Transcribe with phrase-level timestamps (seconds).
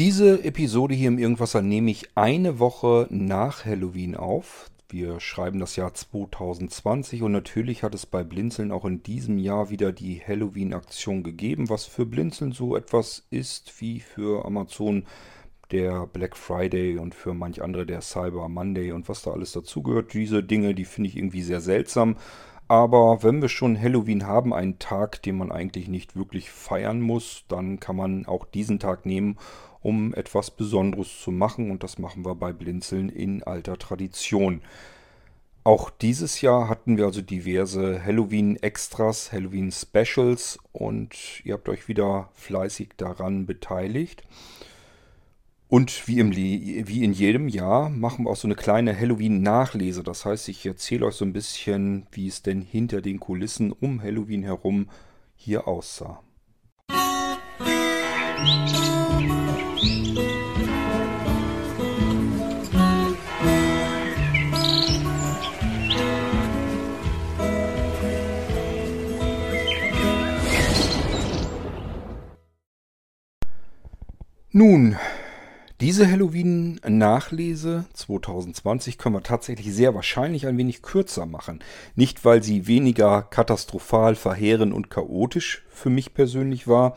[0.00, 4.70] Diese Episode hier im Irgendwasser nehme ich eine Woche nach Halloween auf.
[4.88, 9.68] Wir schreiben das Jahr 2020 und natürlich hat es bei Blinzeln auch in diesem Jahr
[9.68, 15.04] wieder die Halloween-Aktion gegeben, was für Blinzeln so etwas ist wie für Amazon
[15.70, 20.14] der Black Friday und für manch andere der Cyber Monday und was da alles dazugehört.
[20.14, 22.16] Diese Dinge, die finde ich irgendwie sehr seltsam.
[22.68, 27.44] Aber wenn wir schon Halloween haben, einen Tag, den man eigentlich nicht wirklich feiern muss,
[27.48, 29.36] dann kann man auch diesen Tag nehmen,
[29.80, 31.70] um etwas Besonderes zu machen.
[31.70, 34.60] Und das machen wir bei Blinzeln in alter Tradition.
[35.62, 42.90] Auch dieses Jahr hatten wir also diverse Halloween-Extras, Halloween-Specials und ihr habt euch wieder fleißig
[42.96, 44.22] daran beteiligt.
[45.68, 50.02] Und wie, im, wie in jedem Jahr machen wir auch so eine kleine Halloween-Nachlese.
[50.02, 54.02] Das heißt, ich erzähle euch so ein bisschen, wie es denn hinter den Kulissen um
[54.02, 54.88] Halloween herum
[55.36, 56.22] hier aussah.
[74.52, 74.96] Nun,
[75.80, 81.60] diese Halloween-Nachlese 2020 können wir tatsächlich sehr wahrscheinlich ein wenig kürzer machen.
[81.94, 86.96] Nicht, weil sie weniger katastrophal, verheerend und chaotisch für mich persönlich war,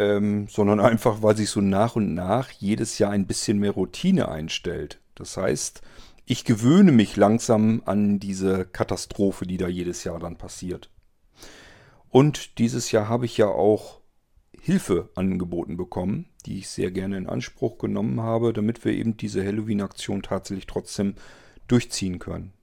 [0.00, 4.28] ähm, sondern einfach, weil sich so nach und nach jedes Jahr ein bisschen mehr Routine
[4.28, 4.98] einstellt.
[5.14, 5.80] Das heißt,
[6.26, 10.90] ich gewöhne mich langsam an diese Katastrophe, die da jedes Jahr dann passiert.
[12.10, 14.00] Und dieses Jahr habe ich ja auch
[14.64, 19.44] Hilfe angeboten bekommen, die ich sehr gerne in Anspruch genommen habe, damit wir eben diese
[19.44, 21.16] Halloween-Aktion tatsächlich trotzdem
[21.68, 22.54] durchziehen können.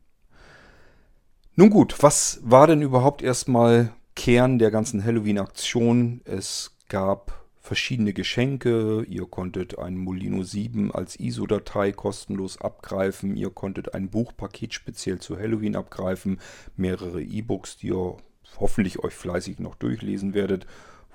[1.56, 6.22] Nun gut, was war denn überhaupt erstmal Kern der ganzen Halloween-Aktion?
[6.26, 9.04] Es gab verschiedene Geschenke.
[9.08, 13.38] Ihr konntet ein Molino 7 als ISO-Datei kostenlos abgreifen.
[13.38, 16.40] Ihr konntet ein Buchpaket speziell zu Halloween abgreifen.
[16.76, 18.18] Mehrere E-Books, die ihr
[18.60, 20.66] hoffentlich euch fleißig noch durchlesen werdet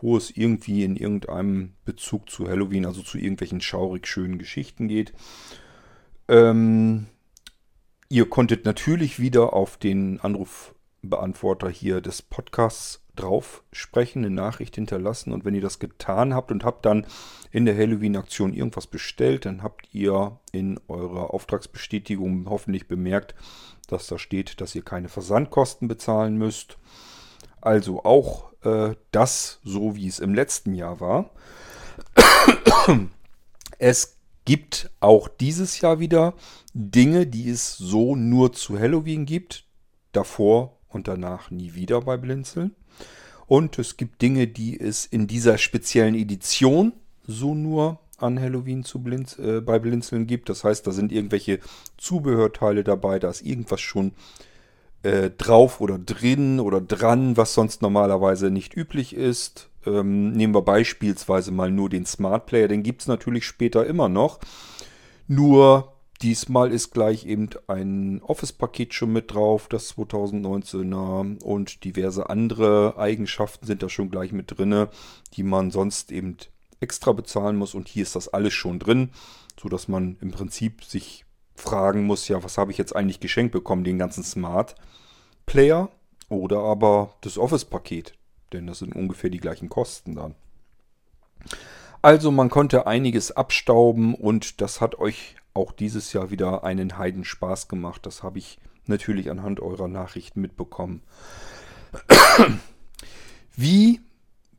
[0.01, 5.13] wo es irgendwie in irgendeinem Bezug zu Halloween, also zu irgendwelchen schaurig schönen Geschichten geht.
[6.29, 7.07] Ähm,
[8.09, 15.33] ihr konntet natürlich wieder auf den Anrufbeantworter hier des Podcasts drauf sprechen, eine Nachricht hinterlassen
[15.33, 17.07] und wenn ihr das getan habt und habt dann
[17.51, 23.35] in der Halloween-Aktion irgendwas bestellt, dann habt ihr in eurer Auftragsbestätigung hoffentlich bemerkt,
[23.89, 26.77] dass da steht, dass ihr keine Versandkosten bezahlen müsst.
[27.67, 31.33] Also auch äh, das so, wie es im letzten Jahr war.
[33.81, 36.35] es gibt auch dieses Jahr wieder
[36.75, 39.65] Dinge, die es so nur zu Halloween gibt.
[40.13, 42.77] Davor und danach nie wieder bei Blinzeln.
[43.49, 46.93] Und es gibt Dinge, die es in dieser speziellen Edition
[47.27, 50.51] so nur an Halloween zu Blinz, äh, bei Blinzeln gibt.
[50.51, 51.59] Das heißt, da sind irgendwelche
[51.97, 54.13] Zubehörteile dabei, da ist irgendwas schon
[55.07, 59.71] äh, drauf oder drin oder dran, was sonst normalerweise nicht üblich ist.
[59.87, 64.09] Ähm, nehmen wir beispielsweise mal nur den Smart Player, den gibt es natürlich später immer
[64.09, 64.41] noch.
[65.29, 72.99] Nur diesmal ist gleich eben ein Office-Paket schon mit drauf, das 2019er und diverse andere
[72.99, 74.89] Eigenschaften sind da schon gleich mit drin,
[75.35, 76.37] die man sonst eben
[76.81, 79.11] extra bezahlen muss und hier ist das alles schon drin,
[79.61, 81.25] sodass man im Prinzip sich
[81.55, 84.75] fragen muss, ja, was habe ich jetzt eigentlich geschenkt bekommen, den ganzen Smart
[85.47, 85.89] Player
[86.29, 88.15] oder aber das Office-Paket,
[88.53, 90.35] denn das sind ungefähr die gleichen Kosten dann.
[92.03, 97.69] Also man konnte einiges abstauben und das hat euch auch dieses Jahr wieder einen Heidenspaß
[97.69, 98.05] gemacht.
[98.07, 101.03] Das habe ich natürlich anhand eurer Nachrichten mitbekommen.
[103.57, 104.01] Wie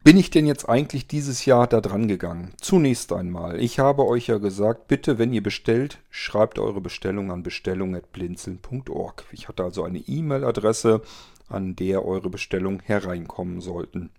[0.08, 2.54] bin ich denn jetzt eigentlich dieses Jahr da dran gegangen?
[2.62, 7.44] Zunächst einmal, ich habe euch ja gesagt, bitte, wenn ihr bestellt, schreibt eure Bestellung an
[7.44, 9.26] bestellung.blinzeln.org.
[9.34, 11.02] Ich hatte also eine E-Mail-Adresse,
[11.50, 14.10] an der eure Bestellungen hereinkommen sollten.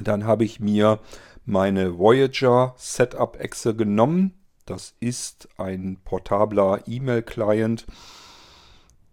[0.00, 0.98] Dann habe ich mir
[1.44, 4.32] meine Voyager Setup Exe genommen.
[4.64, 7.84] Das ist ein portabler E-Mail-Client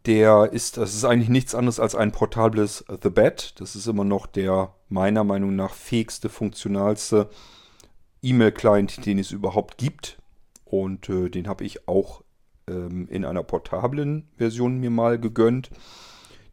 [0.05, 3.53] der ist, das ist eigentlich nichts anderes als ein portables The Bed.
[3.59, 7.29] Das ist immer noch der meiner Meinung nach fähigste, funktionalste
[8.21, 10.17] E-Mail-Client, den es überhaupt gibt.
[10.65, 12.23] Und äh, den habe ich auch
[12.67, 15.69] ähm, in einer portablen Version mir mal gegönnt.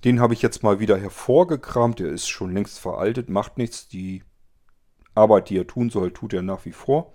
[0.05, 1.99] Den habe ich jetzt mal wieder hervorgekramt.
[1.99, 3.89] Der ist schon längst veraltet, macht nichts.
[3.89, 4.23] Die
[5.15, 7.13] Arbeit, die er tun soll, tut er nach wie vor.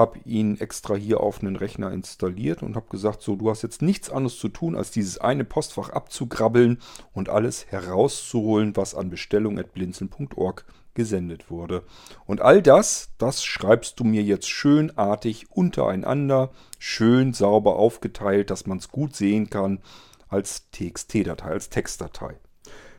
[0.00, 3.82] Habe ihn extra hier auf einen Rechner installiert und habe gesagt, so, du hast jetzt
[3.82, 6.78] nichts anderes zu tun, als dieses eine Postfach abzugrabbeln
[7.12, 10.64] und alles herauszuholen, was an bestellung.blinzeln.org
[10.94, 11.84] gesendet wurde.
[12.26, 18.78] Und all das, das schreibst du mir jetzt schönartig untereinander, schön sauber aufgeteilt, dass man
[18.78, 19.80] es gut sehen kann
[20.28, 22.38] als TXT-Datei, als Textdatei.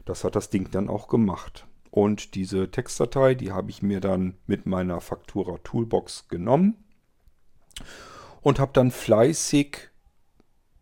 [0.06, 1.66] Das hat das Ding dann auch gemacht.
[1.90, 6.78] Und diese Textdatei, die habe ich mir dann mit meiner Faktura Toolbox genommen
[8.42, 9.90] und habe dann fleißig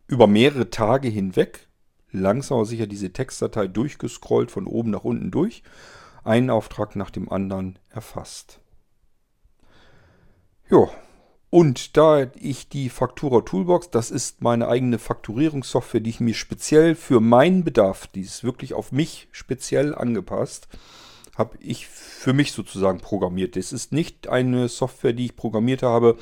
[0.06, 1.68] über mehrere Tage hinweg
[2.12, 5.62] langsam aber sicher diese Textdatei durchgescrollt, von oben nach unten durch,
[6.24, 8.60] einen Auftrag nach dem anderen erfasst.
[10.70, 10.88] Ja,
[11.50, 16.94] und da ich die Faktura Toolbox, das ist meine eigene Fakturierungssoftware, die ich mir speziell
[16.94, 20.68] für meinen Bedarf, die ist wirklich auf mich speziell angepasst,
[21.36, 23.56] habe ich für mich sozusagen programmiert.
[23.56, 26.18] Das ist nicht eine Software, die ich programmiert habe,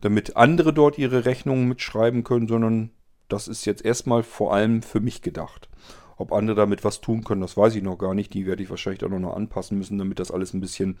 [0.00, 2.90] damit andere dort ihre Rechnungen mitschreiben können, sondern
[3.28, 5.68] das ist jetzt erstmal vor allem für mich gedacht.
[6.16, 8.34] Ob andere damit was tun können, das weiß ich noch gar nicht.
[8.34, 10.98] Die werde ich wahrscheinlich auch noch anpassen müssen, damit das alles ein bisschen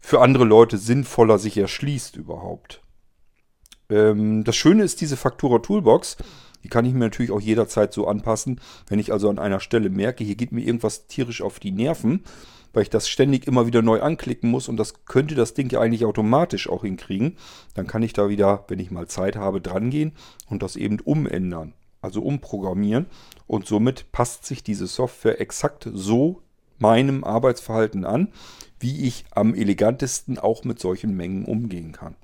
[0.00, 2.82] für andere Leute sinnvoller sich erschließt überhaupt.
[3.88, 6.16] Ähm, das Schöne ist diese Faktura Toolbox.
[6.64, 8.60] Die kann ich mir natürlich auch jederzeit so anpassen.
[8.88, 12.22] Wenn ich also an einer Stelle merke, hier geht mir irgendwas tierisch auf die Nerven,
[12.72, 15.80] weil ich das ständig immer wieder neu anklicken muss und das könnte das Ding ja
[15.80, 17.36] eigentlich automatisch auch hinkriegen,
[17.74, 20.12] dann kann ich da wieder, wenn ich mal Zeit habe, dran gehen
[20.48, 23.06] und das eben umändern, also umprogrammieren
[23.46, 26.42] und somit passt sich diese Software exakt so
[26.78, 28.28] meinem Arbeitsverhalten an,
[28.80, 32.16] wie ich am elegantesten auch mit solchen Mengen umgehen kann.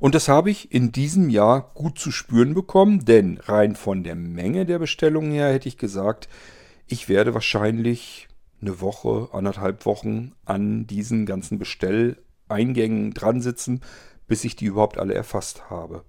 [0.00, 4.14] Und das habe ich in diesem Jahr gut zu spüren bekommen, denn rein von der
[4.14, 6.28] Menge der Bestellungen her hätte ich gesagt,
[6.86, 8.27] ich werde wahrscheinlich
[8.60, 13.80] eine Woche, anderthalb Wochen an diesen ganzen Bestelleingängen dran sitzen,
[14.26, 16.04] bis ich die überhaupt alle erfasst habe.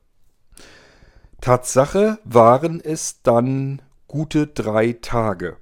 [1.42, 5.58] Tatsache waren es dann gute drei Tage.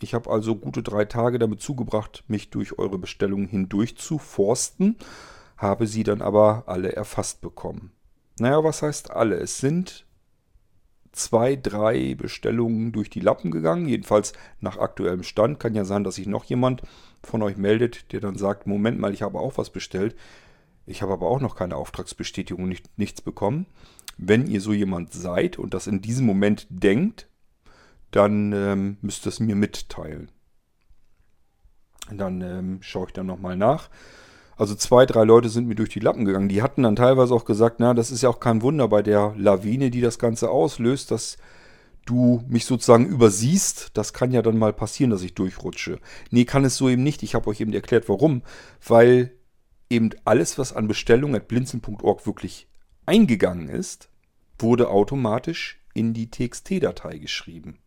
[0.00, 4.96] Ich habe also gute drei Tage damit zugebracht, mich durch eure Bestellungen hindurch zu forsten,
[5.56, 7.92] habe sie dann aber alle erfasst bekommen.
[8.38, 9.36] Naja, was heißt alle?
[9.36, 10.05] Es sind
[11.16, 13.88] zwei, drei Bestellungen durch die Lappen gegangen.
[13.88, 15.58] Jedenfalls nach aktuellem Stand.
[15.58, 16.82] Kann ja sein, dass sich noch jemand
[17.22, 20.14] von euch meldet, der dann sagt, Moment mal, ich habe auch was bestellt.
[20.86, 23.66] Ich habe aber auch noch keine Auftragsbestätigung, nicht, nichts bekommen.
[24.16, 27.28] Wenn ihr so jemand seid und das in diesem Moment denkt,
[28.12, 30.30] dann ähm, müsst ihr es mir mitteilen.
[32.10, 33.90] Dann ähm, schaue ich dann nochmal nach.
[34.56, 36.48] Also zwei, drei Leute sind mir durch die Lappen gegangen.
[36.48, 39.34] Die hatten dann teilweise auch gesagt, na, das ist ja auch kein Wunder bei der
[39.36, 41.36] Lawine, die das Ganze auslöst, dass
[42.06, 43.90] du mich sozusagen übersiehst.
[43.92, 45.98] Das kann ja dann mal passieren, dass ich durchrutsche.
[46.30, 47.22] Nee, kann es so eben nicht.
[47.22, 48.42] Ich habe euch eben erklärt, warum.
[48.86, 49.32] Weil
[49.90, 52.68] eben alles, was an Bestellung at blinzen.org wirklich
[53.04, 54.08] eingegangen ist,
[54.58, 57.78] wurde automatisch in die TXT-Datei geschrieben.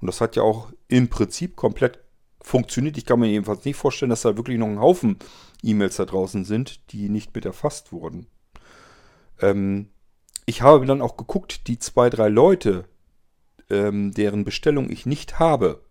[0.00, 2.05] Und das hat ja auch im Prinzip komplett
[2.46, 2.96] funktioniert.
[2.96, 5.18] Ich kann mir jedenfalls nicht vorstellen, dass da wirklich noch ein Haufen
[5.64, 8.28] E-Mails da draußen sind, die nicht mit erfasst wurden.
[9.40, 9.88] Ähm,
[10.46, 12.84] ich habe dann auch geguckt, die zwei, drei Leute,
[13.68, 15.82] ähm, deren Bestellung ich nicht habe,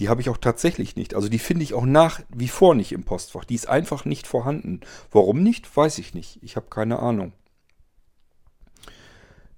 [0.00, 1.14] die habe ich auch tatsächlich nicht.
[1.14, 3.44] Also die finde ich auch nach wie vor nicht im Postfach.
[3.44, 4.80] Die ist einfach nicht vorhanden.
[5.12, 6.42] Warum nicht, weiß ich nicht.
[6.42, 7.32] Ich habe keine Ahnung.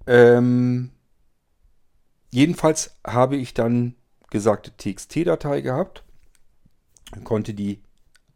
[0.06, 0.90] Ähm,
[2.30, 3.94] jedenfalls habe ich dann
[4.28, 6.04] gesagte TXT-Datei gehabt
[7.24, 7.82] konnte die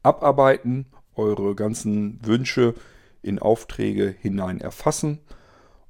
[0.03, 2.75] abarbeiten, eure ganzen Wünsche
[3.23, 5.21] in Aufträge hinein erfassen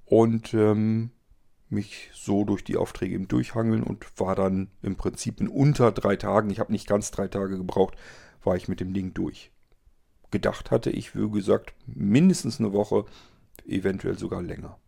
[0.05, 1.11] und ähm,
[1.69, 6.17] mich so durch die Aufträge eben durchhangeln und war dann im Prinzip in unter drei
[6.17, 7.97] Tagen, ich habe nicht ganz drei Tage gebraucht,
[8.43, 9.51] war ich mit dem Ding durch.
[10.31, 13.05] Gedacht hatte ich, wie gesagt, mindestens eine Woche,
[13.67, 14.79] eventuell sogar länger.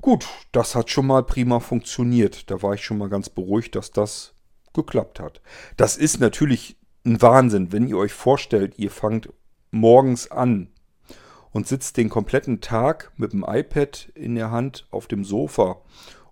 [0.00, 2.50] Gut, das hat schon mal prima funktioniert.
[2.50, 4.34] Da war ich schon mal ganz beruhigt, dass das
[4.72, 5.40] geklappt hat.
[5.76, 9.30] Das ist natürlich ein Wahnsinn, wenn ihr euch vorstellt, ihr fangt
[9.70, 10.68] morgens an
[11.52, 15.80] und sitzt den kompletten Tag mit dem iPad in der Hand auf dem Sofa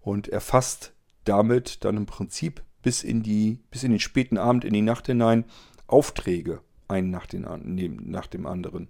[0.00, 0.92] und erfasst
[1.24, 5.06] damit dann im Prinzip bis in die bis in den späten Abend in die Nacht
[5.06, 5.44] hinein
[5.86, 8.88] Aufträge einen nach, den, nach dem anderen.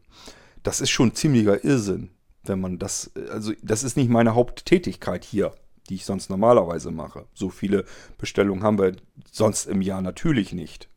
[0.63, 2.11] Das ist schon ziemlicher Irrsinn,
[2.45, 5.55] wenn man das also das ist nicht meine Haupttätigkeit hier
[5.89, 7.27] die ich sonst normalerweise mache.
[7.35, 7.85] So viele
[8.19, 8.97] Bestellungen haben wir
[9.31, 10.89] sonst im Jahr natürlich nicht.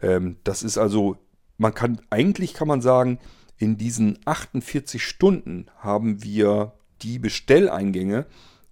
[0.00, 1.16] Ähm, das ist also,
[1.58, 3.18] man kann, eigentlich kann man sagen,
[3.58, 8.26] in diesen 48 Stunden haben wir die Bestelleingänge,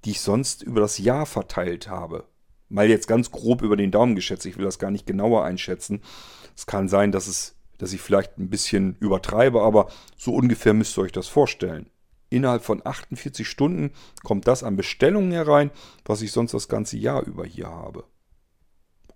[0.04, 2.24] die ich sonst über das Jahr verteilt habe.
[2.68, 6.02] Mal jetzt ganz grob über den Daumen geschätzt, ich will das gar nicht genauer einschätzen.
[6.56, 10.98] Es kann sein, dass es dass ich vielleicht ein bisschen übertreibe, aber so ungefähr müsst
[10.98, 11.88] ihr euch das vorstellen.
[12.30, 15.70] Innerhalb von 48 Stunden kommt das an Bestellungen herein,
[16.04, 18.04] was ich sonst das ganze Jahr über hier habe.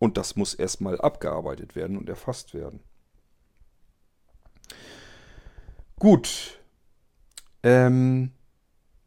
[0.00, 2.80] Und das muss erstmal abgearbeitet werden und erfasst werden.
[5.98, 6.58] Gut.
[7.62, 8.32] Ähm,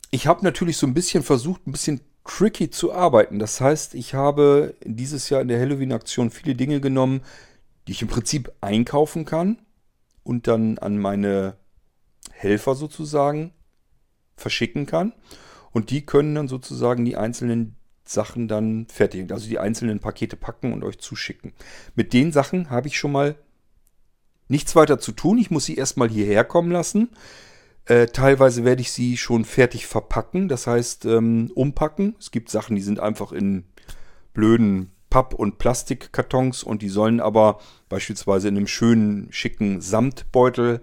[0.09, 3.39] ich habe natürlich so ein bisschen versucht, ein bisschen tricky zu arbeiten.
[3.39, 7.21] Das heißt, ich habe dieses Jahr in der Halloween-Aktion viele Dinge genommen,
[7.87, 9.59] die ich im Prinzip einkaufen kann
[10.23, 11.57] und dann an meine
[12.31, 13.53] Helfer sozusagen
[14.37, 15.13] verschicken kann.
[15.71, 17.75] Und die können dann sozusagen die einzelnen
[18.05, 21.51] Sachen dann fertigen, also die einzelnen Pakete packen und euch zuschicken.
[21.95, 23.35] Mit den Sachen habe ich schon mal
[24.47, 25.37] nichts weiter zu tun.
[25.37, 27.09] Ich muss sie erstmal hierher kommen lassen.
[27.85, 32.15] Äh, teilweise werde ich sie schon fertig verpacken, das heißt ähm, umpacken.
[32.19, 33.65] Es gibt Sachen, die sind einfach in
[34.33, 40.81] blöden Papp- und Plastikkartons und die sollen aber beispielsweise in einem schönen, schicken Samtbeutel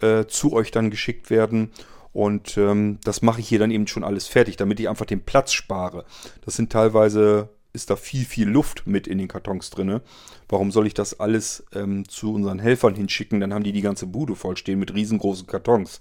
[0.00, 1.70] äh, zu euch dann geschickt werden.
[2.12, 5.24] Und ähm, das mache ich hier dann eben schon alles fertig, damit ich einfach den
[5.24, 6.04] Platz spare.
[6.44, 10.00] Das sind teilweise, ist da viel, viel Luft mit in den Kartons drin.
[10.48, 13.40] Warum soll ich das alles ähm, zu unseren Helfern hinschicken?
[13.40, 16.00] Dann haben die die ganze Bude vollstehen mit riesengroßen Kartons.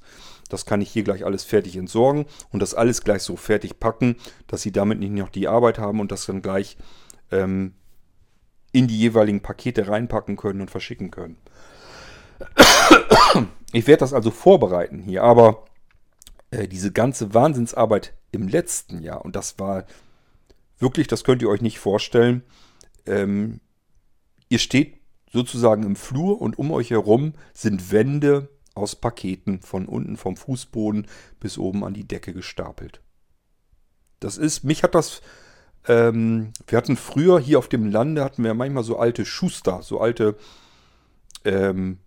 [0.49, 4.15] Das kann ich hier gleich alles fertig entsorgen und das alles gleich so fertig packen,
[4.47, 6.75] dass sie damit nicht noch die Arbeit haben und das dann gleich
[7.31, 7.75] ähm,
[8.71, 11.37] in die jeweiligen Pakete reinpacken können und verschicken können.
[13.71, 15.65] Ich werde das also vorbereiten hier, aber
[16.51, 19.85] äh, diese ganze Wahnsinnsarbeit im letzten Jahr, und das war
[20.79, 22.43] wirklich, das könnt ihr euch nicht vorstellen,
[23.05, 23.59] ähm,
[24.49, 24.97] ihr steht
[25.31, 31.07] sozusagen im Flur und um euch herum sind Wände aus Paketen von unten vom Fußboden
[31.39, 33.01] bis oben an die Decke gestapelt.
[34.19, 35.21] Das ist, mich hat das,
[35.87, 39.99] ähm, wir hatten früher hier auf dem Lande, hatten wir manchmal so alte Schuster, so
[39.99, 40.35] alte
[41.45, 41.99] ähm,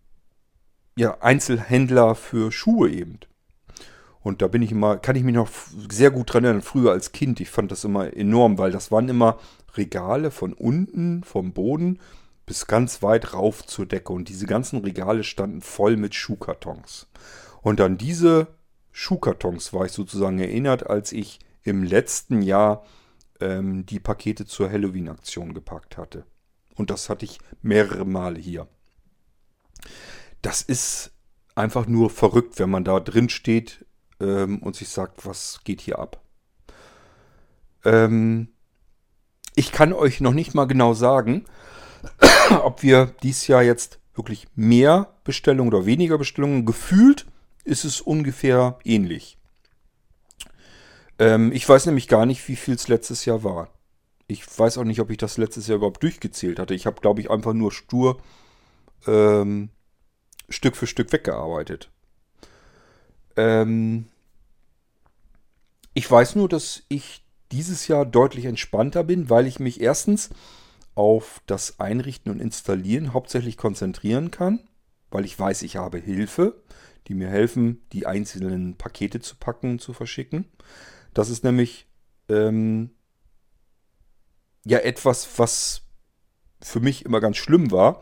[0.96, 3.20] ja, Einzelhändler für Schuhe eben.
[4.22, 5.48] Und da bin ich immer, kann ich mich noch
[5.90, 7.40] sehr gut dran erinnern, früher als Kind.
[7.40, 9.38] Ich fand das immer enorm, weil das waren immer
[9.74, 11.98] Regale von unten, vom Boden
[12.46, 14.12] bis ganz weit rauf zur Decke.
[14.12, 17.08] Und diese ganzen Regale standen voll mit Schuhkartons.
[17.62, 18.48] Und an diese
[18.92, 22.84] Schuhkartons war ich sozusagen erinnert, als ich im letzten Jahr
[23.40, 26.24] ähm, die Pakete zur Halloween-Aktion gepackt hatte.
[26.74, 28.68] Und das hatte ich mehrere Male hier.
[30.42, 31.12] Das ist
[31.54, 33.81] einfach nur verrückt, wenn man da drin steht
[34.22, 36.20] ähm, und sich sagt, was geht hier ab.
[37.84, 38.48] Ähm,
[39.54, 41.44] ich kann euch noch nicht mal genau sagen,
[42.62, 46.64] ob wir dieses Jahr jetzt wirklich mehr Bestellungen oder weniger Bestellungen.
[46.64, 47.26] Gefühlt
[47.64, 49.38] ist es ungefähr ähnlich.
[51.18, 53.68] Ähm, ich weiß nämlich gar nicht, wie viel es letztes Jahr war.
[54.26, 56.74] Ich weiß auch nicht, ob ich das letztes Jahr überhaupt durchgezählt hatte.
[56.74, 58.20] Ich habe, glaube ich, einfach nur stur
[59.06, 59.70] ähm,
[60.48, 61.90] Stück für Stück weggearbeitet.
[63.36, 64.06] Ähm,
[65.94, 70.30] ich weiß nur, dass ich dieses Jahr deutlich entspannter bin, weil ich mich erstens
[70.94, 74.60] auf das Einrichten und Installieren hauptsächlich konzentrieren kann,
[75.10, 76.62] weil ich weiß, ich habe Hilfe,
[77.08, 80.46] die mir helfen, die einzelnen Pakete zu packen und zu verschicken.
[81.14, 81.86] Das ist nämlich
[82.28, 82.90] ähm,
[84.64, 85.82] ja etwas, was
[86.60, 88.00] für mich immer ganz schlimm war,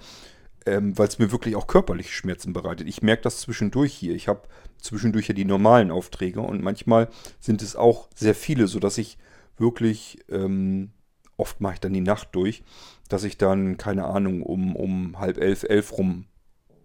[0.67, 2.88] ähm, weil es mir wirklich auch körperliche Schmerzen bereitet.
[2.88, 4.14] Ich merke das zwischendurch hier.
[4.14, 4.43] Ich habe
[4.79, 9.19] zwischendurch ja die normalen Aufträge und manchmal sind es auch sehr viele, sodass ich
[9.57, 10.90] wirklich, ähm,
[11.37, 12.62] oft mache ich dann die Nacht durch,
[13.09, 16.26] dass ich dann, keine Ahnung, um, um halb elf, elf rum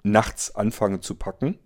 [0.04, 1.58] nachts anfange zu packen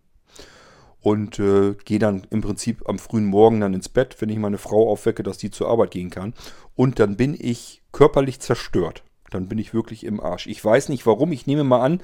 [1.01, 4.57] und äh, gehe dann im Prinzip am frühen Morgen dann ins Bett, wenn ich meine
[4.57, 6.33] Frau aufwecke, dass die zur Arbeit gehen kann.
[6.75, 9.03] Und dann bin ich körperlich zerstört.
[9.29, 10.47] Dann bin ich wirklich im Arsch.
[10.47, 11.31] Ich weiß nicht warum.
[11.31, 12.01] Ich nehme mal an,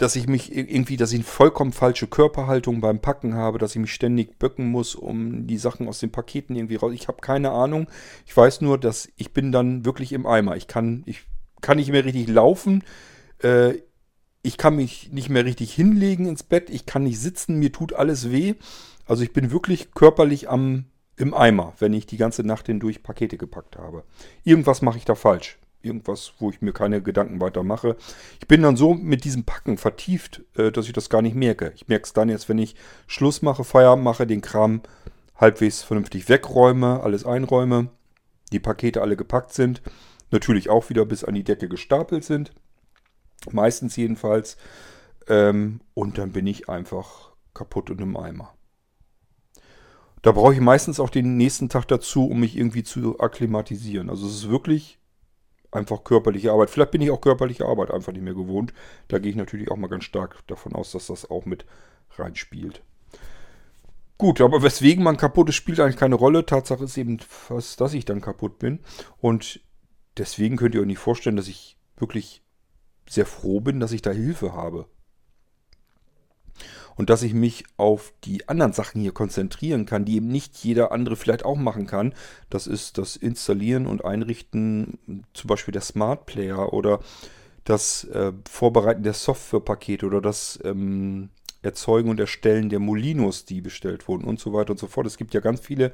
[0.00, 3.80] dass ich mich irgendwie, dass ich eine vollkommen falsche Körperhaltung beim Packen habe, dass ich
[3.80, 6.92] mich ständig bücken muss, um die Sachen aus den Paketen irgendwie raus.
[6.94, 7.86] Ich habe keine Ahnung.
[8.26, 10.56] Ich weiß nur, dass ich bin dann wirklich im Eimer.
[10.56, 11.24] Ich kann, ich
[11.60, 12.82] kann nicht mehr richtig laufen.
[13.42, 13.74] Äh,
[14.42, 16.70] ich kann mich nicht mehr richtig hinlegen ins Bett.
[16.70, 17.58] Ich kann nicht sitzen.
[17.58, 18.54] Mir tut alles weh.
[19.04, 23.36] Also ich bin wirklich körperlich am im Eimer, wenn ich die ganze Nacht hindurch Pakete
[23.36, 24.04] gepackt habe.
[24.44, 27.96] Irgendwas mache ich da falsch irgendwas, wo ich mir keine Gedanken weiter mache.
[28.40, 31.72] Ich bin dann so mit diesem Packen vertieft, äh, dass ich das gar nicht merke.
[31.74, 34.82] Ich merke es dann jetzt, wenn ich Schluss mache, Feierabend mache, den Kram
[35.36, 37.88] halbwegs vernünftig wegräume, alles einräume,
[38.52, 39.82] die Pakete alle gepackt sind,
[40.30, 42.52] natürlich auch wieder bis an die Decke gestapelt sind,
[43.50, 44.56] meistens jedenfalls,
[45.28, 48.54] ähm, und dann bin ich einfach kaputt und im Eimer.
[50.22, 54.10] Da brauche ich meistens auch den nächsten Tag dazu, um mich irgendwie zu akklimatisieren.
[54.10, 54.99] Also es ist wirklich
[55.72, 56.70] einfach körperliche Arbeit.
[56.70, 58.72] Vielleicht bin ich auch körperliche Arbeit einfach nicht mehr gewohnt.
[59.08, 61.64] Da gehe ich natürlich auch mal ganz stark davon aus, dass das auch mit
[62.16, 62.82] reinspielt.
[64.18, 66.44] Gut, aber weswegen man kaputt ist, spielt eigentlich keine Rolle.
[66.44, 68.80] Tatsache ist eben fast, dass ich dann kaputt bin.
[69.18, 69.60] Und
[70.18, 72.42] deswegen könnt ihr euch nicht vorstellen, dass ich wirklich
[73.08, 74.86] sehr froh bin, dass ich da Hilfe habe.
[76.96, 80.92] Und dass ich mich auf die anderen Sachen hier konzentrieren kann, die eben nicht jeder
[80.92, 82.14] andere vielleicht auch machen kann.
[82.50, 87.00] Das ist das Installieren und Einrichten zum Beispiel der Smart Player oder
[87.64, 91.30] das äh, Vorbereiten der Softwarepakete oder das ähm,
[91.62, 95.06] Erzeugen und Erstellen der Molinos, die bestellt wurden und so weiter und so fort.
[95.06, 95.92] Es gibt ja ganz viele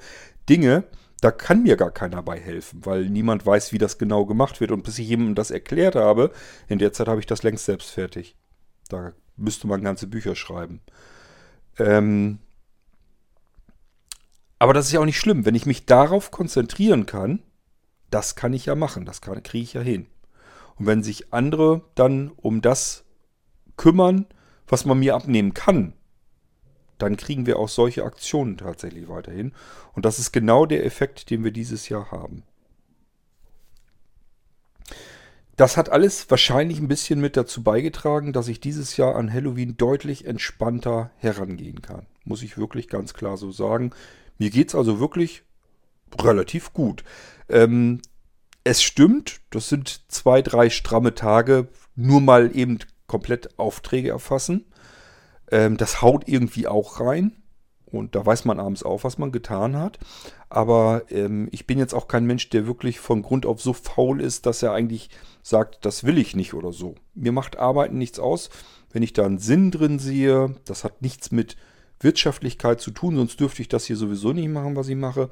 [0.48, 0.84] Dinge,
[1.20, 4.70] da kann mir gar keiner bei helfen, weil niemand weiß, wie das genau gemacht wird.
[4.70, 6.30] Und bis ich jemandem das erklärt habe,
[6.68, 8.36] in der Zeit habe ich das längst selbst fertig.
[8.88, 10.80] Da müsste man ganze Bücher schreiben.
[11.78, 12.38] Ähm
[14.58, 15.44] aber das ist ja auch nicht schlimm.
[15.44, 17.42] Wenn ich mich darauf konzentrieren kann,
[18.10, 19.04] das kann ich ja machen.
[19.04, 20.06] Das kriege ich ja hin.
[20.76, 23.04] Und wenn sich andere dann um das
[23.76, 24.26] kümmern,
[24.66, 25.92] was man mir abnehmen kann,
[26.98, 29.52] dann kriegen wir auch solche Aktionen tatsächlich weiterhin.
[29.92, 32.42] Und das ist genau der Effekt, den wir dieses Jahr haben.
[35.56, 39.76] Das hat alles wahrscheinlich ein bisschen mit dazu beigetragen, dass ich dieses Jahr an Halloween
[39.78, 42.06] deutlich entspannter herangehen kann.
[42.24, 43.92] Muss ich wirklich ganz klar so sagen.
[44.38, 45.44] Mir geht es also wirklich
[46.20, 47.04] relativ gut.
[47.48, 48.02] Ähm,
[48.64, 54.66] es stimmt, das sind zwei, drei stramme Tage, nur mal eben komplett Aufträge erfassen.
[55.50, 57.32] Ähm, das haut irgendwie auch rein.
[57.86, 59.98] Und da weiß man abends auch, was man getan hat.
[60.48, 64.20] Aber ähm, ich bin jetzt auch kein Mensch, der wirklich von Grund auf so faul
[64.20, 65.10] ist, dass er eigentlich
[65.42, 66.96] sagt, das will ich nicht oder so.
[67.14, 68.50] Mir macht Arbeiten nichts aus,
[68.92, 70.56] wenn ich da einen Sinn drin sehe.
[70.64, 71.56] Das hat nichts mit
[72.00, 75.30] Wirtschaftlichkeit zu tun, sonst dürfte ich das hier sowieso nicht machen, was ich mache.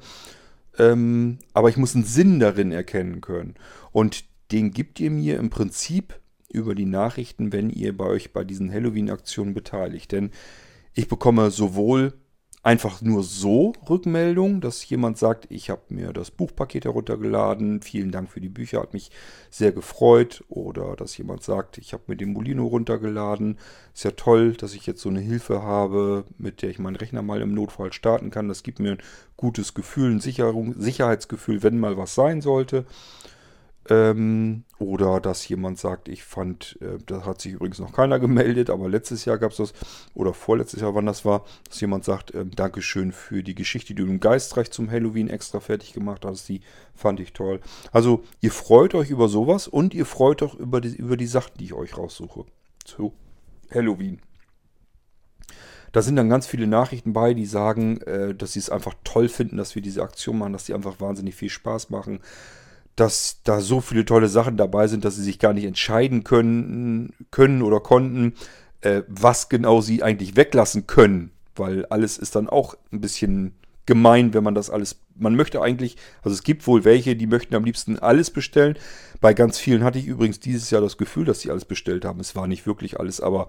[0.77, 3.55] Ähm, aber ich muss einen Sinn darin erkennen können.
[3.91, 6.19] Und den gibt ihr mir im Prinzip
[6.51, 10.11] über die Nachrichten, wenn ihr bei euch bei diesen Halloween-Aktionen beteiligt.
[10.11, 10.31] Denn
[10.93, 12.13] ich bekomme sowohl
[12.65, 18.31] einfach nur so Rückmeldung, dass jemand sagt, ich habe mir das Buchpaket heruntergeladen, vielen Dank
[18.31, 19.11] für die Bücher, hat mich
[19.51, 20.43] sehr gefreut.
[20.49, 23.59] Oder dass jemand sagt, ich habe mir den Molino runtergeladen,
[23.93, 27.21] ist ja toll, dass ich jetzt so eine Hilfe habe, mit der ich meinen Rechner
[27.21, 28.47] mal im Notfall starten kann.
[28.47, 29.03] Das gibt mir ein
[29.37, 32.85] gutes Gefühl, ein Sicherung, Sicherheitsgefühl, wenn mal was sein sollte.
[33.87, 38.71] Ähm, oder dass jemand sagt, ich fand, äh, da hat sich übrigens noch keiner gemeldet,
[38.71, 39.73] aber letztes Jahr gab es das,
[40.15, 44.01] oder vorletztes Jahr, wann das war, dass jemand sagt, äh, Dankeschön für die Geschichte, die
[44.01, 46.61] du im Geistreich zum Halloween extra fertig gemacht hast, die
[46.95, 47.61] fand ich toll.
[47.91, 51.57] Also ihr freut euch über sowas und ihr freut euch über die, über die Sachen,
[51.59, 52.45] die ich euch raussuche.
[52.83, 53.13] Zu
[53.71, 54.19] Halloween.
[55.91, 59.29] Da sind dann ganz viele Nachrichten bei, die sagen, äh, dass sie es einfach toll
[59.29, 62.19] finden, dass wir diese Aktion machen, dass die einfach wahnsinnig viel Spaß machen
[62.95, 67.13] dass da so viele tolle Sachen dabei sind, dass sie sich gar nicht entscheiden können,
[67.31, 68.33] können oder konnten,
[68.81, 71.31] äh, was genau sie eigentlich weglassen können.
[71.55, 73.53] Weil alles ist dann auch ein bisschen
[73.85, 74.99] gemein, wenn man das alles.
[75.15, 78.77] Man möchte eigentlich, also es gibt wohl welche, die möchten am liebsten alles bestellen.
[79.21, 82.19] Bei ganz vielen hatte ich übrigens dieses Jahr das Gefühl, dass sie alles bestellt haben.
[82.19, 83.47] Es war nicht wirklich alles, aber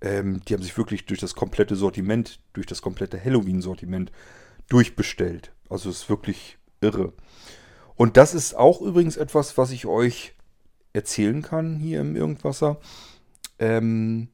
[0.00, 4.12] ähm, die haben sich wirklich durch das komplette Sortiment, durch das komplette Halloween-Sortiment
[4.68, 5.52] durchbestellt.
[5.68, 7.12] Also es ist wirklich irre.
[8.02, 10.34] Und das ist auch übrigens etwas, was ich euch
[10.92, 12.80] erzählen kann hier im Irgendwasser.
[13.60, 14.26] Ähm,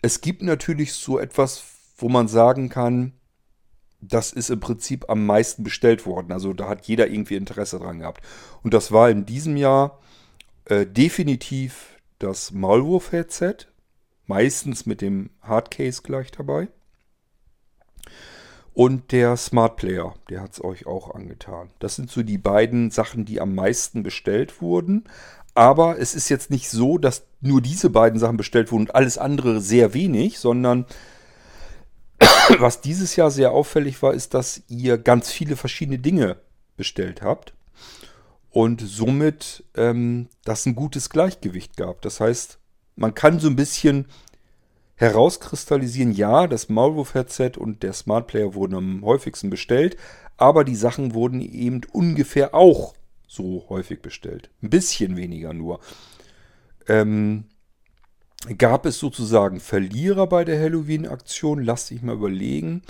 [0.00, 1.64] es gibt natürlich so etwas,
[1.96, 3.14] wo man sagen kann,
[4.00, 6.30] das ist im Prinzip am meisten bestellt worden.
[6.30, 8.24] Also da hat jeder irgendwie Interesse dran gehabt.
[8.62, 9.98] Und das war in diesem Jahr
[10.66, 13.66] äh, definitiv das Maulwurf-Headset.
[14.26, 16.68] Meistens mit dem Hardcase gleich dabei.
[18.76, 21.70] Und der Smart Player, der hat es euch auch angetan.
[21.78, 25.04] Das sind so die beiden Sachen, die am meisten bestellt wurden.
[25.54, 29.16] Aber es ist jetzt nicht so, dass nur diese beiden Sachen bestellt wurden und alles
[29.16, 30.84] andere sehr wenig, sondern
[32.58, 36.36] was dieses Jahr sehr auffällig war, ist, dass ihr ganz viele verschiedene Dinge
[36.76, 37.54] bestellt habt
[38.50, 42.02] und somit ähm, das ein gutes Gleichgewicht gab.
[42.02, 42.58] Das heißt,
[42.94, 44.04] man kann so ein bisschen
[44.96, 49.96] herauskristallisieren, ja, das Maulwurf-Headset und der Smart Player wurden am häufigsten bestellt,
[50.36, 52.94] aber die Sachen wurden eben ungefähr auch
[53.26, 54.50] so häufig bestellt.
[54.62, 55.80] Ein bisschen weniger nur.
[56.88, 57.44] Ähm,
[58.58, 61.62] gab es sozusagen Verlierer bei der Halloween-Aktion?
[61.62, 62.82] Lasst dich mal überlegen.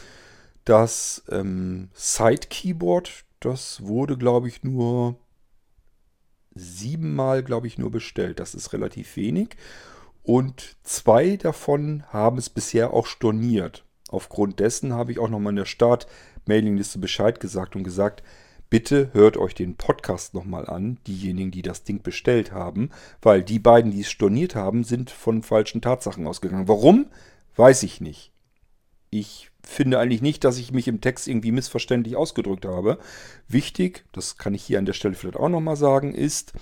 [0.65, 5.17] Das ähm, Side-Keyboard, das wurde, glaube ich, nur
[6.55, 8.41] siebenmal, glaube ich, nur bestellt.
[8.41, 9.57] Das ist relativ wenig.
[10.27, 13.85] Und zwei davon haben es bisher auch storniert.
[14.09, 18.25] Aufgrund dessen habe ich auch nochmal in der Start-Mailingliste Bescheid gesagt und gesagt,
[18.69, 22.91] bitte hört euch den Podcast nochmal an, diejenigen, die das Ding bestellt haben,
[23.23, 26.67] weil die beiden, die es storniert haben, sind von falschen Tatsachen ausgegangen.
[26.67, 27.07] Warum?
[27.55, 28.33] Weiß ich nicht.
[29.11, 32.99] Ich finde eigentlich nicht, dass ich mich im Text irgendwie missverständlich ausgedrückt habe.
[33.47, 36.53] Wichtig, das kann ich hier an der Stelle vielleicht auch nochmal sagen, ist,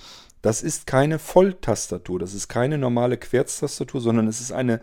[0.45, 4.79] das ist keine Volltastatur, das ist keine normale Querztastatur, sondern es ist eine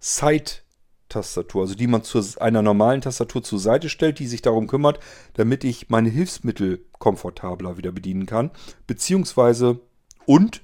[0.00, 5.00] Side-Tastatur, also die man zu einer normalen Tastatur zur Seite stellt, die sich darum kümmert,
[5.32, 8.50] damit ich meine Hilfsmittel komfortabler wieder bedienen kann,
[8.86, 9.80] beziehungsweise
[10.26, 10.60] und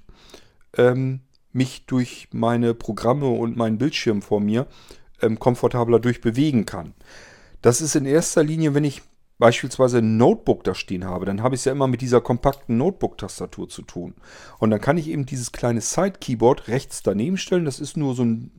[0.76, 1.20] ähm,
[1.52, 4.66] mich durch meine Programme und meinen Bildschirm vor mir
[5.22, 6.92] ähm, komfortabler durchbewegen kann.
[7.62, 9.00] Das ist in erster Linie, wenn ich
[9.38, 12.76] beispielsweise ein Notebook da stehen habe, dann habe ich es ja immer mit dieser kompakten
[12.78, 14.14] Notebook-Tastatur zu tun.
[14.58, 17.64] Und dann kann ich eben dieses kleine Side-Keyboard rechts daneben stellen.
[17.64, 18.52] Das ist nur so ein,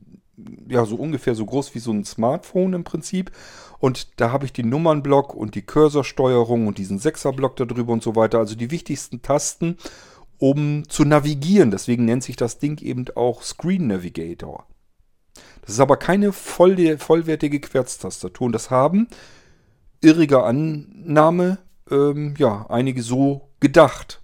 [0.68, 3.32] ja, so ungefähr so groß wie so ein Smartphone im Prinzip.
[3.78, 8.14] Und da habe ich den Nummernblock und die Cursorsteuerung und diesen Sechserblock darüber und so
[8.14, 8.38] weiter.
[8.38, 9.78] Also die wichtigsten Tasten,
[10.38, 11.70] um zu navigieren.
[11.70, 14.66] Deswegen nennt sich das Ding eben auch Screen Navigator.
[15.62, 18.46] Das ist aber keine voll, vollwertige Querztastatur.
[18.46, 19.08] Und das haben
[20.00, 21.58] irriger Annahme,
[21.90, 24.22] ähm, ja, einige so gedacht.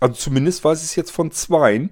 [0.00, 1.90] Also zumindest weiß ich es jetzt von zweien.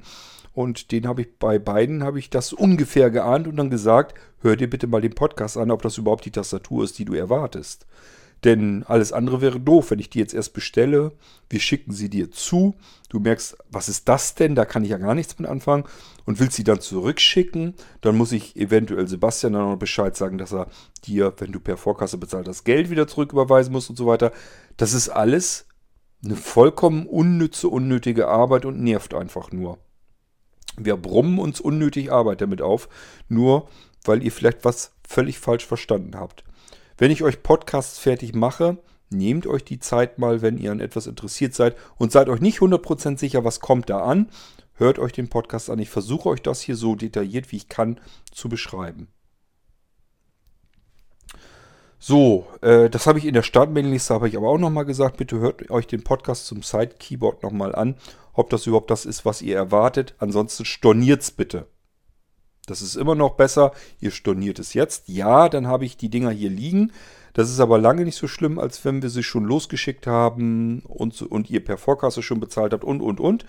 [0.52, 4.54] Und den habe ich bei beiden habe ich das ungefähr geahnt und dann gesagt, hör
[4.54, 7.86] dir bitte mal den Podcast an, ob das überhaupt die Tastatur ist, die du erwartest.
[8.44, 11.12] Denn alles andere wäre doof, wenn ich die jetzt erst bestelle.
[11.48, 12.74] Wir schicken sie dir zu.
[13.08, 14.54] Du merkst, was ist das denn?
[14.54, 15.84] Da kann ich ja gar nichts mit anfangen.
[16.26, 20.52] Und willst sie dann zurückschicken, dann muss ich eventuell Sebastian dann noch Bescheid sagen, dass
[20.52, 20.68] er
[21.04, 24.32] dir, wenn du per Vorkasse bezahlt das Geld wieder zurücküberweisen musst und so weiter.
[24.76, 25.66] Das ist alles
[26.22, 29.78] eine vollkommen unnütze, unnötige Arbeit und nervt einfach nur.
[30.76, 32.88] Wir brummen uns unnötig Arbeit damit auf,
[33.28, 33.68] nur
[34.04, 36.44] weil ihr vielleicht was völlig falsch verstanden habt.
[36.96, 38.78] Wenn ich euch Podcasts fertig mache,
[39.10, 42.58] nehmt euch die Zeit mal, wenn ihr an etwas interessiert seid und seid euch nicht
[42.58, 44.28] 100% sicher, was kommt da an.
[44.74, 45.78] Hört euch den Podcast an.
[45.78, 48.00] Ich versuche euch das hier so detailliert, wie ich kann,
[48.32, 49.08] zu beschreiben.
[51.98, 55.16] So, äh, das habe ich in der Startmailingliste, habe ich aber auch nochmal gesagt.
[55.16, 57.96] Bitte hört euch den Podcast zum Side-Keyboard nochmal an,
[58.34, 60.14] ob das überhaupt das ist, was ihr erwartet.
[60.18, 61.66] Ansonsten storniert es bitte.
[62.66, 63.72] Das ist immer noch besser.
[64.00, 65.08] Ihr storniert es jetzt.
[65.08, 66.92] Ja, dann habe ich die Dinger hier liegen.
[67.34, 71.20] Das ist aber lange nicht so schlimm, als wenn wir sie schon losgeschickt haben und,
[71.22, 73.44] und ihr per Vorkasse schon bezahlt habt und, und, und.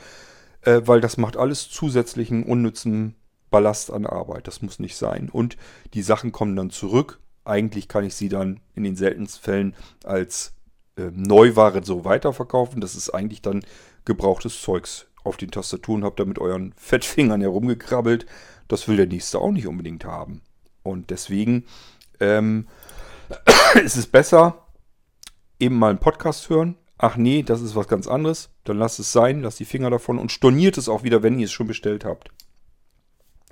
[0.61, 3.15] Äh, weil das macht alles zusätzlichen unnützen
[3.51, 4.47] Ballast an Arbeit.
[4.47, 5.29] Das muss nicht sein.
[5.31, 5.55] Und
[5.93, 7.19] die Sachen kommen dann zurück.
[7.45, 10.53] Eigentlich kann ich sie dann in den seltensten Fällen als
[10.97, 12.81] äh, Neuware so weiterverkaufen.
[12.81, 13.63] Das ist eigentlich dann
[14.03, 16.03] gebrauchtes Zeugs auf den Tastaturen.
[16.03, 18.25] Habt da mit euren Fettfingern herumgekrabbelt
[18.67, 20.41] das will der nächste auch nicht unbedingt haben.
[20.83, 21.65] Und deswegen
[22.19, 22.67] ähm,
[23.83, 24.65] ist es besser,
[25.59, 26.75] eben mal einen Podcast hören.
[26.97, 28.49] Ach nee, das ist was ganz anderes.
[28.63, 31.45] Dann lasst es sein, lasst die Finger davon und storniert es auch wieder, wenn ihr
[31.45, 32.29] es schon bestellt habt.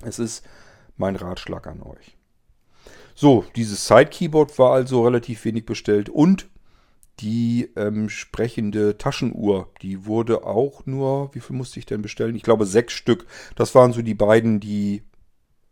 [0.02, 0.44] Es ist
[0.96, 2.16] mein Ratschlag an euch.
[3.14, 6.48] So, dieses Side-Keyboard war also relativ wenig bestellt und
[7.20, 12.34] die ähm, sprechende Taschenuhr, die wurde auch nur, wie viel musste ich denn bestellen?
[12.34, 13.26] Ich glaube sechs Stück.
[13.54, 15.02] Das waren so die beiden, die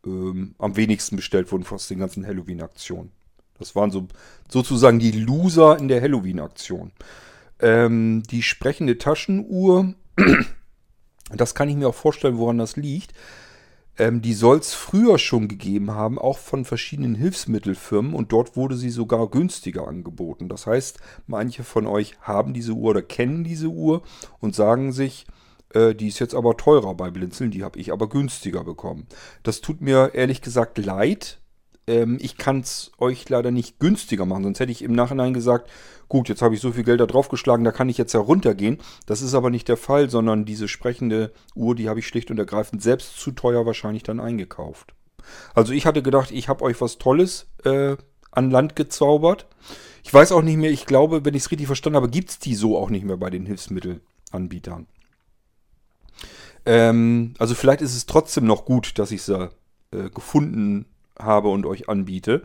[0.06, 3.10] ähm, am wenigsten bestellt wurden aus den ganzen Halloween-Aktionen.
[3.58, 4.08] Das waren so
[4.48, 6.92] sozusagen die Loser in der Halloween-Aktion.
[7.60, 9.94] Ähm, die sprechende Taschenuhr,
[11.32, 13.12] das kann ich mir auch vorstellen, woran das liegt.
[13.98, 18.76] Ähm, die soll es früher schon gegeben haben, auch von verschiedenen Hilfsmittelfirmen und dort wurde
[18.76, 20.48] sie sogar günstiger angeboten.
[20.48, 24.02] Das heißt, manche von euch haben diese Uhr oder kennen diese Uhr
[24.40, 25.26] und sagen sich,
[25.74, 29.06] äh, die ist jetzt aber teurer bei Blinzeln, die habe ich aber günstiger bekommen.
[29.42, 31.41] Das tut mir ehrlich gesagt leid,
[31.92, 34.44] ähm, ich kann es euch leider nicht günstiger machen.
[34.44, 35.70] Sonst hätte ich im Nachhinein gesagt,
[36.08, 38.20] gut, jetzt habe ich so viel Geld da drauf geschlagen, da kann ich jetzt ja
[38.20, 38.78] runtergehen.
[39.06, 42.38] Das ist aber nicht der Fall, sondern diese sprechende Uhr, die habe ich schlicht und
[42.38, 44.94] ergreifend selbst zu teuer wahrscheinlich dann eingekauft.
[45.54, 47.96] Also ich hatte gedacht, ich habe euch was Tolles äh,
[48.30, 49.46] an Land gezaubert.
[50.02, 52.38] Ich weiß auch nicht mehr, ich glaube, wenn ich es richtig verstanden habe, gibt es
[52.38, 54.86] die so auch nicht mehr bei den Hilfsmittelanbietern.
[56.64, 59.50] Ähm, also vielleicht ist es trotzdem noch gut, dass ich sie
[59.92, 60.86] äh, gefunden
[61.22, 62.42] habe und euch anbiete.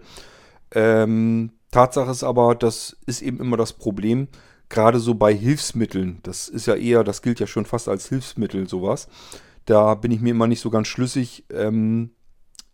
[0.72, 4.28] Ähm, Tatsache ist aber, das ist eben immer das Problem,
[4.70, 6.20] gerade so bei Hilfsmitteln.
[6.24, 9.08] Das ist ja eher, das gilt ja schon fast als Hilfsmittel, sowas.
[9.66, 11.46] Da bin ich mir immer nicht so ganz schlüssig.
[11.52, 12.12] Ähm,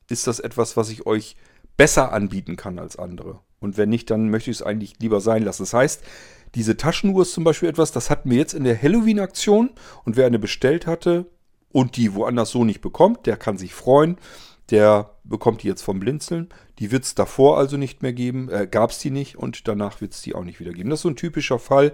[0.10, 1.36] ist das etwas, was ich euch
[1.78, 3.40] besser anbieten kann als andere?
[3.60, 5.64] Und wenn nicht, dann möchte ich es eigentlich lieber sein lassen.
[5.64, 6.04] Das heißt,
[6.56, 9.72] diese Taschenuhr ist zum Beispiel etwas, das hatten wir jetzt in der Halloween-Aktion
[10.04, 11.26] und wer eine bestellt hatte
[11.72, 14.18] und die woanders so nicht bekommt, der kann sich freuen.
[14.70, 16.50] Der bekommt die jetzt vom Blinzeln.
[16.80, 18.50] Die wird es davor also nicht mehr geben.
[18.50, 20.90] Äh, Gab es die nicht und danach wird es die auch nicht wieder geben.
[20.90, 21.94] Das ist so ein typischer Fall.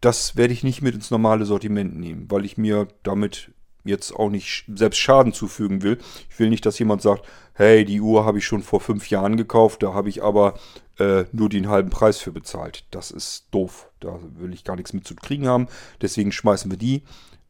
[0.00, 3.50] das werde ich nicht mit ins normale Sortiment nehmen, weil ich mir damit
[3.84, 5.98] jetzt auch nicht selbst Schaden zufügen will.
[6.30, 7.24] Ich will nicht, dass jemand sagt,
[7.54, 10.54] hey, die Uhr habe ich schon vor fünf Jahren gekauft, da habe ich aber
[10.98, 12.84] äh, nur den halben Preis für bezahlt.
[12.90, 13.88] Das ist doof.
[14.00, 15.68] Da will ich gar nichts mit zu kriegen haben.
[16.00, 17.02] Deswegen schmeißen wir die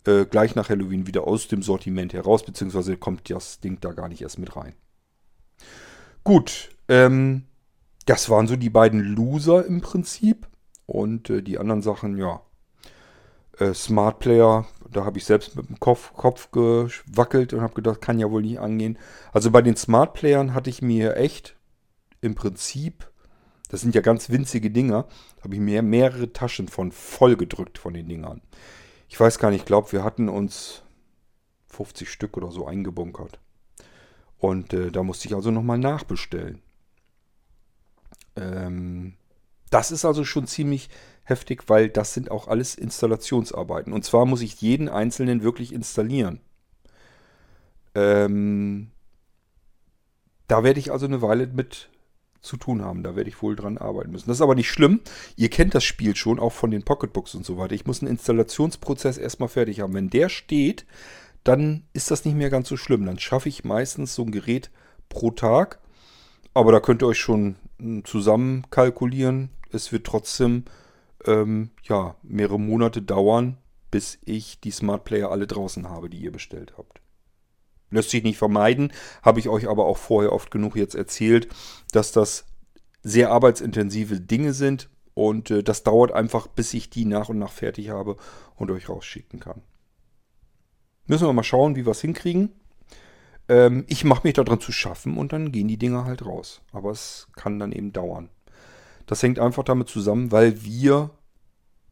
[0.09, 4.09] äh, gleich nach Halloween wieder aus dem Sortiment heraus, beziehungsweise kommt das Ding da gar
[4.09, 4.75] nicht erst mit rein.
[6.25, 7.45] Gut, ähm,
[8.07, 10.49] das waren so die beiden Loser im Prinzip.
[10.87, 12.41] Und äh, die anderen Sachen, ja.
[13.59, 18.01] Äh, Smart Player, da habe ich selbst mit dem Kopf, Kopf gewackelt und habe gedacht,
[18.01, 18.99] kann ja wohl nicht angehen.
[19.33, 21.57] Also bei den Smart Playern hatte ich mir echt
[22.23, 23.11] im Prinzip,
[23.69, 25.07] das sind ja ganz winzige Dinger,
[25.43, 28.41] habe ich mir mehrere Taschen von voll gedrückt von den Dingern.
[29.09, 30.83] Ich weiß gar nicht, ich glaube, wir hatten uns
[31.69, 33.39] 50 Stück oder so eingebunkert.
[34.39, 36.63] Und äh, da musste ich also nochmal nachbestellen.
[38.37, 39.15] Ähm,
[39.71, 40.89] das ist also schon ziemlich
[41.25, 43.93] heftig, weil das sind auch alles Installationsarbeiten.
[43.93, 46.41] Und zwar muss ich jeden einzelnen wirklich installieren.
[47.95, 48.91] Ähm,
[50.47, 51.91] da werde ich also eine Weile mit
[52.41, 53.03] zu tun haben.
[53.03, 54.29] Da werde ich wohl dran arbeiten müssen.
[54.29, 55.01] Das ist aber nicht schlimm.
[55.37, 57.75] Ihr kennt das Spiel schon, auch von den Pocketbooks und so weiter.
[57.75, 59.95] Ich muss einen Installationsprozess erstmal fertig haben.
[59.95, 60.87] Wenn der steht,
[61.45, 63.07] dann ist das nicht mehr ganz so schlimm.
[63.07, 64.71] Dann schaffe ich meistens so ein Gerät
[65.09, 65.81] pro Tag.
[66.55, 69.51] Aber da könnt ihr euch schon hm, zusammen kalkulieren.
[69.71, 70.65] Es wird trotzdem
[71.27, 73.59] ähm, ja, mehrere Monate dauern,
[73.91, 77.01] bis ich die Smart Player alle draußen habe, die ihr bestellt habt.
[77.91, 81.49] Lässt sich nicht vermeiden, habe ich euch aber auch vorher oft genug jetzt erzählt,
[81.93, 82.45] dass das
[83.03, 87.53] sehr arbeitsintensive Dinge sind und äh, das dauert einfach, bis ich die nach und nach
[87.53, 88.17] fertig habe
[88.57, 89.63] und euch rausschicken kann.
[91.07, 92.53] Müssen wir mal schauen, wie wir es hinkriegen.
[93.49, 96.61] Ähm, ich mache mich daran zu schaffen und dann gehen die Dinger halt raus.
[96.73, 98.29] Aber es kann dann eben dauern.
[99.07, 101.11] Das hängt einfach damit zusammen, weil wir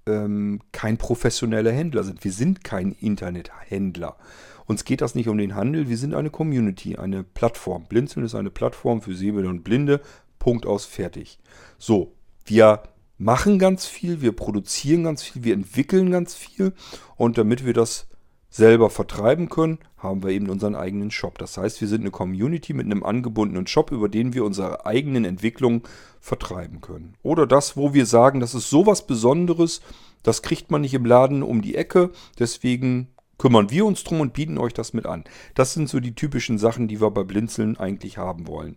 [0.06, 2.22] ähm, kein professioneller Händler sind.
[2.22, 4.16] Wir sind kein Internethändler.
[4.66, 7.86] Uns geht das nicht um den Handel, wir sind eine Community, eine Plattform.
[7.86, 10.00] Blinzeln ist eine Plattform für Sehende und Blinde.
[10.38, 11.38] Punkt aus, fertig.
[11.78, 12.12] So,
[12.44, 12.82] wir
[13.18, 16.72] machen ganz viel, wir produzieren ganz viel, wir entwickeln ganz viel
[17.16, 18.08] und damit wir das
[18.48, 21.38] selber vertreiben können, haben wir eben unseren eigenen Shop.
[21.38, 25.24] Das heißt, wir sind eine Community mit einem angebundenen Shop, über den wir unsere eigenen
[25.24, 25.82] Entwicklungen
[26.20, 27.14] vertreiben können.
[27.22, 29.82] Oder das, wo wir sagen, das ist sowas Besonderes,
[30.22, 34.32] das kriegt man nicht im Laden um die Ecke, deswegen kümmern wir uns drum und
[34.32, 35.24] bieten euch das mit an.
[35.54, 38.76] Das sind so die typischen Sachen, die wir bei Blinzeln eigentlich haben wollen.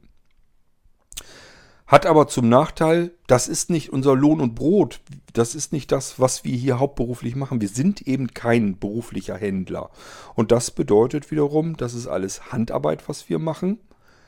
[1.90, 5.02] Hat aber zum Nachteil, das ist nicht unser Lohn und Brot.
[5.34, 7.62] Das ist nicht das, was wir hier hauptberuflich machen.
[7.62, 9.90] Wir sind eben kein beruflicher Händler.
[10.36, 13.80] Und das bedeutet wiederum, das ist alles Handarbeit, was wir machen.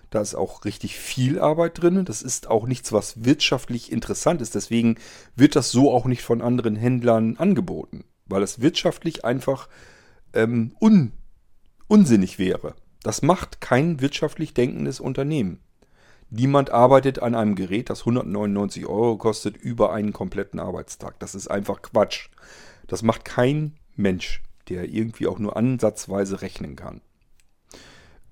[0.09, 2.03] Da ist auch richtig viel Arbeit drin.
[2.03, 4.55] Das ist auch nichts, was wirtschaftlich interessant ist.
[4.55, 4.95] Deswegen
[5.35, 8.05] wird das so auch nicht von anderen Händlern angeboten.
[8.25, 9.69] Weil es wirtschaftlich einfach
[10.33, 11.11] ähm, un
[11.87, 12.75] unsinnig wäre.
[13.03, 15.59] Das macht kein wirtschaftlich denkendes Unternehmen.
[16.29, 21.19] Niemand arbeitet an einem Gerät, das 199 Euro kostet, über einen kompletten Arbeitstag.
[21.19, 22.29] Das ist einfach Quatsch.
[22.87, 27.01] Das macht kein Mensch, der irgendwie auch nur ansatzweise rechnen kann.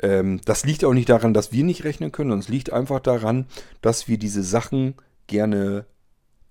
[0.02, 3.02] Ähm, das liegt auch nicht daran, dass wir nicht rechnen können, sondern es liegt einfach
[3.02, 3.48] daran,
[3.82, 4.96] dass wir diese Sachen
[5.28, 5.86] gerne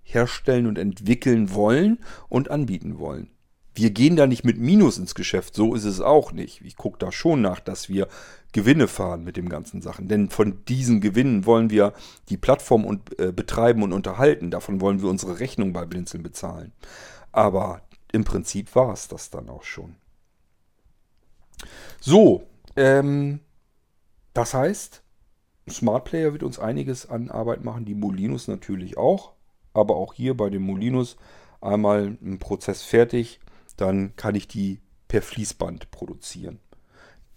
[0.03, 3.31] herstellen und entwickeln wollen und anbieten wollen.
[3.79, 6.63] Wir gehen da nicht mit Minus ins Geschäft, so ist es auch nicht.
[6.63, 8.09] Ich gucke da schon nach, dass wir
[8.51, 10.09] Gewinne fahren mit dem ganzen Sachen.
[10.09, 11.93] Denn von diesen Gewinnen wollen wir
[12.29, 14.51] die Plattform und, äh, betreiben und unterhalten.
[14.51, 16.73] Davon wollen wir unsere Rechnung bei Blinzeln bezahlen.
[17.31, 19.95] Aber im Prinzip war es das dann auch schon.
[22.01, 22.43] So,
[22.75, 23.39] ähm,
[24.35, 25.05] das heißt,
[25.71, 29.35] Smart Player wird uns einiges an Arbeit machen, die Molinos natürlich auch.
[29.73, 31.17] Aber auch hier bei dem Molinos
[31.61, 33.39] einmal ein Prozess fertig
[33.79, 36.59] dann kann ich die per Fließband produzieren.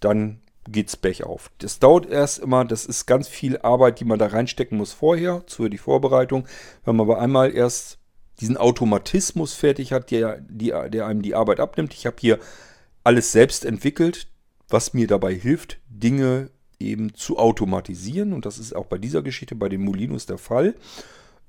[0.02, 1.52] Dann geht's Bech auf.
[1.60, 5.44] Das dauert erst immer, das ist ganz viel Arbeit, die man da reinstecken muss vorher,
[5.48, 6.46] für die Vorbereitung.
[6.84, 7.98] Wenn man aber einmal erst
[8.40, 11.94] diesen Automatismus fertig hat, der, die, der einem die Arbeit abnimmt.
[11.94, 12.40] Ich habe hier
[13.04, 14.28] alles selbst entwickelt,
[14.68, 16.50] was mir dabei hilft, Dinge
[16.80, 18.34] eben zu automatisieren.
[18.34, 20.76] Und das ist auch bei dieser Geschichte, bei den Molinos der Fall.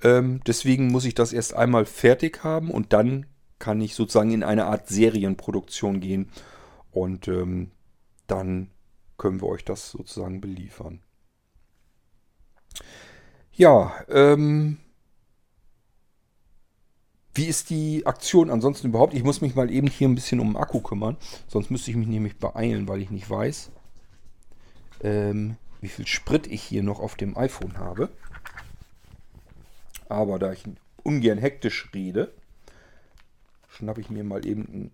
[0.03, 3.27] Ähm, deswegen muss ich das erst einmal fertig haben und dann
[3.63, 6.29] kann ich sozusagen in eine Art Serienproduktion gehen
[6.91, 7.71] und ähm,
[8.27, 8.73] dann
[9.19, 11.01] können wir euch das sozusagen beliefern.
[13.53, 14.79] Ja, ähm,
[17.35, 19.15] wie ist die Aktion ansonsten überhaupt?
[19.15, 21.97] Ich muss mich mal eben hier ein bisschen um den Akku kümmern, sonst müsste ich
[21.97, 23.71] mich nämlich beeilen, weil ich nicht weiß,
[25.05, 28.09] ähm, wie viel Sprit ich hier noch auf dem iPhone habe.
[30.09, 30.65] Aber da ich
[31.05, 32.35] ungern hektisch rede,
[33.73, 34.91] schnappe ich mir mal eben einen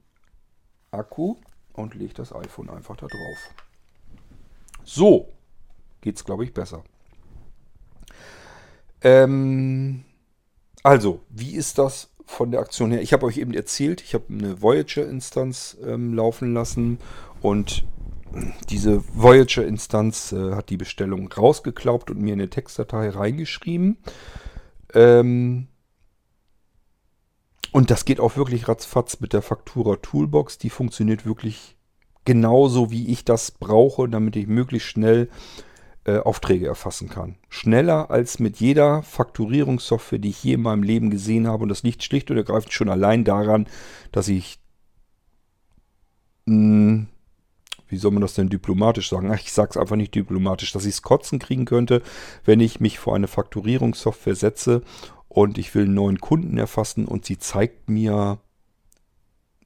[0.90, 1.36] Akku
[1.74, 3.54] und lege das iPhone einfach da drauf.
[4.84, 5.28] So
[6.00, 6.82] geht es, glaube ich, besser.
[9.02, 10.04] Ähm,
[10.82, 13.02] also, wie ist das von der Aktion her?
[13.02, 16.98] Ich habe euch eben erzählt, ich habe eine Voyager-Instanz ähm, laufen lassen
[17.40, 17.84] und
[18.68, 23.98] diese Voyager-Instanz äh, hat die Bestellung rausgeklaubt und mir in eine Textdatei reingeschrieben.
[24.94, 25.68] Ähm,
[27.72, 30.58] und das geht auch wirklich ratzfatz mit der Faktura Toolbox.
[30.58, 31.76] Die funktioniert wirklich
[32.24, 35.28] genauso, wie ich das brauche, damit ich möglichst schnell
[36.04, 37.36] äh, Aufträge erfassen kann.
[37.48, 41.62] Schneller als mit jeder Fakturierungssoftware, die ich je in meinem Leben gesehen habe.
[41.64, 43.66] Und das liegt schlicht und ergreifend schon allein daran,
[44.12, 44.58] dass ich
[46.46, 47.08] hm,
[47.88, 49.30] wie soll man das denn diplomatisch sagen?
[49.32, 52.02] Ach, ich sage es einfach nicht diplomatisch, dass ich es kotzen kriegen könnte,
[52.44, 54.82] wenn ich mich vor eine Fakturierungssoftware setze
[55.28, 58.38] und ich will einen neuen Kunden erfassen und sie zeigt mir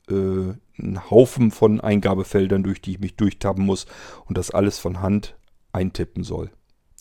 [0.09, 3.87] äh, einen Haufen von Eingabefeldern, durch die ich mich durchtappen muss
[4.27, 5.37] und das alles von Hand
[5.73, 6.51] eintippen soll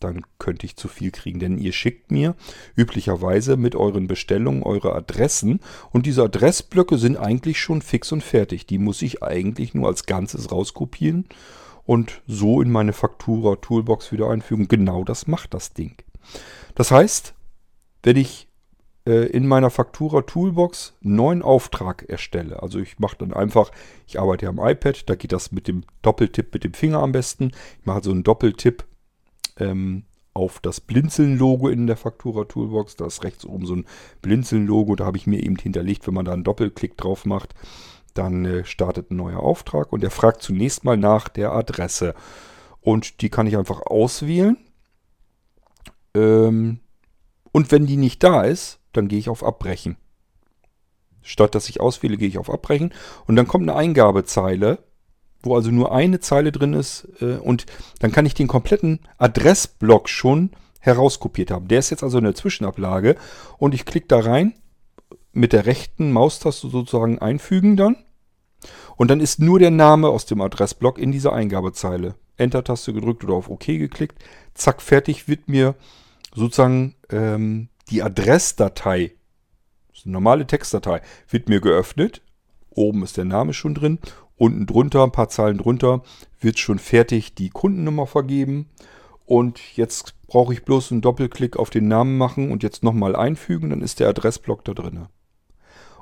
[0.03, 1.39] dann könnte ich zu viel kriegen.
[1.39, 2.35] Denn ihr schickt mir
[2.75, 5.59] üblicherweise mit euren Bestellungen eure Adressen
[5.91, 8.65] und diese Adressblöcke sind eigentlich schon fix und fertig.
[8.65, 11.25] Die muss ich eigentlich nur als Ganzes rauskopieren
[11.85, 14.67] und so in meine Faktura Toolbox wieder einfügen.
[14.67, 15.95] Genau das macht das Ding.
[16.75, 17.33] Das heißt,
[18.03, 18.47] wenn ich
[19.03, 22.61] in meiner Faktura Toolbox einen neuen Auftrag erstelle.
[22.61, 23.71] Also ich mache dann einfach,
[24.05, 27.51] ich arbeite am iPad, da geht das mit dem Doppeltipp mit dem Finger am besten.
[27.79, 28.83] Ich mache so einen Doppeltipp
[29.57, 32.95] ähm, auf das Blinzeln-Logo in der Faktura Toolbox.
[32.95, 33.85] Da ist rechts oben so ein
[34.21, 34.95] Blinzeln-Logo.
[34.95, 37.53] Da habe ich mir eben hinterlegt, wenn man da einen Doppelklick drauf macht,
[38.13, 42.13] dann äh, startet ein neuer Auftrag und der fragt zunächst mal nach der Adresse.
[42.81, 44.57] Und die kann ich einfach auswählen.
[46.13, 46.79] Ähm,
[47.51, 49.97] und wenn die nicht da ist, dann gehe ich auf Abbrechen.
[51.21, 52.93] Statt dass ich auswähle, gehe ich auf Abbrechen.
[53.27, 54.79] Und dann kommt eine Eingabezeile
[55.43, 57.65] wo also nur eine Zeile drin ist äh, und
[57.99, 61.67] dann kann ich den kompletten Adressblock schon herauskopiert haben.
[61.67, 63.15] Der ist jetzt also in der Zwischenablage
[63.57, 64.53] und ich klicke da rein,
[65.33, 67.95] mit der rechten Maustaste sozusagen einfügen dann
[68.97, 72.15] und dann ist nur der Name aus dem Adressblock in dieser Eingabezeile.
[72.37, 74.23] Enter-Taste gedrückt oder auf OK geklickt,
[74.53, 75.75] zack, fertig wird mir
[76.33, 79.13] sozusagen ähm, die Adressdatei,
[80.03, 82.21] eine normale Textdatei, wird mir geöffnet.
[82.71, 83.99] Oben ist der Name schon drin
[84.41, 86.01] Unten drunter, ein paar Zeilen drunter,
[86.39, 88.71] wird schon fertig die Kundennummer vergeben.
[89.27, 93.69] Und jetzt brauche ich bloß einen Doppelklick auf den Namen machen und jetzt nochmal einfügen,
[93.69, 95.05] dann ist der Adressblock da drin.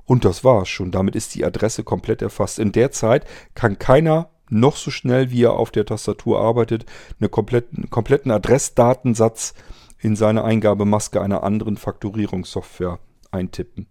[0.06, 0.91] Und das war's schon.
[0.91, 2.60] Damit ist die Adresse komplett erfasst.
[2.60, 3.25] In der Zeit
[3.56, 6.86] kann keiner noch so schnell, wie er auf der Tastatur arbeitet,
[7.19, 9.54] einen kompletten, kompletten Adressdatensatz
[10.02, 13.00] in seine Eingabemaske einer anderen Faktorierungssoftware
[13.32, 13.88] eintippen.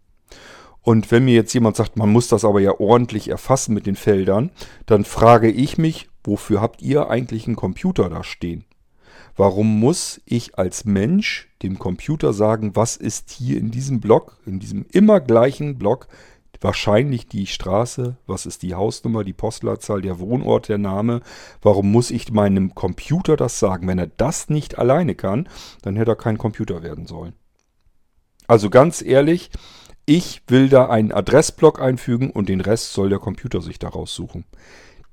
[0.82, 3.96] Und wenn mir jetzt jemand sagt, man muss das aber ja ordentlich erfassen mit den
[3.96, 4.50] Feldern,
[4.86, 8.64] dann frage ich mich, wofür habt ihr eigentlich einen Computer da stehen?
[9.36, 14.58] Warum muss ich als Mensch dem Computer sagen, was ist hier in diesem Block, in
[14.58, 16.08] diesem immer gleichen Block,
[16.60, 21.20] wahrscheinlich die Straße, was ist die Hausnummer, die Postleitzahl, der Wohnort, der Name.
[21.62, 23.86] Warum muss ich meinem Computer das sagen?
[23.86, 25.48] Wenn er das nicht alleine kann,
[25.82, 27.34] dann hätte er kein Computer werden sollen.
[28.46, 29.50] Also ganz ehrlich,
[30.06, 34.44] ich will da einen Adressblock einfügen und den Rest soll der Computer sich daraus suchen.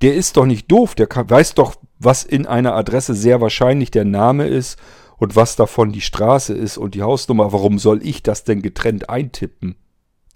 [0.02, 3.90] Der ist doch nicht doof, der kann, weiß doch, was in einer Adresse sehr wahrscheinlich
[3.90, 4.78] der Name ist
[5.18, 7.52] und was davon die Straße ist und die Hausnummer.
[7.52, 9.76] Warum soll ich das denn getrennt eintippen?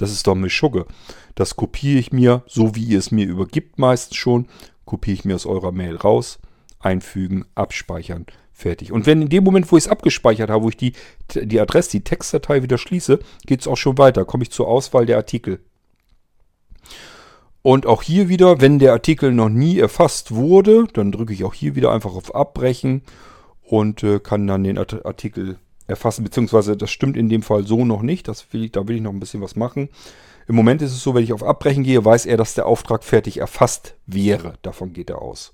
[0.01, 0.87] Das ist doch eine Schugge.
[1.35, 4.49] Das kopiere ich mir, so wie ihr es mir übergibt meistens schon,
[4.87, 6.39] kopiere ich mir aus eurer Mail raus,
[6.79, 8.25] einfügen, abspeichern.
[8.51, 8.93] Fertig.
[8.93, 10.95] Und wenn in dem Moment, wo ich es abgespeichert habe, wo ich die,
[11.35, 14.25] die Adresse, die Textdatei wieder schließe, geht es auch schon weiter.
[14.25, 15.61] Komme ich zur Auswahl der Artikel.
[17.61, 21.53] Und auch hier wieder, wenn der Artikel noch nie erfasst wurde, dann drücke ich auch
[21.53, 23.03] hier wieder einfach auf Abbrechen
[23.63, 25.59] und äh, kann dann den Artikel
[25.91, 26.25] erfassen.
[26.25, 28.29] Beziehungsweise das stimmt in dem Fall so noch nicht.
[28.29, 29.89] Das will ich, da will ich noch ein bisschen was machen.
[30.49, 33.05] Im Moment ist es so, wenn ich auf Abbrechen gehe, weiß er, dass der Auftrag
[33.05, 34.55] fertig erfasst wäre.
[34.63, 35.53] Davon geht er aus.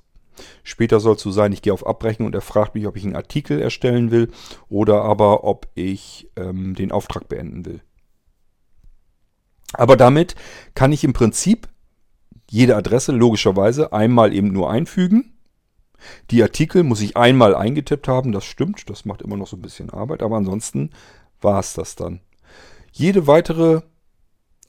[0.63, 3.05] Später soll es so sein, ich gehe auf Abbrechen und er fragt mich, ob ich
[3.05, 4.31] einen Artikel erstellen will
[4.69, 7.81] oder aber ob ich ähm, den Auftrag beenden will.
[9.73, 10.35] Aber damit
[10.75, 11.69] kann ich im Prinzip
[12.49, 15.36] jede Adresse logischerweise einmal eben nur einfügen.
[16.31, 19.63] Die Artikel muss ich einmal eingetippt haben, das stimmt, das macht immer noch so ein
[19.63, 20.91] bisschen Arbeit, aber ansonsten
[21.41, 22.21] war es das dann.
[22.93, 23.83] Jede weitere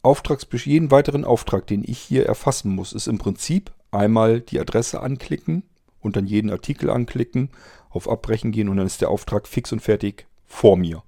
[0.01, 5.01] Auftrags jeden weiteren Auftrag, den ich hier erfassen muss, ist im Prinzip einmal die Adresse
[5.01, 5.63] anklicken
[5.99, 7.49] und dann jeden Artikel anklicken,
[7.89, 11.03] auf Abbrechen gehen und dann ist der Auftrag fix und fertig vor mir.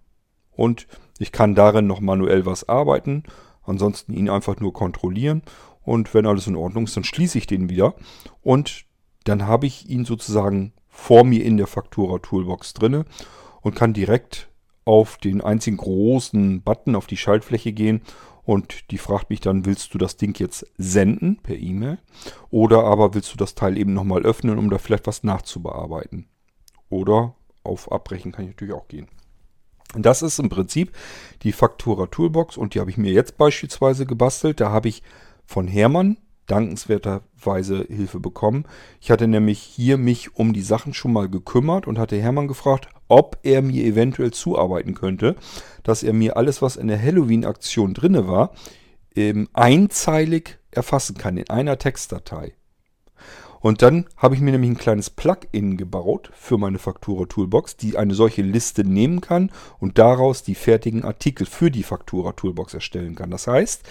[0.51, 0.87] Und
[1.19, 3.23] ich kann darin noch manuell was arbeiten,
[3.69, 5.43] Ansonsten ihn einfach nur kontrollieren
[5.83, 7.93] und wenn alles in Ordnung ist, dann schließe ich den wieder
[8.41, 8.85] und
[9.23, 13.05] dann habe ich ihn sozusagen vor mir in der Faktura Toolbox drinne
[13.61, 14.49] und kann direkt
[14.85, 18.01] auf den einzigen großen Button auf die Schaltfläche gehen
[18.43, 21.99] und die fragt mich dann, willst du das Ding jetzt senden per E-Mail
[22.49, 26.27] oder aber willst du das Teil eben nochmal öffnen, um da vielleicht was nachzubearbeiten.
[26.89, 29.07] Oder auf Abbrechen kann ich natürlich auch gehen.
[29.95, 30.95] Das ist im Prinzip
[31.43, 34.59] die Faktura Toolbox und die habe ich mir jetzt beispielsweise gebastelt.
[34.59, 35.03] Da habe ich
[35.45, 36.17] von Hermann
[36.49, 38.65] dankenswerterweise Hilfe bekommen.
[38.99, 42.89] Ich hatte nämlich hier mich um die Sachen schon mal gekümmert und hatte Hermann gefragt,
[43.07, 45.35] ob er mir eventuell zuarbeiten könnte,
[45.83, 48.51] dass er mir alles, was in der Halloween-Aktion drinne war,
[49.53, 52.53] einzeilig erfassen kann in einer Textdatei.
[53.61, 57.97] Und dann habe ich mir nämlich ein kleines Plugin gebaut für meine Faktura Toolbox, die
[57.97, 63.15] eine solche Liste nehmen kann und daraus die fertigen Artikel für die Faktura Toolbox erstellen
[63.15, 63.31] kann.
[63.31, 63.83] Das heißt,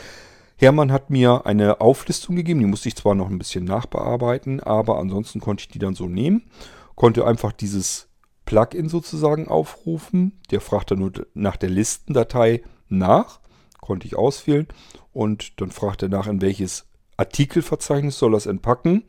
[0.61, 4.99] Hermann hat mir eine Auflistung gegeben, die musste ich zwar noch ein bisschen nachbearbeiten, aber
[4.99, 6.51] ansonsten konnte ich die dann so nehmen.
[6.97, 8.09] Konnte einfach dieses
[8.45, 10.41] Plugin sozusagen aufrufen.
[10.51, 13.39] Der fragt dann nur nach der Listendatei nach.
[13.81, 14.67] Konnte ich auswählen.
[15.13, 16.87] Und dann fragt er nach, in welches
[17.17, 19.05] Artikelverzeichnis soll das entpacken.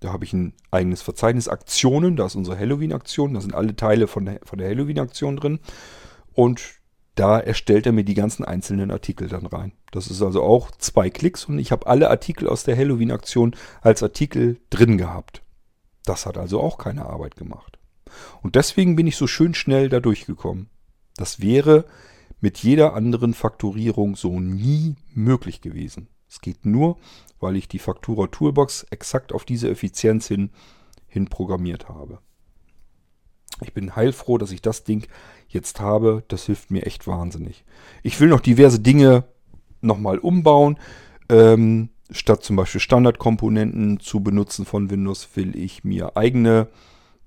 [0.00, 2.16] Da habe ich ein eigenes Verzeichnis Aktionen.
[2.16, 3.34] Da ist unsere Halloween-Aktion.
[3.34, 5.60] Da sind alle Teile von der, von der Halloween-Aktion drin.
[6.32, 6.62] Und
[7.14, 9.72] da erstellt er mir die ganzen einzelnen Artikel dann rein.
[9.92, 14.02] Das ist also auch zwei Klicks und ich habe alle Artikel aus der Halloween-Aktion als
[14.02, 15.42] Artikel drin gehabt.
[16.04, 17.78] Das hat also auch keine Arbeit gemacht.
[18.42, 20.68] Und deswegen bin ich so schön schnell da durchgekommen.
[21.16, 21.84] Das wäre
[22.40, 26.08] mit jeder anderen Fakturierung so nie möglich gewesen.
[26.28, 26.98] Es geht nur,
[27.38, 30.50] weil ich die Faktura Toolbox exakt auf diese Effizienz hin,
[31.06, 32.18] hin programmiert habe.
[33.60, 35.06] Ich bin heilfroh, dass ich das Ding
[35.48, 36.24] jetzt habe.
[36.28, 37.64] Das hilft mir echt wahnsinnig.
[38.02, 39.24] Ich will noch diverse Dinge
[39.80, 40.78] nochmal umbauen.
[41.28, 46.68] Ähm, statt zum Beispiel Standardkomponenten zu benutzen von Windows, will ich mir eigene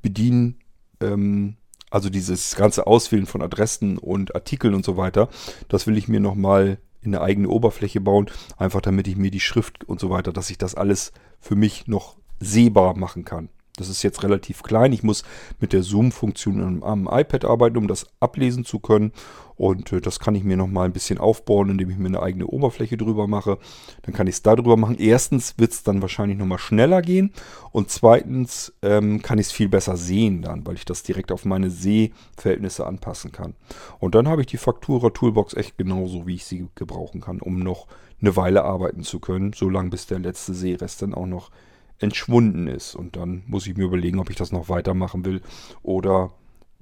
[0.01, 0.59] bedienen.
[1.01, 1.55] Ähm,
[1.89, 5.30] also dieses ganze Auswählen von Adressen und Artikeln und so weiter,
[5.69, 9.39] das will ich mir nochmal in eine eigene Oberfläche bauen, einfach damit ich mir die
[9.39, 13.49] Schrift und so weiter, dass ich das alles für mich noch sehbar machen kann.
[13.78, 14.91] Das ist jetzt relativ klein.
[14.91, 15.23] Ich muss
[15.59, 19.13] mit der Zoom-Funktion am, iPad arbeiten, um das ablesen zu können.
[19.55, 22.47] Und äh, das kann ich mir nochmal ein bisschen aufbauen, indem ich mir eine eigene
[22.47, 23.57] Oberfläche drüber mache.
[24.03, 24.97] Dann kann ich es da drüber machen.
[24.99, 27.32] Erstens wird es dann wahrscheinlich nochmal schneller gehen.
[27.71, 31.45] Und zweitens ähm, kann ich es viel besser sehen dann, weil ich das direkt auf
[31.45, 33.55] meine Sehverhältnisse anpassen kann.
[33.99, 37.59] Und dann habe ich die Faktura Toolbox echt genauso, wie ich sie gebrauchen kann, um
[37.59, 37.88] noch
[38.21, 39.53] eine Weile arbeiten zu können.
[39.53, 41.51] Solange bis der letzte Sehrest dann auch noch
[42.00, 42.95] entschwunden ist.
[42.95, 45.41] Und dann muss ich mir überlegen, ob ich das noch weitermachen will
[45.84, 46.32] oder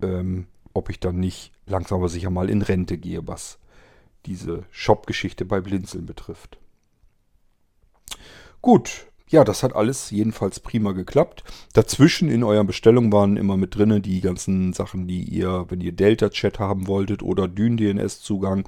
[0.02, 3.60] ähm, ob ich dann nicht langsam aber sicher mal in Rente gehe, was
[4.26, 6.58] diese Shop-Geschichte bei Blinzeln betrifft.
[8.62, 11.44] Gut, ja, das hat alles jedenfalls prima geklappt.
[11.74, 15.92] Dazwischen in euren Bestellungen waren immer mit drinne die ganzen Sachen, die ihr, wenn ihr
[15.94, 18.68] Delta-Chat haben wolltet oder Dyn-DNS-Zugang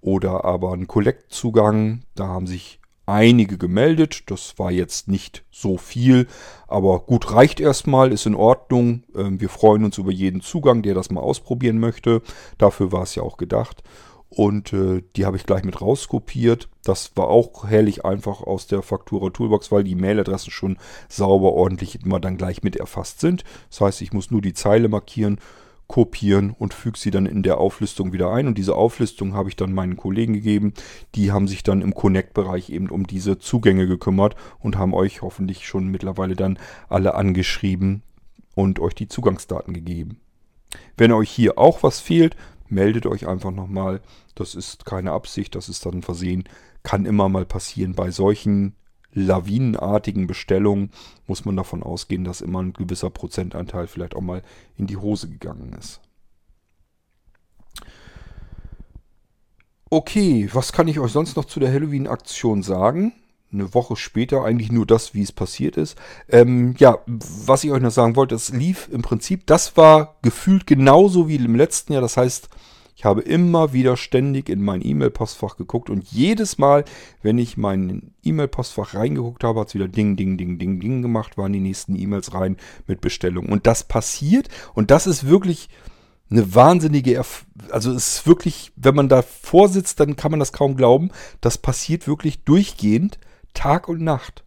[0.00, 4.24] oder aber einen Collect-Zugang, da haben sich einige gemeldet.
[4.30, 6.26] Das war jetzt nicht so viel,
[6.66, 9.04] aber gut, reicht erstmal, ist in Ordnung.
[9.14, 12.20] Ähm, wir freuen uns über jeden Zugang, der das mal ausprobieren möchte.
[12.58, 13.82] Dafür war es ja auch gedacht.
[14.28, 16.68] Und äh, die habe ich gleich mit rauskopiert.
[16.82, 20.78] Das war auch herrlich einfach aus der Faktura Toolbox, weil die Mailadressen schon
[21.08, 23.44] sauber ordentlich immer dann gleich mit erfasst sind.
[23.70, 25.38] Das heißt, ich muss nur die Zeile markieren
[25.86, 28.46] kopieren und füge sie dann in der Auflistung wieder ein.
[28.46, 30.74] Und diese Auflistung habe ich dann meinen Kollegen gegeben.
[31.14, 35.66] Die haben sich dann im Connect-Bereich eben um diese Zugänge gekümmert und haben euch hoffentlich
[35.66, 36.58] schon mittlerweile dann
[36.88, 38.02] alle angeschrieben
[38.54, 40.20] und euch die Zugangsdaten gegeben.
[40.96, 42.36] Wenn euch hier auch was fehlt,
[42.68, 44.00] meldet euch einfach nochmal.
[44.34, 46.44] Das ist keine Absicht, das ist dann Versehen.
[46.82, 48.74] Kann immer mal passieren bei solchen
[49.16, 50.90] lawinenartigen Bestellungen
[51.26, 54.42] muss man davon ausgehen, dass immer ein gewisser Prozentanteil vielleicht auch mal
[54.76, 56.00] in die Hose gegangen ist.
[59.88, 63.12] Okay, was kann ich euch sonst noch zu der Halloween-Aktion sagen?
[63.52, 65.96] Eine Woche später eigentlich nur das, wie es passiert ist.
[66.28, 70.66] Ähm, ja, was ich euch noch sagen wollte, es lief im Prinzip, das war gefühlt
[70.66, 72.02] genauso wie im letzten Jahr.
[72.02, 72.48] Das heißt,
[72.96, 76.86] ich habe immer wieder ständig in mein E-Mail-Postfach geguckt und jedes Mal,
[77.20, 81.36] wenn ich mein E-Mail-Postfach reingeguckt habe, hat es wieder Ding, Ding, Ding, Ding, Ding gemacht,
[81.36, 83.52] waren die nächsten E-Mails rein mit Bestellungen.
[83.52, 85.68] Und das passiert und das ist wirklich
[86.30, 90.54] eine wahnsinnige, Erf also es ist wirklich, wenn man da vorsitzt, dann kann man das
[90.54, 91.10] kaum glauben.
[91.42, 93.18] Das passiert wirklich durchgehend,
[93.52, 94.42] Tag und Nacht.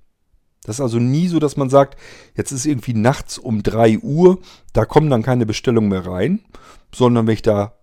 [0.64, 2.00] Das ist also nie so, dass man sagt,
[2.36, 4.40] jetzt ist irgendwie nachts um 3 Uhr,
[4.74, 6.40] da kommen dann keine Bestellungen mehr rein,
[6.92, 7.79] sondern wenn ich da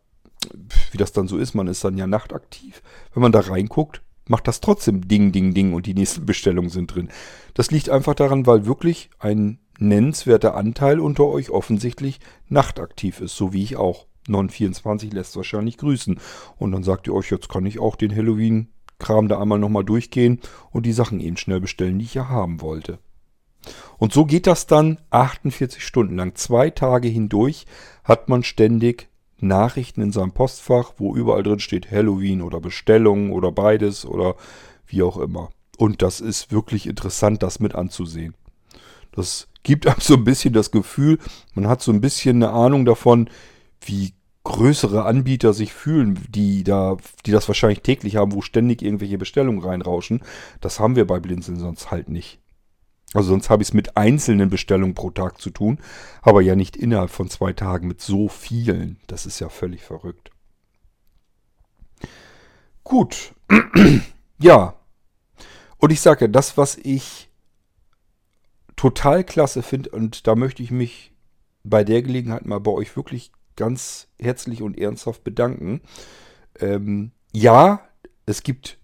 [0.91, 2.83] wie das dann so ist, man ist dann ja nachtaktiv.
[3.13, 6.95] Wenn man da reinguckt, macht das trotzdem Ding, Ding, Ding und die nächsten Bestellungen sind
[6.95, 7.09] drin.
[7.55, 13.53] Das liegt einfach daran, weil wirklich ein nennenswerter Anteil unter euch offensichtlich nachtaktiv ist, so
[13.53, 14.07] wie ich auch.
[14.29, 16.19] Non24 lässt wahrscheinlich grüßen.
[16.59, 20.41] Und dann sagt ihr euch, jetzt kann ich auch den Halloween-Kram da einmal nochmal durchgehen
[20.71, 22.99] und die Sachen eben schnell bestellen, die ich ja haben wollte.
[23.99, 26.35] Und so geht das dann 48 Stunden lang.
[26.35, 27.67] Zwei Tage hindurch
[28.05, 29.09] hat man ständig
[29.39, 34.37] Nachrichten in seinem Postfach, wo überall drin steht Halloween oder Bestellungen oder beides oder
[34.87, 35.51] wie auch immer.
[35.77, 38.35] Und das ist wirklich interessant, das mit anzusehen.
[39.13, 41.19] Das gibt einem so ein bisschen das Gefühl,
[41.55, 43.29] man hat so ein bisschen eine Ahnung davon,
[43.81, 44.15] wie
[44.45, 49.61] größere Anbieter sich fühlen, die da, die das wahrscheinlich täglich haben, wo ständig irgendwelche Bestellungen
[49.61, 50.21] reinrauschen.
[50.61, 52.39] Das haben wir bei Blinzeln sonst halt nicht.
[53.15, 55.79] Also sonst habe ich es mit einzelnen Bestellungen pro Tag zu tun,
[56.23, 58.99] aber ja nicht innerhalb von zwei Tagen mit so vielen.
[59.07, 60.31] Das ist ja völlig verrückt.
[62.85, 63.35] Gut.
[64.39, 64.75] ja.
[65.79, 67.31] Und ich sage, das, was ich
[68.77, 71.13] total klasse finde, und da möchte ich mich
[71.65, 75.81] bei der Gelegenheit mal bei euch wirklich ganz herzlich und ernsthaft bedanken.
[76.61, 77.81] Ähm, ja,
[78.27, 78.79] es gibt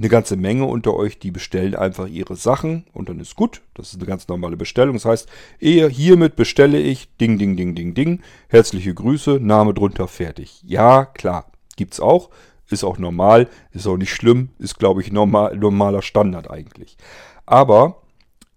[0.00, 3.60] eine ganze Menge unter euch, die bestellen einfach ihre Sachen und dann ist gut.
[3.74, 4.94] Das ist eine ganz normale Bestellung.
[4.94, 5.28] Das heißt,
[5.60, 8.22] eher hiermit bestelle ich Ding, Ding, Ding, Ding, Ding.
[8.48, 10.62] Herzliche Grüße, Name drunter, fertig.
[10.64, 12.30] Ja, klar, gibt's auch.
[12.70, 16.96] Ist auch normal, ist auch nicht schlimm, ist, glaube ich, normal, normaler Standard eigentlich.
[17.44, 18.02] Aber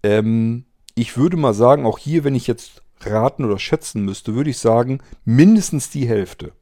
[0.04, 4.50] ähm, ich würde mal sagen, auch hier, wenn ich jetzt raten oder schätzen müsste, würde
[4.50, 6.52] ich sagen, mindestens die Hälfte,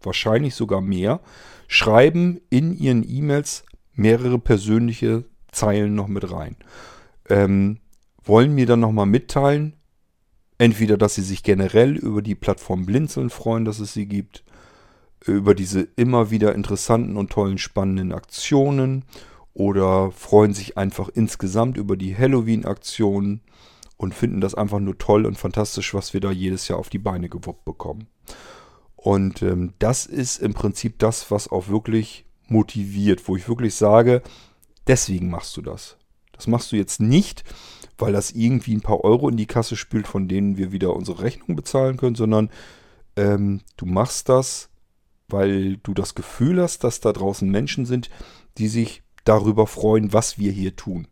[0.00, 1.20] wahrscheinlich sogar mehr,
[1.68, 3.64] schreiben in ihren E-Mails
[3.94, 6.56] mehrere persönliche Zeilen noch mit rein.
[7.28, 7.78] Ähm,
[8.24, 9.74] wollen mir dann nochmal mitteilen,
[10.58, 14.44] entweder, dass sie sich generell über die Plattform Blinzeln freuen, dass es sie gibt,
[15.24, 19.04] über diese immer wieder interessanten und tollen, spannenden Aktionen
[19.54, 23.40] oder freuen sich einfach insgesamt über die Halloween-Aktionen
[23.96, 26.98] und finden das einfach nur toll und fantastisch, was wir da jedes Jahr auf die
[26.98, 28.08] Beine gewuppt bekommen.
[28.96, 34.22] Und ähm, das ist im Prinzip das, was auch wirklich motiviert, wo ich wirklich sage,
[34.86, 35.96] deswegen machst du das.
[36.32, 37.44] Das machst du jetzt nicht,
[37.98, 41.22] weil das irgendwie ein paar Euro in die Kasse spült, von denen wir wieder unsere
[41.22, 42.50] Rechnung bezahlen können, sondern
[43.16, 44.70] ähm, du machst das,
[45.28, 48.10] weil du das Gefühl hast, dass da draußen Menschen sind,
[48.58, 51.06] die sich darüber freuen, was wir hier tun.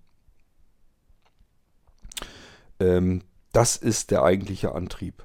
[2.80, 3.22] Ähm,
[3.52, 5.24] das ist der eigentliche Antrieb.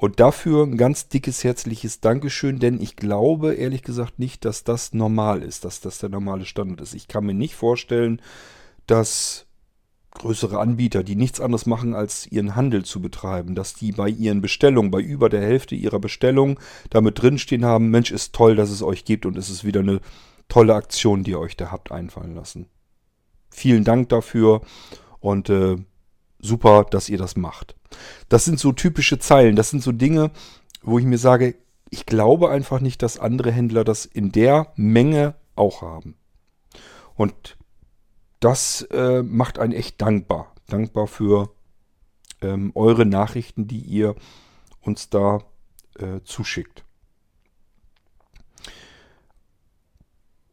[0.00, 4.94] Und dafür ein ganz dickes herzliches Dankeschön, denn ich glaube ehrlich gesagt nicht, dass das
[4.94, 6.94] normal ist, dass das der normale Standard ist.
[6.94, 8.22] Ich kann mir nicht vorstellen,
[8.86, 9.44] dass
[10.12, 14.40] größere Anbieter, die nichts anderes machen, als ihren Handel zu betreiben, dass die bei ihren
[14.40, 16.56] Bestellungen, bei über der Hälfte ihrer Bestellungen
[16.88, 20.00] damit drinstehen haben, Mensch, ist toll, dass es euch gibt und es ist wieder eine
[20.48, 22.70] tolle Aktion, die ihr euch da habt einfallen lassen.
[23.50, 24.62] Vielen Dank dafür
[25.20, 25.76] und äh,
[26.38, 27.76] super, dass ihr das macht.
[28.28, 29.56] Das sind so typische Zeilen.
[29.56, 30.30] Das sind so Dinge,
[30.82, 31.56] wo ich mir sage,
[31.90, 36.14] ich glaube einfach nicht, dass andere Händler das in der Menge auch haben.
[37.16, 37.56] Und
[38.38, 40.54] das äh, macht einen echt dankbar.
[40.68, 41.50] Dankbar für
[42.40, 44.14] ähm, eure Nachrichten, die ihr
[44.80, 45.40] uns da
[45.98, 46.84] äh, zuschickt.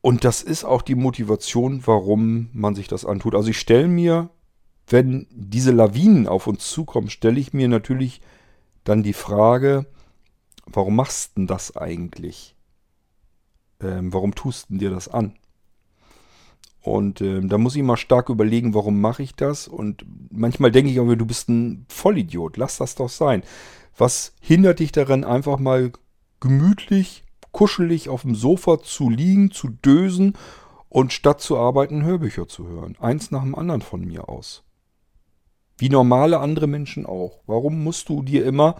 [0.01, 3.35] Und das ist auch die Motivation, warum man sich das antut.
[3.35, 4.29] Also ich stelle mir
[4.87, 8.21] wenn diese Lawinen auf uns zukommen, stelle ich mir natürlich
[8.83, 9.85] dann die Frage,
[10.65, 12.55] warum machst du denn das eigentlich?
[13.81, 15.35] Ähm, warum tust du dir das an?
[16.81, 19.67] Und ähm, da muss ich mal stark überlegen, warum mache ich das?
[19.67, 23.43] Und manchmal denke ich auch, du bist ein Vollidiot, lass das doch sein.
[23.97, 25.91] Was hindert dich daran, einfach mal
[26.39, 30.37] gemütlich, kuschelig auf dem Sofa zu liegen, zu dösen
[30.87, 32.95] und statt zu arbeiten Hörbücher zu hören?
[33.01, 34.63] Eins nach dem anderen von mir aus.
[35.77, 37.39] Wie normale andere Menschen auch.
[37.45, 38.75] Warum musst du dir immer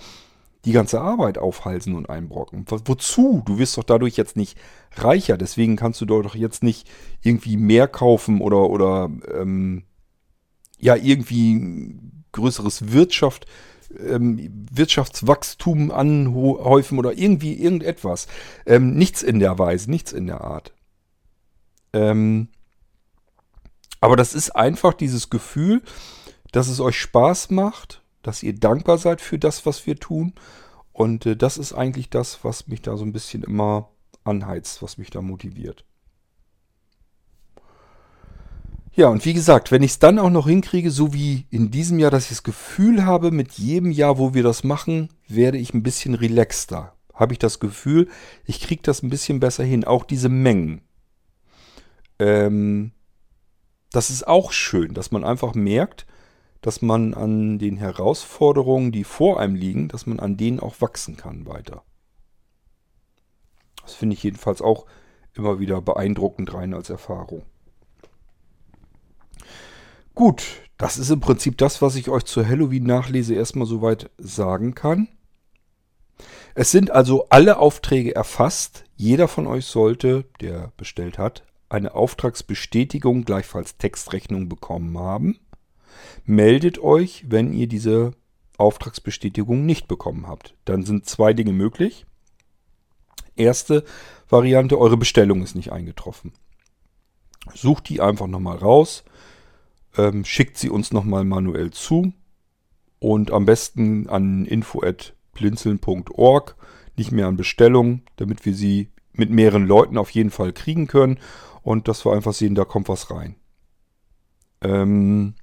[0.65, 2.65] die ganze Arbeit aufhalsen und einbrocken?
[2.67, 3.43] Wozu?
[3.45, 4.57] Du wirst doch dadurch jetzt nicht
[4.95, 5.37] reicher.
[5.37, 6.89] Deswegen kannst du doch jetzt nicht
[7.21, 9.83] irgendwie mehr kaufen oder, oder ähm,
[10.79, 11.99] ja, irgendwie
[12.31, 13.45] größeres Wirtschaft,
[13.99, 18.27] ähm, Wirtschaftswachstum anhäufen oder irgendwie irgendetwas.
[18.65, 20.73] Ähm, nichts in der Weise, nichts in der Art.
[21.93, 22.49] Ähm,
[24.01, 25.81] aber das ist einfach dieses Gefühl,
[26.51, 30.33] dass es euch Spaß macht, dass ihr dankbar seid für das, was wir tun.
[30.93, 33.89] Und äh, das ist eigentlich das, was mich da so ein bisschen immer
[34.23, 35.85] anheizt, was mich da motiviert.
[38.93, 41.99] Ja, und wie gesagt, wenn ich es dann auch noch hinkriege, so wie in diesem
[41.99, 45.75] Jahr, dass ich das Gefühl habe, mit jedem Jahr, wo wir das machen, werde ich
[45.75, 46.95] ein bisschen relaxter.
[47.13, 48.09] Habe ich das Gefühl,
[48.45, 49.83] ich kriege das ein bisschen besser hin.
[49.83, 50.81] Auch diese Mengen.
[52.19, 52.91] ähm,
[53.91, 56.05] das ist auch schön, dass man einfach merkt,
[56.67, 61.15] dass man an den Herausforderungen, die vor einem liegen, dass man an denen auch wachsen
[61.15, 61.81] kann weiter.
[63.83, 64.85] Das finde ich jedenfalls auch
[65.33, 67.43] immer wieder beeindruckend rein als Erfahrung.
[70.13, 70.43] Gut,
[70.77, 75.07] das ist im Prinzip das, was ich euch zur Halloween-Nachlese erstmal soweit sagen kann.
[76.53, 78.83] Es sind also alle Aufträge erfasst.
[78.97, 85.39] Jeder von euch sollte, der bestellt hat, eine Auftragsbestätigung, gleichfalls Textrechnung bekommen haben.
[86.25, 88.11] Meldet euch, wenn ihr diese
[88.57, 90.55] Auftragsbestätigung nicht bekommen habt.
[90.65, 92.05] Dann sind zwei Dinge möglich.
[93.35, 93.83] Erste
[94.29, 96.33] Variante, eure Bestellung ist nicht eingetroffen.
[97.53, 99.03] Sucht die einfach nochmal raus,
[99.97, 102.11] ähm, schickt sie uns nochmal manuell zu
[102.99, 106.55] und am besten an info.blinzeln.org,
[106.97, 111.19] nicht mehr an Bestellung, damit wir sie mit mehreren Leuten auf jeden Fall kriegen können
[111.61, 113.35] und dass wir einfach sehen, da kommt was rein.
[114.61, 115.35] Ähm,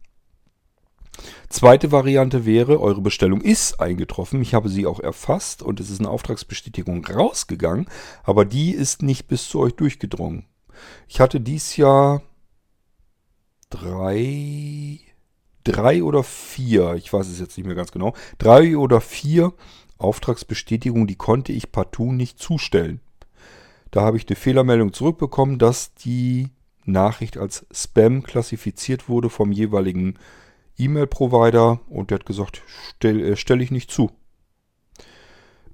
[1.49, 4.43] zweite Variante wäre, eure Bestellung ist eingetroffen.
[4.43, 7.87] Ich habe sie auch erfasst und es ist eine Auftragsbestätigung rausgegangen,
[8.23, 10.47] aber die ist nicht bis zu euch durchgedrungen.
[11.09, 12.23] Ich hatte dies Jahr
[13.71, 15.01] drei,
[15.65, 19.53] drei oder vier, ich weiß es jetzt nicht mehr ganz genau, drei oder vier
[19.99, 23.01] Auftragsbestätigungen, die konnte ich partout nicht zustellen.
[23.91, 26.51] Da habe ich eine Fehlermeldung zurückbekommen, dass die
[26.85, 30.19] Nachricht als Spam klassifiziert wurde vom jeweiligen
[30.79, 34.11] E-Mail-Provider und der hat gesagt, stelle äh, stell ich nicht zu.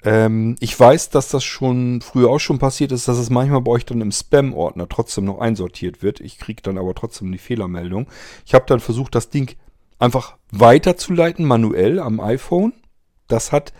[0.03, 3.73] Ähm, ich weiß, dass das schon früher auch schon passiert ist, dass es manchmal bei
[3.73, 6.21] euch dann im Spam-Ordner trotzdem noch einsortiert wird.
[6.21, 8.09] Ich kriege dann aber trotzdem die Fehlermeldung.
[8.47, 9.57] Ich habe dann versucht, das Ding
[9.99, 12.73] einfach weiterzuleiten, manuell am iPhone.
[13.29, 13.73] Das hat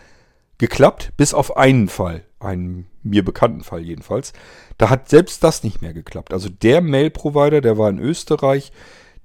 [0.59, 4.31] geklappt, bis auf einen Fall, einen mir bekannten Fall jedenfalls.
[4.77, 6.33] Da hat selbst das nicht mehr geklappt.
[6.33, 8.71] Also der Mail-Provider, der war in Österreich,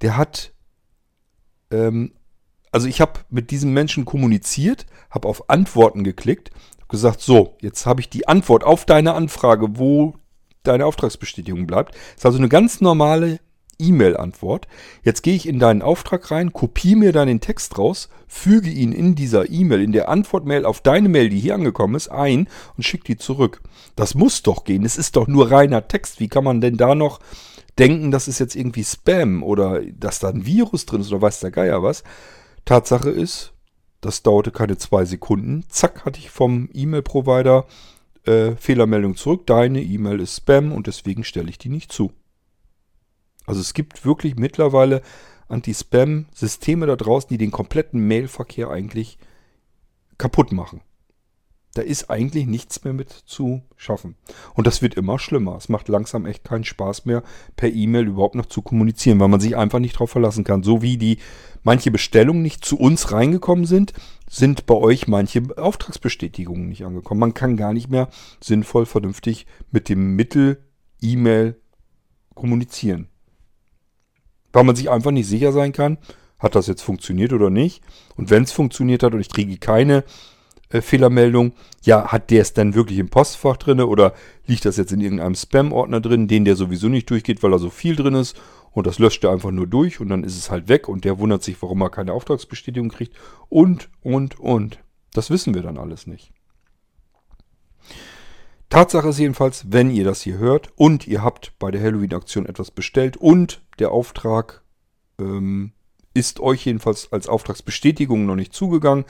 [0.01, 0.51] der hat,
[1.71, 2.13] ähm,
[2.71, 7.85] also ich habe mit diesem Menschen kommuniziert, habe auf Antworten geklickt, habe gesagt, so, jetzt
[7.85, 10.15] habe ich die Antwort auf deine Anfrage, wo
[10.63, 11.93] deine Auftragsbestätigung bleibt.
[11.93, 13.39] Das ist also eine ganz normale
[13.79, 14.67] E-Mail-Antwort.
[15.03, 18.91] Jetzt gehe ich in deinen Auftrag rein, kopiere mir dann den Text raus, füge ihn
[18.91, 22.83] in dieser E-Mail, in der Antwort-Mail auf deine Mail, die hier angekommen ist, ein und
[22.83, 23.61] schicke die zurück.
[23.95, 24.85] Das muss doch gehen.
[24.85, 26.19] Es ist doch nur reiner Text.
[26.19, 27.19] Wie kann man denn da noch
[27.79, 31.39] denken, das ist jetzt irgendwie Spam oder dass da ein Virus drin ist oder weiß
[31.39, 32.03] der Geier was?
[32.65, 33.53] Tatsache ist,
[34.01, 35.65] das dauerte keine zwei Sekunden.
[35.69, 37.65] Zack, hatte ich vom E-Mail-Provider
[38.25, 39.47] äh, Fehlermeldung zurück.
[39.47, 42.11] Deine E-Mail ist Spam und deswegen stelle ich die nicht zu.
[43.45, 45.01] Also es gibt wirklich mittlerweile
[45.47, 49.17] Anti-Spam-Systeme da draußen, die den kompletten Mailverkehr eigentlich
[50.17, 50.81] kaputt machen.
[51.73, 54.15] Da ist eigentlich nichts mehr mit zu schaffen.
[54.55, 55.55] Und das wird immer schlimmer.
[55.57, 57.23] Es macht langsam echt keinen Spaß mehr,
[57.55, 60.63] per E-Mail überhaupt noch zu kommunizieren, weil man sich einfach nicht darauf verlassen kann.
[60.63, 61.19] So wie die
[61.63, 63.93] manche Bestellungen nicht zu uns reingekommen sind,
[64.29, 67.19] sind bei euch manche Auftragsbestätigungen nicht angekommen.
[67.19, 68.09] Man kann gar nicht mehr
[68.41, 70.63] sinnvoll, vernünftig mit dem Mittel
[71.01, 71.61] E-Mail
[72.33, 73.09] kommunizieren
[74.57, 75.99] weil man sich einfach nicht sicher sein kann,
[76.39, 77.83] hat das jetzt funktioniert oder nicht.
[78.15, 80.03] Und wenn es funktioniert hat und ich kriege keine
[80.69, 81.53] äh, Fehlermeldung,
[81.83, 84.13] ja, hat der es dann wirklich im Postfach drin oder
[84.45, 87.69] liegt das jetzt in irgendeinem Spam-Ordner drin, den der sowieso nicht durchgeht, weil er so
[87.69, 88.39] viel drin ist
[88.71, 91.19] und das löscht er einfach nur durch und dann ist es halt weg und der
[91.19, 93.15] wundert sich, warum er keine Auftragsbestätigung kriegt
[93.49, 94.79] und, und, und.
[95.13, 96.31] Das wissen wir dann alles nicht.
[98.69, 102.69] Tatsache ist jedenfalls, wenn ihr das hier hört und ihr habt bei der Halloween-Aktion etwas
[102.69, 104.61] bestellt und der Auftrag
[105.19, 105.71] ähm,
[106.13, 109.05] ist euch jedenfalls als Auftragsbestätigung noch nicht zugegangen,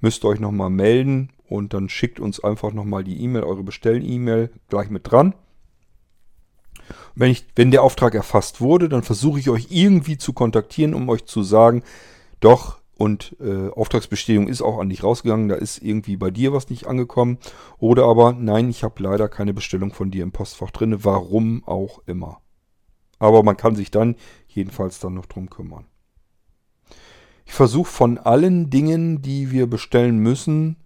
[0.00, 4.50] müsst ihr euch nochmal melden und dann schickt uns einfach nochmal die E-Mail, eure Bestellen-E-Mail
[4.68, 5.34] gleich mit dran.
[7.14, 11.08] Wenn, ich, wenn der Auftrag erfasst wurde, dann versuche ich euch irgendwie zu kontaktieren, um
[11.08, 11.82] euch zu sagen,
[12.40, 16.68] doch, und äh, Auftragsbestätigung ist auch an dich rausgegangen, da ist irgendwie bei dir was
[16.68, 17.38] nicht angekommen.
[17.78, 22.02] Oder aber, nein, ich habe leider keine Bestellung von dir im Postfach drin, warum auch
[22.06, 22.42] immer.
[23.18, 24.16] Aber man kann sich dann
[24.48, 25.86] jedenfalls dann noch drum kümmern.
[27.46, 30.76] Ich versuche von allen Dingen, die wir bestellen müssen,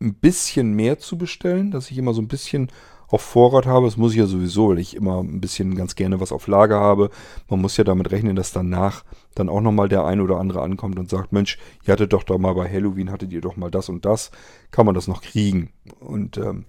[0.00, 2.70] ein bisschen mehr zu bestellen, dass ich immer so ein bisschen
[3.08, 3.86] auf Vorrat habe.
[3.86, 6.78] Das muss ich ja sowieso, weil ich immer ein bisschen ganz gerne was auf Lager
[6.78, 7.10] habe.
[7.48, 10.98] Man muss ja damit rechnen, dass danach dann auch nochmal der ein oder andere ankommt
[10.98, 13.88] und sagt, Mensch, ihr hattet doch da mal bei Halloween, hattet ihr doch mal das
[13.88, 14.30] und das.
[14.70, 15.70] Kann man das noch kriegen?
[16.00, 16.66] Und ähm,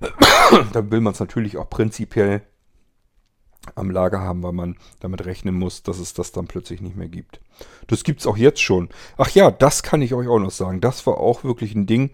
[0.72, 2.42] dann will man es natürlich auch prinzipiell
[3.74, 7.08] am Lager haben, weil man damit rechnen muss, dass es das dann plötzlich nicht mehr
[7.08, 7.40] gibt.
[7.86, 8.88] Das gibt es auch jetzt schon.
[9.16, 10.80] Ach ja, das kann ich euch auch noch sagen.
[10.80, 12.10] Das war auch wirklich ein Ding,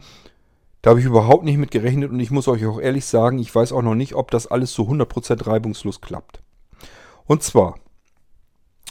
[0.82, 3.54] da habe ich überhaupt nicht mit gerechnet und ich muss euch auch ehrlich sagen, ich
[3.54, 6.40] weiß auch noch nicht, ob das alles so 100% reibungslos klappt.
[7.26, 7.78] Und zwar,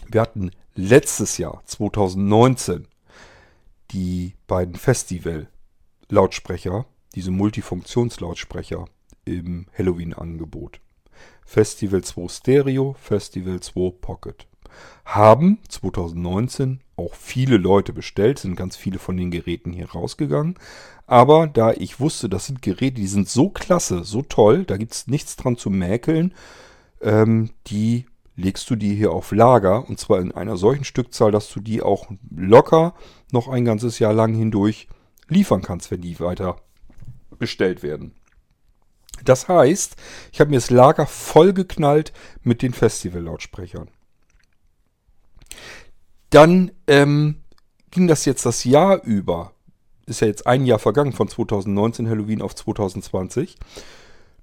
[0.07, 2.87] wir hatten letztes Jahr, 2019,
[3.91, 6.85] die beiden Festival-Lautsprecher,
[7.15, 8.85] diese Multifunktionslautsprecher
[9.23, 10.81] im Halloween-Angebot.
[11.47, 14.45] Festival 2 Stereo, Festival 2 Pocket.
[15.05, 20.55] Haben 2019 auch viele Leute bestellt, sind ganz viele von den Geräten hier rausgegangen.
[21.07, 24.93] Aber da ich wusste, das sind Geräte, die sind so klasse, so toll, da gibt
[24.93, 26.33] es nichts dran zu mäkeln,
[27.01, 31.49] ähm, die legst du die hier auf Lager und zwar in einer solchen Stückzahl, dass
[31.51, 32.93] du die auch locker
[33.31, 34.89] noch ein ganzes Jahr lang hindurch
[35.29, 36.57] liefern kannst, wenn die weiter
[37.39, 38.11] bestellt werden.
[39.23, 39.95] Das heißt,
[40.31, 42.13] ich habe mir das Lager vollgeknallt
[42.43, 43.89] mit den Festival-Lautsprechern.
[46.29, 47.41] Dann ähm,
[47.91, 49.53] ging das jetzt das Jahr über.
[50.05, 53.57] Ist ja jetzt ein Jahr vergangen von 2019 Halloween auf 2020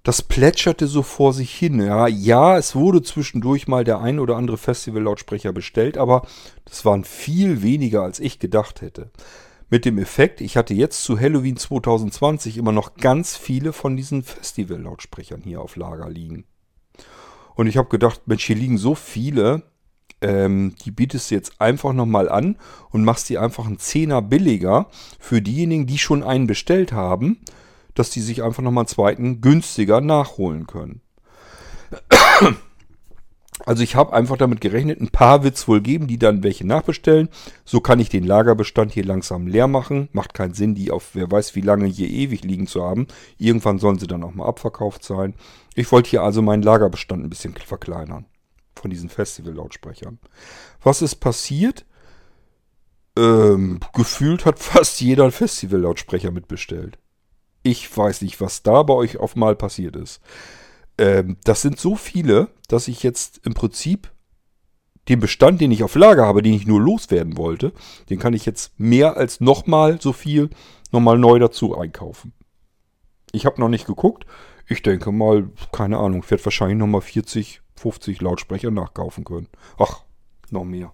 [0.04, 1.80] das plätscherte so vor sich hin.
[1.80, 6.26] Ja, ja, es wurde zwischendurch mal der ein oder andere Festival-Lautsprecher bestellt, aber
[6.66, 9.10] das waren viel weniger, als ich gedacht hätte.
[9.70, 14.22] Mit dem Effekt, ich hatte jetzt zu Halloween 2020 immer noch ganz viele von diesen
[14.22, 16.44] Festival-Lautsprechern hier auf Lager liegen.
[17.54, 19.62] Und ich habe gedacht, Mensch, hier liegen so viele,
[20.20, 22.58] ähm, die bietest du jetzt einfach nochmal an
[22.90, 24.88] und machst die einfach einen Zehner billiger
[25.18, 27.40] für diejenigen, die schon einen bestellt haben
[27.94, 31.00] dass die sich einfach nochmal einen zweiten günstiger nachholen können.
[33.66, 36.66] Also ich habe einfach damit gerechnet, ein paar wird es wohl geben, die dann welche
[36.66, 37.28] nachbestellen.
[37.64, 40.08] So kann ich den Lagerbestand hier langsam leer machen.
[40.12, 43.06] Macht keinen Sinn, die auf wer weiß wie lange hier ewig liegen zu haben.
[43.38, 45.34] Irgendwann sollen sie dann auch mal abverkauft sein.
[45.74, 48.26] Ich wollte hier also meinen Lagerbestand ein bisschen verkleinern.
[48.74, 50.18] Von diesen Festival-Lautsprechern.
[50.82, 51.86] Was ist passiert?
[53.16, 56.98] Ähm, gefühlt hat fast jeder Festival-Lautsprecher mitbestellt.
[57.62, 60.20] Ich weiß nicht, was da bei euch auf mal passiert ist.
[60.98, 64.10] Ähm, das sind so viele, dass ich jetzt im Prinzip
[65.08, 67.72] den Bestand, den ich auf Lager habe, den ich nur loswerden wollte,
[68.08, 70.50] den kann ich jetzt mehr als nochmal so viel
[70.92, 72.32] nochmal neu dazu einkaufen.
[73.32, 74.24] Ich habe noch nicht geguckt.
[74.66, 79.48] Ich denke mal, keine Ahnung, ich werde wahrscheinlich nochmal 40, 50 Lautsprecher nachkaufen können.
[79.78, 80.04] Ach,
[80.50, 80.92] noch mehr.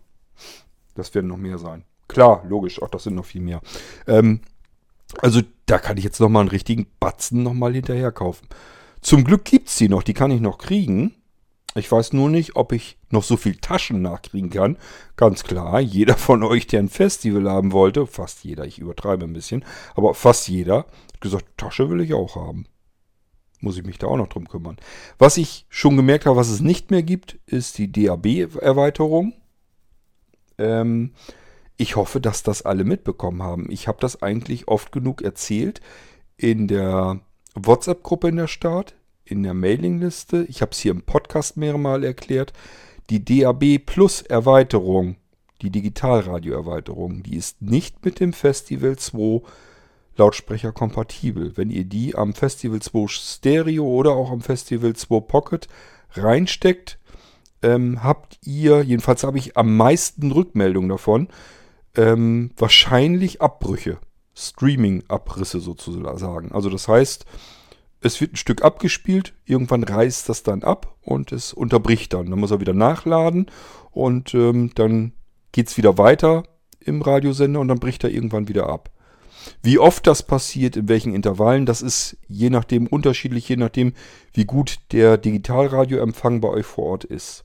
[0.94, 1.84] Das werden noch mehr sein.
[2.08, 3.60] Klar, logisch, ach, das sind noch viel mehr.
[4.08, 4.40] Ähm,
[5.20, 8.48] also da kann ich jetzt nochmal einen richtigen Batzen nochmal hinterher kaufen.
[9.00, 11.14] Zum Glück gibt es die noch, die kann ich noch kriegen.
[11.76, 14.76] Ich weiß nur nicht, ob ich noch so viel Taschen nachkriegen kann.
[15.16, 19.32] Ganz klar, jeder von euch, der ein Festival haben wollte, fast jeder, ich übertreibe ein
[19.32, 22.66] bisschen, aber fast jeder, hat gesagt, Tasche will ich auch haben.
[23.60, 24.78] Muss ich mich da auch noch drum kümmern.
[25.18, 29.34] Was ich schon gemerkt habe, was es nicht mehr gibt, ist die DAB-Erweiterung.
[30.58, 31.12] Ähm,
[31.76, 33.70] ich hoffe, dass das alle mitbekommen haben.
[33.70, 35.80] Ich habe das eigentlich oft genug erzählt
[36.36, 37.20] in der
[37.54, 38.94] WhatsApp-Gruppe in der Start,
[39.24, 40.44] in der Mailingliste.
[40.48, 42.52] Ich habe es hier im Podcast mehrmal erklärt.
[43.10, 45.16] Die DAB Plus Erweiterung,
[45.62, 49.42] die Digitalradio-Erweiterung, die ist nicht mit dem Festival 2
[50.16, 51.56] Lautsprecher kompatibel.
[51.56, 55.66] Wenn ihr die am Festival 2 Stereo oder auch am Festival 2 Pocket
[56.12, 56.98] reinsteckt,
[57.62, 61.28] ähm, habt ihr, jedenfalls habe ich am meisten Rückmeldungen davon,
[61.96, 63.98] ähm, wahrscheinlich Abbrüche,
[64.48, 66.52] Streaming-Abrisse sozusagen.
[66.52, 67.24] Also das heißt,
[68.00, 72.30] es wird ein Stück abgespielt, irgendwann reißt das dann ab und es unterbricht dann.
[72.30, 73.46] Dann muss er wieder nachladen
[73.90, 75.12] und ähm, dann
[75.52, 76.44] geht es wieder weiter
[76.80, 78.90] im Radiosender und dann bricht er irgendwann wieder ab.
[79.62, 83.94] Wie oft das passiert, in welchen Intervallen, das ist je nachdem unterschiedlich, je nachdem,
[84.32, 87.44] wie gut der Digitalradioempfang bei euch vor Ort ist.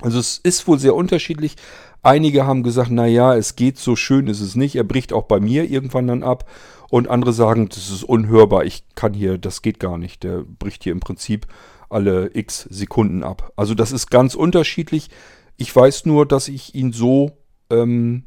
[0.00, 1.56] Also es ist wohl sehr unterschiedlich,
[2.02, 4.74] Einige haben gesagt, naja, es geht so schön, ist es nicht.
[4.74, 6.50] Er bricht auch bei mir irgendwann dann ab.
[6.90, 8.64] Und andere sagen, das ist unhörbar.
[8.64, 10.24] Ich kann hier, das geht gar nicht.
[10.24, 11.46] Der bricht hier im Prinzip
[11.88, 13.52] alle x Sekunden ab.
[13.54, 15.10] Also das ist ganz unterschiedlich.
[15.56, 17.38] Ich weiß nur, dass ich ihn so
[17.70, 18.24] ähm,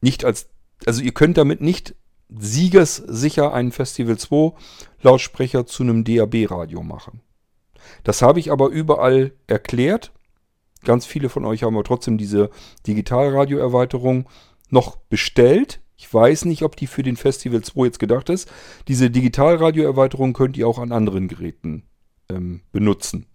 [0.00, 0.48] nicht als,
[0.86, 1.94] also ihr könnt damit nicht
[2.28, 4.52] siegessicher einen Festival 2
[5.02, 7.20] Lautsprecher zu einem DAB-Radio machen.
[8.02, 10.10] Das habe ich aber überall erklärt
[10.86, 12.48] Ganz viele von euch haben aber trotzdem diese
[12.86, 14.28] Digitalradio-Erweiterung
[14.70, 15.80] noch bestellt.
[15.96, 18.48] Ich weiß nicht, ob die für den Festival 2 jetzt gedacht ist.
[18.86, 21.82] Diese Digitalradio-Erweiterung könnt ihr auch an anderen Geräten
[22.30, 23.26] ähm, benutzen.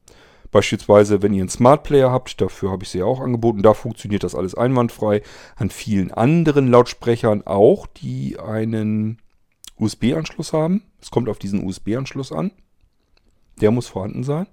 [0.49, 3.73] Beispielsweise, wenn ihr einen Smart Player habt, dafür habe ich sie ja auch angeboten, da
[3.73, 5.21] funktioniert das alles einwandfrei.
[5.57, 9.17] An vielen anderen Lautsprechern auch, die einen
[9.77, 10.83] USB-Anschluss haben.
[11.01, 12.51] Es kommt auf diesen USB-Anschluss an.
[13.59, 14.47] Der muss vorhanden sein.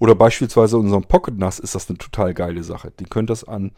[0.00, 2.90] Oder beispielsweise unserem Pocket NAS ist das eine total geile Sache.
[2.98, 3.72] Die könnt das an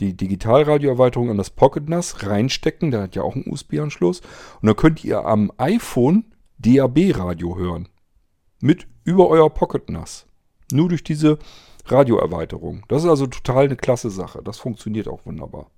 [0.00, 2.90] die Digitalradioerweiterung an das Pocket NAS reinstecken.
[2.90, 4.22] Der hat ja auch einen USB-Anschluss.
[4.62, 6.24] Und dann könnt ihr am iPhone
[6.58, 7.88] DAB-Radio hören.
[8.60, 10.26] Mit über euer Pocket NAS.
[10.72, 11.38] Nur durch diese
[11.84, 12.84] Radioerweiterung.
[12.88, 14.40] Das ist also total eine klasse Sache.
[14.42, 15.70] Das funktioniert auch wunderbar.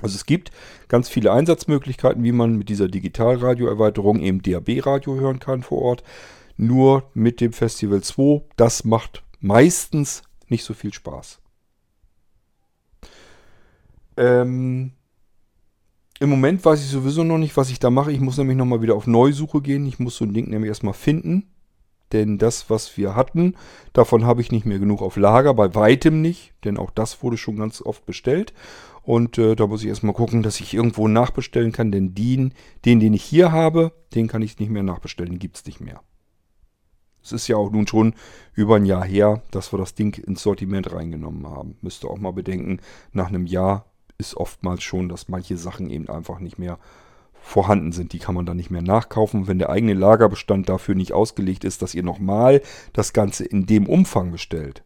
[0.00, 0.50] Also es gibt
[0.88, 6.04] ganz viele Einsatzmöglichkeiten, wie man mit dieser Digitalradioerweiterung eben DAB-Radio hören kann vor Ort.
[6.58, 11.40] Nur mit dem Festival 2, das macht meistens nicht so viel Spaß.
[14.16, 14.90] Ähm,
[16.18, 18.10] Im Moment weiß ich sowieso noch nicht, was ich da mache.
[18.10, 19.86] Ich muss nämlich nochmal wieder auf Neusuche gehen.
[19.86, 21.46] Ich muss so ein Ding nämlich erstmal finden.
[22.10, 23.54] Denn das, was wir hatten,
[23.92, 25.54] davon habe ich nicht mehr genug auf Lager.
[25.54, 26.54] Bei weitem nicht.
[26.64, 28.52] Denn auch das wurde schon ganz oft bestellt.
[29.04, 31.92] Und äh, da muss ich erstmal gucken, dass ich irgendwo nachbestellen kann.
[31.92, 32.52] Denn den,
[32.84, 35.38] den, den ich hier habe, den kann ich nicht mehr nachbestellen.
[35.38, 36.02] Gibt es nicht mehr.
[37.32, 38.14] Es ist ja auch nun schon
[38.54, 41.76] über ein Jahr her, dass wir das Ding ins Sortiment reingenommen haben.
[41.82, 42.80] Müsst ihr auch mal bedenken,
[43.12, 43.84] nach einem Jahr
[44.18, 46.78] ist oftmals schon, dass manche Sachen eben einfach nicht mehr
[47.40, 48.12] vorhanden sind.
[48.12, 49.46] Die kann man dann nicht mehr nachkaufen.
[49.46, 52.62] Wenn der eigene Lagerbestand dafür nicht ausgelegt ist, dass ihr nochmal
[52.92, 54.82] das Ganze in dem Umfang bestellt,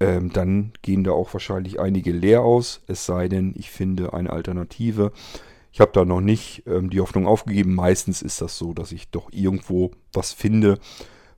[0.00, 2.82] ähm, dann gehen da auch wahrscheinlich einige leer aus.
[2.86, 5.12] Es sei denn, ich finde eine Alternative.
[5.72, 7.74] Ich habe da noch nicht ähm, die Hoffnung aufgegeben.
[7.74, 10.78] Meistens ist das so, dass ich doch irgendwo was finde,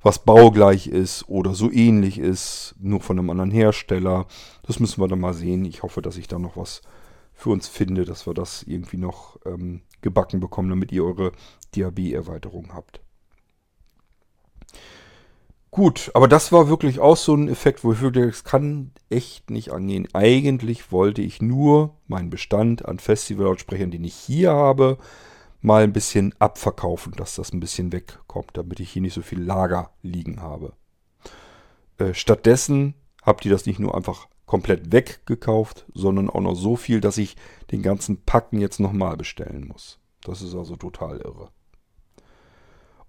[0.04, 4.26] was baugleich ist oder so ähnlich ist, nur von einem anderen Hersteller.
[4.66, 5.64] Das müssen wir dann mal sehen.
[5.64, 6.82] Ich hoffe, dass ich da noch was
[7.32, 11.32] für uns finde, dass wir das irgendwie noch ähm, gebacken bekommen, damit ihr eure
[11.74, 13.00] DAB-Erweiterung habt.
[15.70, 19.50] Gut, aber das war wirklich auch so ein Effekt, wo ich würde, das kann echt
[19.50, 20.06] nicht angehen.
[20.12, 24.98] Eigentlich wollte ich nur meinen Bestand an Festival-Lautsprechern, den ich hier habe,
[25.64, 29.42] mal ein bisschen abverkaufen, dass das ein bisschen wegkommt, damit ich hier nicht so viel
[29.42, 30.74] Lager liegen habe.
[31.96, 37.00] Äh, stattdessen habt ihr das nicht nur einfach komplett weggekauft, sondern auch noch so viel,
[37.00, 37.36] dass ich
[37.70, 39.98] den ganzen Packen jetzt nochmal bestellen muss.
[40.22, 41.48] Das ist also total irre.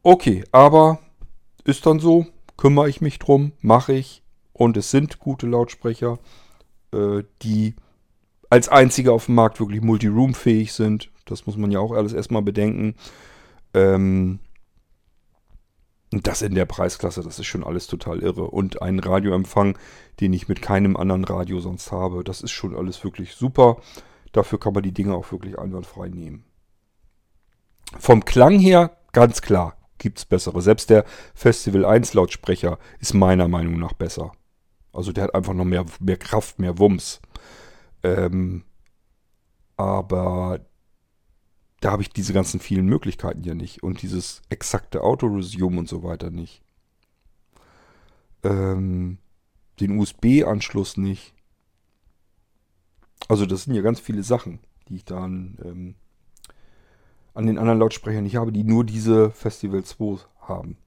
[0.02, 1.00] Okay, aber
[1.66, 2.26] ist dann so,
[2.56, 4.24] kümmere ich mich drum, mache ich.
[4.54, 6.20] Und es sind gute Lautsprecher,
[6.94, 7.76] äh, die
[8.50, 11.12] als einzige auf dem Markt wirklich multi-room-fähig sind.
[11.26, 12.96] Das muss man ja auch alles erstmal bedenken.
[13.74, 14.40] Ähm,
[16.14, 18.44] und das in der Preisklasse, das ist schon alles total irre.
[18.50, 19.78] Und ein Radioempfang,
[20.20, 23.78] den ich mit keinem anderen Radio sonst habe, das ist schon alles wirklich super.
[24.32, 26.46] Dafür kann man die Dinge auch wirklich einwandfrei nehmen.
[28.00, 30.62] Vom Klang her, ganz klar, gibt es bessere.
[30.62, 34.32] Selbst der Festival 1 Lautsprecher ist meiner Meinung nach besser.
[34.94, 37.20] Also der hat einfach noch mehr, mehr Kraft, mehr Wumms.
[38.06, 38.64] Ähm,
[39.78, 40.60] aber
[41.82, 43.82] da habe ich diese ganzen vielen Möglichkeiten ja nicht.
[43.82, 46.62] Und dieses exakte Autoresume und so weiter nicht.
[48.44, 49.18] Ähm,
[49.80, 51.34] den USB-Anschluss nicht.
[53.28, 55.96] Also das sind ja ganz viele Sachen, die ich dann ähm,
[57.34, 60.78] an den anderen Lautsprechern nicht habe, die nur diese Festival 2 haben.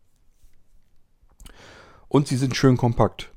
[2.06, 3.32] Und sie sind schön kompakt.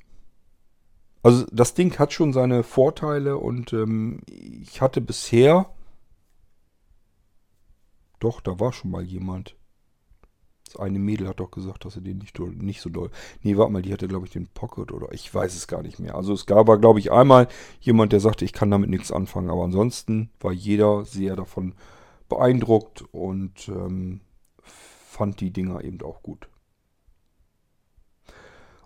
[1.24, 5.70] Also das Ding hat schon seine Vorteile und ähm, ich hatte bisher
[8.22, 9.58] doch, da war schon mal jemand.
[10.66, 13.10] Das eine Mädel hat doch gesagt, dass er den nicht, nicht so doll.
[13.42, 16.00] Nee, warte mal, die hatte, glaube ich, den Pocket oder ich weiß es gar nicht
[16.00, 16.16] mehr.
[16.16, 17.48] Also es gab, glaube ich, einmal
[17.82, 19.50] jemand, der sagte, ich kann damit nichts anfangen.
[19.50, 21.74] Aber ansonsten war jeder sehr davon
[22.30, 24.22] beeindruckt und ähm,
[24.62, 26.48] fand die Dinger eben auch gut.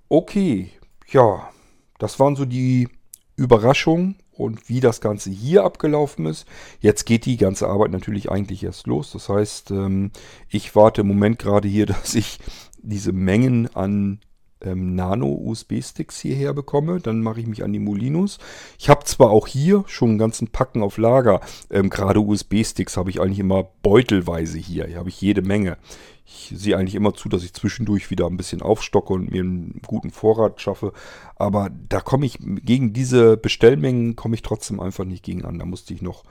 [0.08, 0.72] Okay,
[1.08, 1.50] ja,
[1.98, 2.90] das waren so die
[3.36, 6.46] Überraschungen und wie das Ganze hier abgelaufen ist.
[6.80, 9.12] Jetzt geht die ganze Arbeit natürlich eigentlich erst los.
[9.12, 10.12] Das heißt, ähm,
[10.50, 12.40] ich warte im Moment gerade hier, dass ich
[12.82, 14.20] diese Mengen an
[14.62, 17.00] ähm, Nano-USB-Sticks hierher bekomme.
[17.00, 18.40] Dann mache ich mich an die Molinos.
[18.78, 21.42] Ich habe zwar auch hier schon einen ganzen Packen auf Lager.
[21.70, 24.88] Ähm, gerade USB-Sticks habe ich eigentlich immer beutelweise hier.
[24.88, 25.78] Hier habe ich jede Menge.
[26.26, 29.80] Ich sehe eigentlich immer zu, dass ich zwischendurch wieder ein bisschen aufstocke und mir einen
[29.86, 30.92] guten Vorrat schaffe.
[31.36, 35.60] Aber da komme ich gegen diese Bestellmengen komme ich trotzdem einfach nicht gegen an.
[35.60, 36.24] Da musste ich noch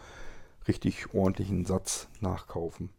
[0.66, 2.90] richtig ordentlichen Satz nachkaufen.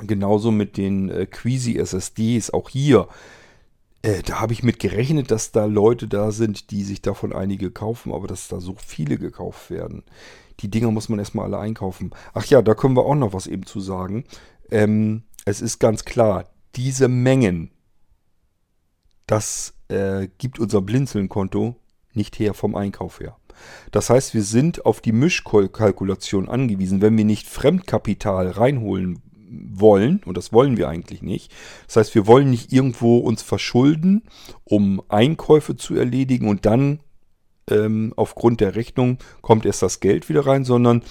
[0.00, 2.50] Genauso mit den äh, Queasy SSDs.
[2.50, 3.08] Auch hier
[4.02, 7.70] äh, da habe ich mit gerechnet, dass da Leute da sind, die sich davon einige
[7.70, 10.02] kaufen, aber dass da so viele gekauft werden.
[10.60, 12.10] Die Dinger muss man erstmal alle einkaufen.
[12.34, 14.24] Ach ja, da können wir auch noch was eben zu sagen.
[14.70, 17.70] Ähm, es ist ganz klar, diese Mengen,
[19.26, 21.76] das äh, gibt unser Blinzeln-Konto
[22.14, 23.36] nicht her vom Einkauf her.
[23.90, 27.00] Das heißt, wir sind auf die Mischkalkulation angewiesen.
[27.00, 31.52] Wenn wir nicht Fremdkapital reinholen wollen, und das wollen wir eigentlich nicht.
[31.86, 34.22] Das heißt, wir wollen nicht irgendwo uns verschulden,
[34.64, 37.00] um Einkäufe zu erledigen und dann
[37.70, 41.02] ähm, aufgrund der Rechnung kommt erst das Geld wieder rein, sondern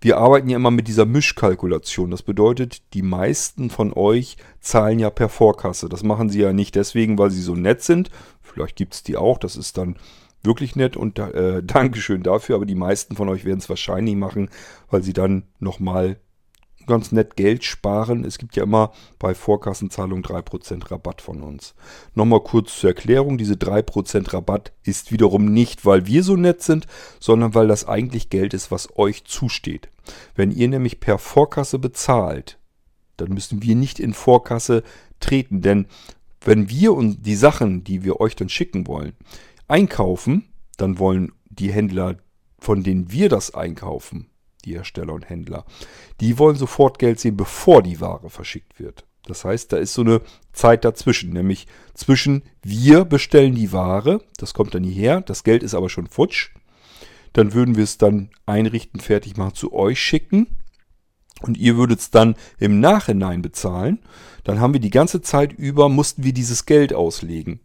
[0.00, 2.10] wir arbeiten ja immer mit dieser Mischkalkulation.
[2.10, 5.88] Das bedeutet, die meisten von euch zahlen ja per Vorkasse.
[5.88, 8.10] Das machen sie ja nicht deswegen, weil sie so nett sind.
[8.40, 9.96] Vielleicht gibt es die auch, das ist dann
[10.42, 12.56] wirklich nett und äh, Dankeschön dafür.
[12.56, 14.48] Aber die meisten von euch werden es wahrscheinlich machen,
[14.90, 16.18] weil sie dann nochmal
[16.90, 18.24] ganz nett Geld sparen.
[18.24, 21.74] Es gibt ja immer bei Vorkassenzahlung 3% Rabatt von uns.
[22.14, 26.86] Nochmal kurz zur Erklärung, diese 3% Rabatt ist wiederum nicht, weil wir so nett sind,
[27.18, 29.88] sondern weil das eigentlich Geld ist, was euch zusteht.
[30.34, 32.58] Wenn ihr nämlich per Vorkasse bezahlt,
[33.16, 34.82] dann müssen wir nicht in Vorkasse
[35.20, 35.86] treten, denn
[36.42, 39.12] wenn wir und die Sachen, die wir euch dann schicken wollen,
[39.68, 42.16] einkaufen, dann wollen die Händler,
[42.58, 44.29] von denen wir das einkaufen,
[44.62, 45.64] die Hersteller und Händler,
[46.20, 49.04] die wollen sofort Geld sehen, bevor die Ware verschickt wird.
[49.26, 54.54] Das heißt, da ist so eine Zeit dazwischen, nämlich zwischen wir bestellen die Ware, das
[54.54, 56.50] kommt dann hierher, das Geld ist aber schon futsch,
[57.32, 60.46] dann würden wir es dann einrichten, fertig machen, zu euch schicken
[61.42, 64.00] und ihr würdet es dann im Nachhinein bezahlen,
[64.42, 67.60] dann haben wir die ganze Zeit über, mussten wir dieses Geld auslegen.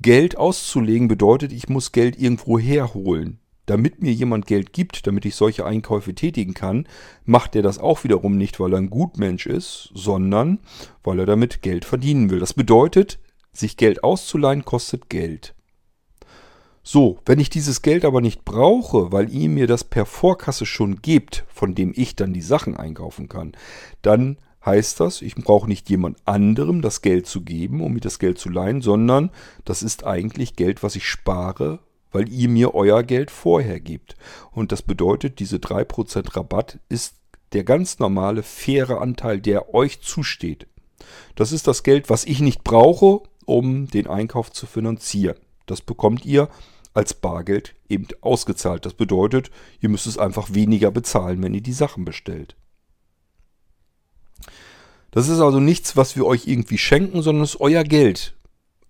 [0.00, 3.38] Geld auszulegen bedeutet, ich muss Geld irgendwo herholen
[3.72, 6.86] damit mir jemand Geld gibt, damit ich solche Einkäufe tätigen kann,
[7.24, 10.58] macht er das auch wiederum nicht, weil er ein Gutmensch ist, sondern
[11.02, 12.38] weil er damit Geld verdienen will.
[12.38, 13.18] Das bedeutet,
[13.50, 15.54] sich Geld auszuleihen kostet Geld.
[16.82, 21.00] So, wenn ich dieses Geld aber nicht brauche, weil ihr mir das per Vorkasse schon
[21.00, 23.52] gebt, von dem ich dann die Sachen einkaufen kann,
[24.02, 28.18] dann heißt das, ich brauche nicht jemand anderem das Geld zu geben, um mir das
[28.18, 29.30] Geld zu leihen, sondern
[29.64, 31.78] das ist eigentlich Geld, was ich spare,
[32.12, 34.16] weil ihr mir euer Geld vorher gebt.
[34.52, 37.16] Und das bedeutet, diese 3% Rabatt ist
[37.52, 40.66] der ganz normale, faire Anteil, der euch zusteht.
[41.34, 45.36] Das ist das Geld, was ich nicht brauche, um den Einkauf zu finanzieren.
[45.66, 46.48] Das bekommt ihr
[46.94, 48.86] als Bargeld eben ausgezahlt.
[48.86, 49.50] Das bedeutet,
[49.80, 52.56] ihr müsst es einfach weniger bezahlen, wenn ihr die Sachen bestellt.
[55.10, 58.34] Das ist also nichts, was wir euch irgendwie schenken, sondern es ist euer Geld.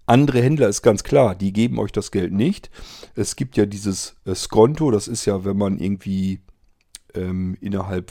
[0.07, 2.71] Andere Händler ist ganz klar, die geben euch das Geld nicht.
[3.15, 6.41] Es gibt ja dieses äh, Skonto, das ist ja, wenn man irgendwie
[7.15, 8.11] ähm, innerhalb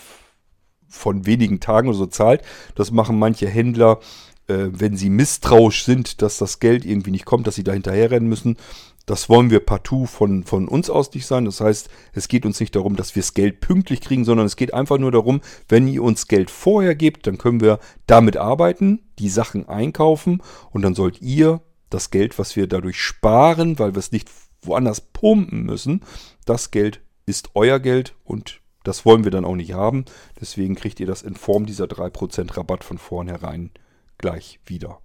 [0.87, 2.41] von wenigen Tagen oder so zahlt.
[2.75, 3.99] Das machen manche Händler,
[4.47, 8.27] äh, wenn sie misstrauisch sind, dass das Geld irgendwie nicht kommt, dass sie da hinterherrennen
[8.27, 8.57] müssen.
[9.05, 11.45] Das wollen wir partout von, von uns aus nicht sein.
[11.45, 14.55] Das heißt, es geht uns nicht darum, dass wir das Geld pünktlich kriegen, sondern es
[14.55, 19.01] geht einfach nur darum, wenn ihr uns Geld vorher gebt, dann können wir damit arbeiten,
[19.17, 21.61] die Sachen einkaufen und dann sollt ihr
[21.91, 24.29] das Geld, was wir dadurch sparen, weil wir es nicht
[24.63, 26.01] woanders pumpen müssen,
[26.45, 30.05] das Geld ist euer Geld und das wollen wir dann auch nicht haben.
[30.39, 33.69] Deswegen kriegt ihr das in Form dieser 3% Rabatt von vornherein
[34.17, 34.99] gleich wieder.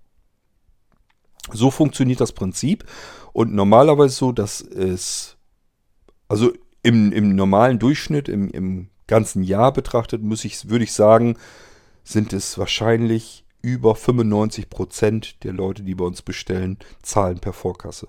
[1.53, 2.84] So funktioniert das Prinzip
[3.32, 5.37] und normalerweise so, dass es,
[6.28, 11.37] also im, im normalen Durchschnitt, im, im ganzen Jahr betrachtet, muss ich, würde ich sagen,
[12.03, 18.06] sind es wahrscheinlich über 95 Prozent der Leute, die bei uns bestellen, zahlen per Vorkasse.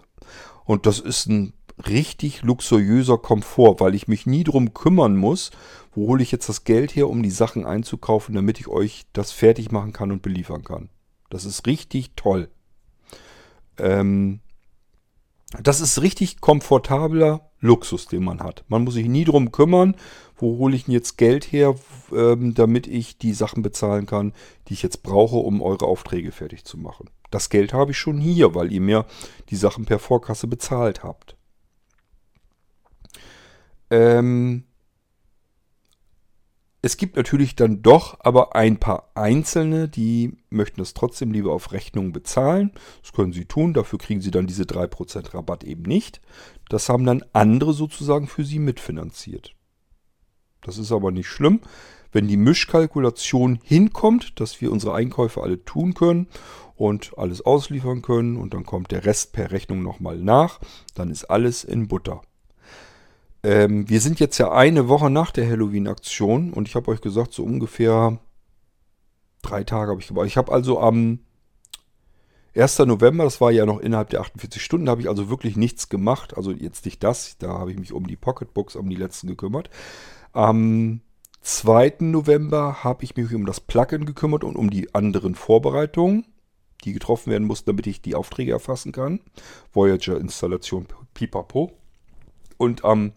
[0.65, 1.53] Und das ist ein
[1.87, 5.49] richtig luxuriöser Komfort, weil ich mich nie drum kümmern muss,
[5.95, 9.31] wo hole ich jetzt das Geld her, um die Sachen einzukaufen, damit ich euch das
[9.31, 10.89] fertig machen kann und beliefern kann.
[11.31, 12.49] Das ist richtig toll.
[13.79, 14.41] Ähm,
[15.63, 18.63] das ist richtig komfortabler Luxus, den man hat.
[18.67, 19.95] Man muss sich nie drum kümmern,
[20.37, 21.75] wo hole ich denn jetzt Geld her,
[22.13, 24.33] ähm, damit ich die Sachen bezahlen kann,
[24.67, 27.09] die ich jetzt brauche, um eure Aufträge fertig zu machen.
[27.31, 29.05] Das Geld habe ich schon hier, weil ihr mir
[29.49, 31.35] die Sachen per Vorkasse bezahlt habt.
[33.89, 34.63] Ähm,
[36.81, 41.73] es gibt natürlich dann doch aber ein paar Einzelne, die möchten das trotzdem lieber auf
[41.73, 42.71] Rechnung bezahlen.
[43.01, 46.21] Das können sie tun, dafür kriegen sie dann diese 3% Rabatt eben nicht.
[46.69, 49.56] Das haben dann andere sozusagen für sie mitfinanziert.
[50.67, 51.61] Das ist aber nicht schlimm.
[52.11, 56.27] Wenn die Mischkalkulation hinkommt, dass wir unsere Einkäufe alle tun können
[56.75, 60.59] und alles ausliefern können und dann kommt der Rest per Rechnung nochmal nach,
[60.93, 62.21] dann ist alles in Butter.
[63.43, 67.33] Ähm, wir sind jetzt ja eine Woche nach der Halloween-Aktion und ich habe euch gesagt,
[67.33, 68.19] so ungefähr
[69.41, 70.27] drei Tage habe ich gebraucht.
[70.27, 71.19] Ich habe also am
[72.55, 72.79] 1.
[72.79, 76.35] November, das war ja noch innerhalb der 48 Stunden, habe ich also wirklich nichts gemacht.
[76.35, 79.69] Also jetzt nicht das, da habe ich mich um die Pocketbooks, um die letzten gekümmert.
[80.37, 81.01] Am
[81.41, 81.95] 2.
[82.01, 86.27] November habe ich mich um das Plugin gekümmert und um die anderen Vorbereitungen,
[86.83, 89.19] die getroffen werden mussten, damit ich die Aufträge erfassen kann.
[89.73, 90.85] Voyager-Installation
[91.15, 91.71] Pipapo.
[92.57, 93.13] Und am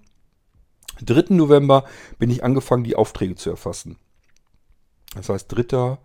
[1.04, 1.34] 3.
[1.34, 1.84] November
[2.18, 3.98] bin ich angefangen, die Aufträge zu erfassen.
[5.14, 5.98] Das heißt, 3.,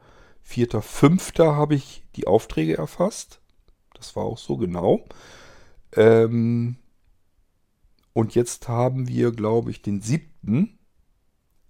[0.44, 1.32] 4., 5.
[1.40, 3.40] habe ich die Aufträge erfasst.
[3.94, 5.06] Das war auch so genau.
[5.94, 6.76] Ähm
[8.12, 10.75] und jetzt haben wir, glaube ich, den 7.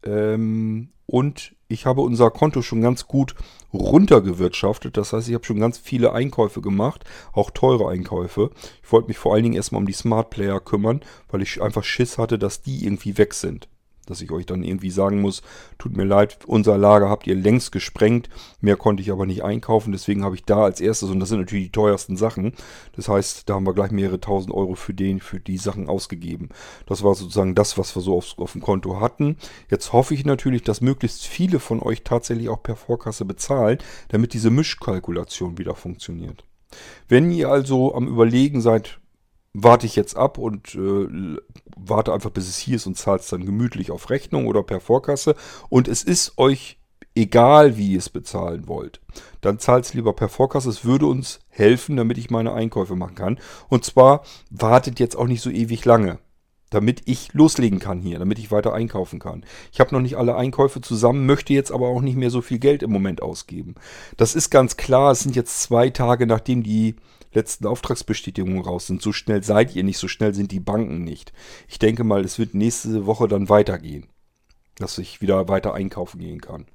[0.06, 3.36] Ähm, und ich habe unser Konto schon ganz gut
[3.74, 4.98] runtergewirtschaftet.
[4.98, 7.04] Das heißt, ich habe schon ganz viele Einkäufe gemacht,
[7.34, 8.52] auch teure Einkäufe.
[8.84, 11.84] Ich wollte mich vor allen Dingen erstmal um die Smart Player kümmern, weil ich einfach
[11.84, 13.68] Schiss hatte, dass die irgendwie weg sind
[14.06, 15.42] dass ich euch dann irgendwie sagen muss,
[15.78, 18.30] tut mir leid, unser Lager habt ihr längst gesprengt,
[18.62, 21.40] mehr konnte ich aber nicht einkaufen, deswegen habe ich da als erstes, und das sind
[21.40, 22.54] natürlich die teuersten Sachen,
[22.96, 26.50] das heißt, da haben wir gleich mehrere tausend Euro für den, für die Sachen ausgegeben.
[26.86, 29.38] Das war sozusagen das, was wir so auf, auf dem Konto hatten.
[29.70, 33.80] Jetzt hoffe ich natürlich, dass möglichst viele von euch tatsächlich auch per Vorkasse bezahlen,
[34.10, 36.44] damit diese Mischkalkulation wieder funktioniert.
[37.08, 39.00] Wenn ihr also am Überlegen seid,
[39.56, 41.38] warte ich jetzt ab und äh,
[41.78, 44.82] warte einfach, bis es hier ist und zahle es dann gemütlich auf Rechnung oder per
[44.82, 45.36] Vorkasse.
[45.70, 46.78] Und es ist euch
[47.16, 49.00] egal, wie ihr es bezahlen wollt.
[49.40, 50.70] Dann zahlt es lieber per Vorkasse.
[50.70, 53.40] Es würde uns helfen, damit ich meine Einkäufe machen kann.
[53.70, 56.20] Und zwar wartet jetzt auch nicht so ewig lange.
[56.72, 59.46] Damit ich loslegen kann hier, damit ich weiter einkaufen kann.
[59.72, 62.60] Ich habe noch nicht alle Einkäufe zusammen, möchte jetzt aber auch nicht mehr so viel
[62.60, 63.76] Geld im Moment ausgeben.
[64.18, 66.96] Das ist ganz klar, es sind jetzt zwei Tage, nachdem die
[67.36, 69.02] letzten Auftragsbestätigungen raus sind.
[69.02, 71.34] So schnell seid ihr nicht, so schnell sind die Banken nicht.
[71.68, 74.08] Ich denke mal, es wird nächste Woche dann weitergehen,
[74.76, 76.66] dass ich wieder weiter einkaufen gehen kann.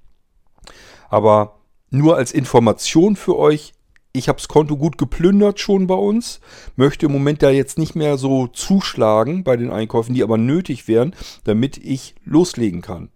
[1.09, 3.73] Aber nur als Information für euch,
[4.13, 6.41] ich habe das Konto gut geplündert schon bei uns,
[6.77, 10.89] möchte im Moment da jetzt nicht mehr so zuschlagen bei den Einkäufen, die aber nötig
[10.89, 13.11] wären, damit ich loslegen kann.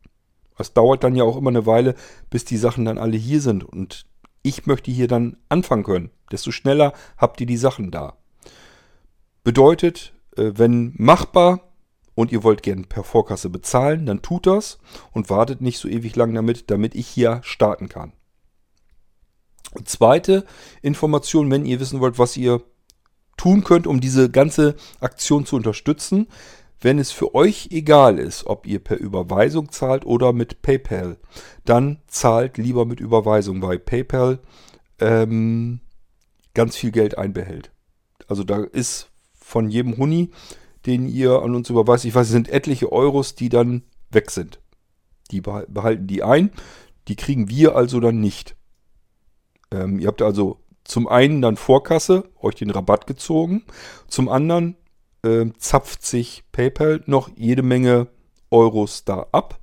[0.57, 1.97] Es dauert dann ja auch immer eine Weile,
[2.31, 4.07] bis die Sachen dann alle hier sind und
[4.45, 6.11] ich möchte hier dann anfangen können.
[6.31, 8.19] Desto schneller habt ihr die Sachen da.
[9.43, 11.73] Bedeutet, äh, wenn machbar
[12.15, 14.79] und ihr wollt gern per Vorkasse bezahlen, dann tut das
[15.13, 18.13] und wartet nicht so ewig lang damit, damit ich hier starten kann.
[19.73, 20.45] Und zweite
[20.83, 22.63] Information, wenn ihr wissen wollt, was ihr
[23.37, 26.29] tun könnt, um diese ganze Aktion zu unterstützen,
[26.85, 31.16] wenn es für euch egal ist, ob ihr per Überweisung zahlt oder mit PayPal,
[31.64, 34.39] dann zahlt lieber mit Überweisung, weil PayPal
[35.01, 35.80] ähm,
[36.53, 37.72] ganz viel Geld einbehält.
[38.28, 40.30] Also da ist von jedem Huni,
[40.85, 44.61] den ihr an uns überweist, ich weiß, es sind etliche Euros, die dann weg sind.
[45.30, 46.51] Die behalten die ein,
[47.09, 48.57] die kriegen wir also dann nicht.
[49.70, 53.64] Ähm, ihr habt also zum einen dann Vorkasse, euch den Rabatt gezogen,
[54.07, 54.76] zum anderen
[55.25, 58.09] äh, zapft sich PayPal noch jede Menge
[58.51, 59.59] Euros da ab.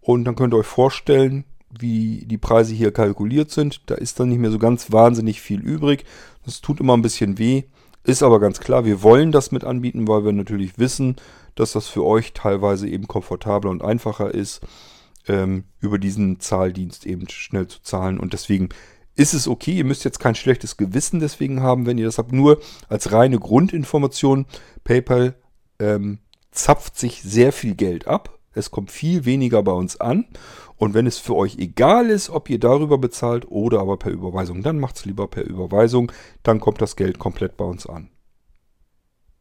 [0.00, 1.44] Und dann könnt ihr euch vorstellen,
[1.78, 3.82] wie die Preise hier kalkuliert sind.
[3.90, 6.04] Da ist dann nicht mehr so ganz wahnsinnig viel übrig.
[6.44, 7.64] Das tut immer ein bisschen weh.
[8.04, 11.16] Ist aber ganz klar, wir wollen das mit anbieten, weil wir natürlich wissen,
[11.56, 14.60] dass das für euch teilweise eben komfortabler und einfacher ist,
[15.26, 18.18] ähm, über diesen Zahldienst eben schnell zu zahlen.
[18.18, 18.70] Und deswegen
[19.18, 19.72] ist es okay.
[19.72, 22.32] Ihr müsst jetzt kein schlechtes Gewissen deswegen haben, wenn ihr das habt.
[22.32, 24.46] Nur als reine Grundinformation,
[24.84, 25.34] PayPal
[25.80, 26.20] ähm,
[26.52, 28.38] zapft sich sehr viel Geld ab.
[28.54, 30.26] Es kommt viel weniger bei uns an.
[30.76, 34.62] Und wenn es für euch egal ist, ob ihr darüber bezahlt oder aber per Überweisung,
[34.62, 36.12] dann macht es lieber per Überweisung.
[36.44, 38.10] Dann kommt das Geld komplett bei uns an.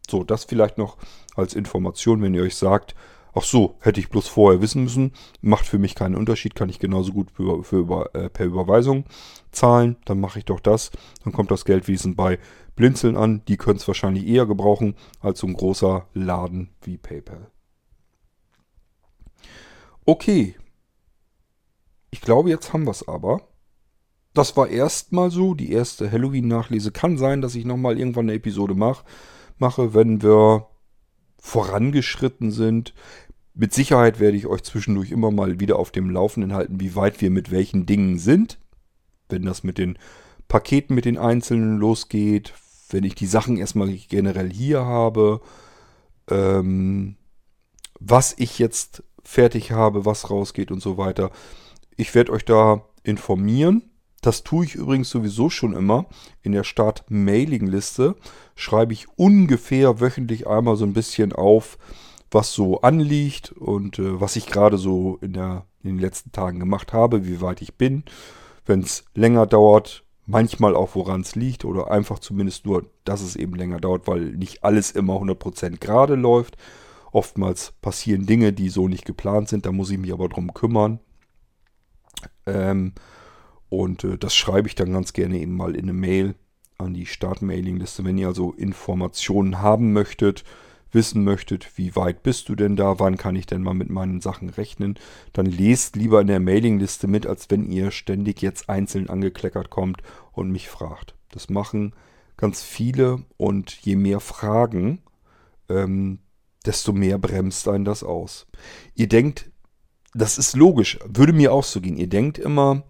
[0.10, 0.98] So, das vielleicht noch
[1.36, 2.96] als Information, wenn ihr euch sagt,
[3.38, 5.12] Ach so, hätte ich bloß vorher wissen müssen.
[5.42, 9.06] Macht für mich keinen Unterschied, kann ich genauso gut für, für äh, per Überweisung
[9.52, 9.98] zahlen.
[10.06, 10.92] Dann mache ich doch das.
[11.24, 12.40] Dann kommt das Geld wie bei
[12.76, 13.44] Blinzeln an.
[13.48, 17.52] Die können es wahrscheinlich eher gebrauchen als so ein großer Laden wie PayPal.
[20.06, 20.56] Okay.
[22.10, 23.42] Ich glaube, jetzt haben wir es aber.
[24.34, 26.92] Das war erstmal so, die erste Halloween-Nachlese.
[26.92, 29.04] Kann sein, dass ich nochmal irgendwann eine Episode mach,
[29.58, 30.68] mache, wenn wir
[31.40, 32.94] vorangeschritten sind.
[33.54, 37.20] Mit Sicherheit werde ich euch zwischendurch immer mal wieder auf dem Laufenden halten, wie weit
[37.22, 38.60] wir mit welchen Dingen sind.
[39.30, 39.98] Wenn das mit den
[40.48, 42.54] Paketen, mit den einzelnen losgeht,
[42.90, 45.42] wenn ich die Sachen erstmal generell hier habe,
[46.30, 47.16] ähm,
[48.00, 51.32] was ich jetzt fertig habe, was rausgeht und so weiter.
[51.98, 53.90] Ich werde euch da informieren.
[54.22, 56.06] Das tue ich übrigens sowieso schon immer.
[56.42, 58.16] In der Start-Mailing-Liste
[58.56, 61.78] schreibe ich ungefähr wöchentlich einmal so ein bisschen auf,
[62.32, 66.60] was so anliegt und äh, was ich gerade so in, der, in den letzten Tagen
[66.60, 68.04] gemacht habe, wie weit ich bin.
[68.68, 73.36] Wenn es länger dauert, manchmal auch woran es liegt oder einfach zumindest nur, dass es
[73.36, 76.58] eben länger dauert, weil nicht alles immer 100% gerade läuft.
[77.12, 81.00] Oftmals passieren Dinge, die so nicht geplant sind, da muss ich mich aber drum kümmern.
[82.46, 82.94] Ähm,
[83.70, 86.36] und äh, das schreibe ich dann ganz gerne eben mal in eine Mail
[86.78, 88.04] an die Start-Mailing-Liste.
[88.04, 90.44] Wenn ihr also Informationen haben möchtet,
[90.92, 94.22] wissen möchtet, wie weit bist du denn da, wann kann ich denn mal mit meinen
[94.22, 94.96] Sachen rechnen,
[95.34, 100.02] dann lest lieber in der Mailingliste mit, als wenn ihr ständig jetzt einzeln angekleckert kommt
[100.32, 101.16] und mich fragt.
[101.32, 101.94] Das machen
[102.38, 105.02] ganz viele und je mehr Fragen,
[105.70, 106.20] ähm,
[106.66, 108.48] desto mehr bremst einen das aus.
[108.96, 109.52] Ihr denkt
[110.18, 110.98] das ist logisch.
[111.06, 111.98] Würde mir auch so gehen.
[111.98, 112.84] Ihr denkt immer,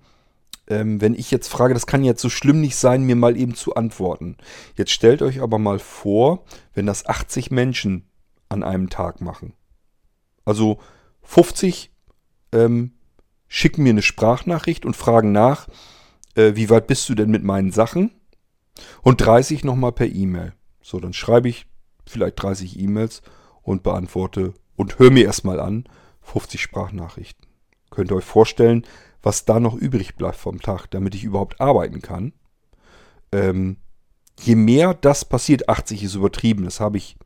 [0.67, 3.55] ähm, wenn ich jetzt frage, das kann jetzt so schlimm nicht sein, mir mal eben
[3.55, 4.37] zu antworten.
[4.75, 8.09] Jetzt stellt euch aber mal vor, wenn das 80 Menschen
[8.49, 9.53] an einem Tag machen.
[10.45, 10.79] Also
[11.23, 11.91] 50
[12.53, 12.91] ähm,
[13.47, 15.67] schicken mir eine Sprachnachricht und fragen nach,
[16.35, 18.11] äh, wie weit bist du denn mit meinen Sachen?
[19.01, 20.53] Und 30 nochmal per E-Mail.
[20.81, 21.65] So, dann schreibe ich
[22.05, 23.21] vielleicht 30 E-Mails
[23.61, 25.85] und beantworte und höre mir erstmal an
[26.21, 27.47] 50 Sprachnachrichten.
[27.89, 28.85] Könnt ihr euch vorstellen,
[29.27, 32.31] was da noch übrig bleibt vom Tag, damit ich überhaupt arbeiten kann?
[33.33, 33.75] Ähm,
[34.39, 37.17] je mehr das passiert, 80 ist übertrieben, das habe ich.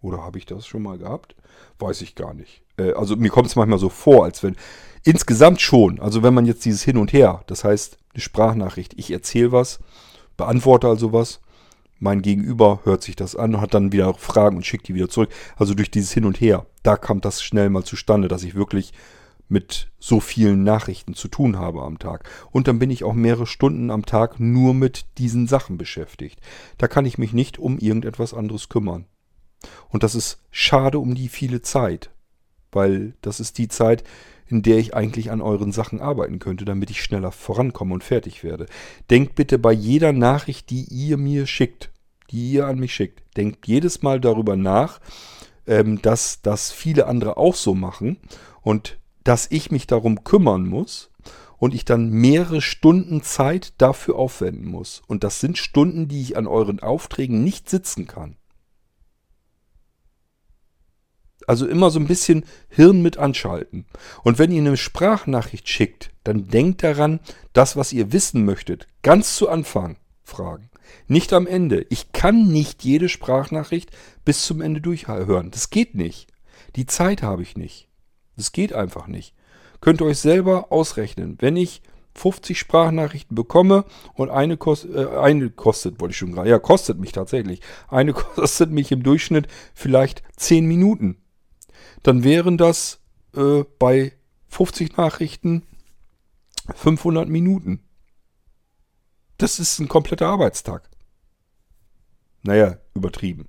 [0.00, 1.36] Oder habe ich das schon mal gehabt?
[1.78, 2.62] Weiß ich gar nicht.
[2.78, 4.56] Äh, also mir kommt es manchmal so vor, als wenn.
[5.04, 6.00] Insgesamt schon.
[6.00, 9.78] Also wenn man jetzt dieses Hin und Her, das heißt eine Sprachnachricht, ich erzähle was,
[10.38, 11.42] beantworte also was,
[11.98, 15.10] mein Gegenüber hört sich das an und hat dann wieder Fragen und schickt die wieder
[15.10, 15.28] zurück.
[15.56, 18.94] Also durch dieses Hin und Her, da kommt das schnell mal zustande, dass ich wirklich
[19.50, 22.28] mit so vielen Nachrichten zu tun habe am Tag.
[22.50, 26.40] Und dann bin ich auch mehrere Stunden am Tag nur mit diesen Sachen beschäftigt.
[26.78, 29.06] Da kann ich mich nicht um irgendetwas anderes kümmern.
[29.88, 32.10] Und das ist schade um die viele Zeit,
[32.72, 34.04] weil das ist die Zeit,
[34.46, 38.42] in der ich eigentlich an euren Sachen arbeiten könnte, damit ich schneller vorankomme und fertig
[38.42, 38.66] werde.
[39.10, 41.90] Denkt bitte bei jeder Nachricht, die ihr mir schickt,
[42.30, 45.00] die ihr an mich schickt, denkt jedes Mal darüber nach,
[45.66, 48.18] ähm, dass das viele andere auch so machen
[48.62, 51.10] und dass ich mich darum kümmern muss
[51.58, 55.02] und ich dann mehrere Stunden Zeit dafür aufwenden muss.
[55.06, 58.36] Und das sind Stunden, die ich an euren Aufträgen nicht sitzen kann.
[61.46, 63.86] Also immer so ein bisschen Hirn mit anschalten.
[64.22, 67.20] Und wenn ihr eine Sprachnachricht schickt, dann denkt daran,
[67.52, 70.70] das, was ihr wissen möchtet, ganz zu Anfang fragen.
[71.08, 71.86] Nicht am Ende.
[71.90, 73.90] Ich kann nicht jede Sprachnachricht
[74.24, 75.50] bis zum Ende durchhören.
[75.50, 76.28] Das geht nicht.
[76.76, 77.89] Die Zeit habe ich nicht.
[78.40, 79.34] Das geht einfach nicht.
[79.80, 81.36] Könnt ihr euch selber ausrechnen.
[81.40, 81.82] Wenn ich
[82.14, 83.84] 50 Sprachnachrichten bekomme
[84.14, 87.60] und eine, kost, äh, eine kostet, wollte ich schon gerade, ja, kostet mich tatsächlich.
[87.88, 91.16] Eine kostet mich im Durchschnitt vielleicht 10 Minuten
[92.02, 93.00] dann wären das
[93.34, 94.12] äh, bei
[94.48, 95.62] 50 Nachrichten
[96.74, 97.82] 500 Minuten.
[99.38, 100.88] Das ist ein kompletter Arbeitstag.
[102.42, 103.48] Naja, übertrieben.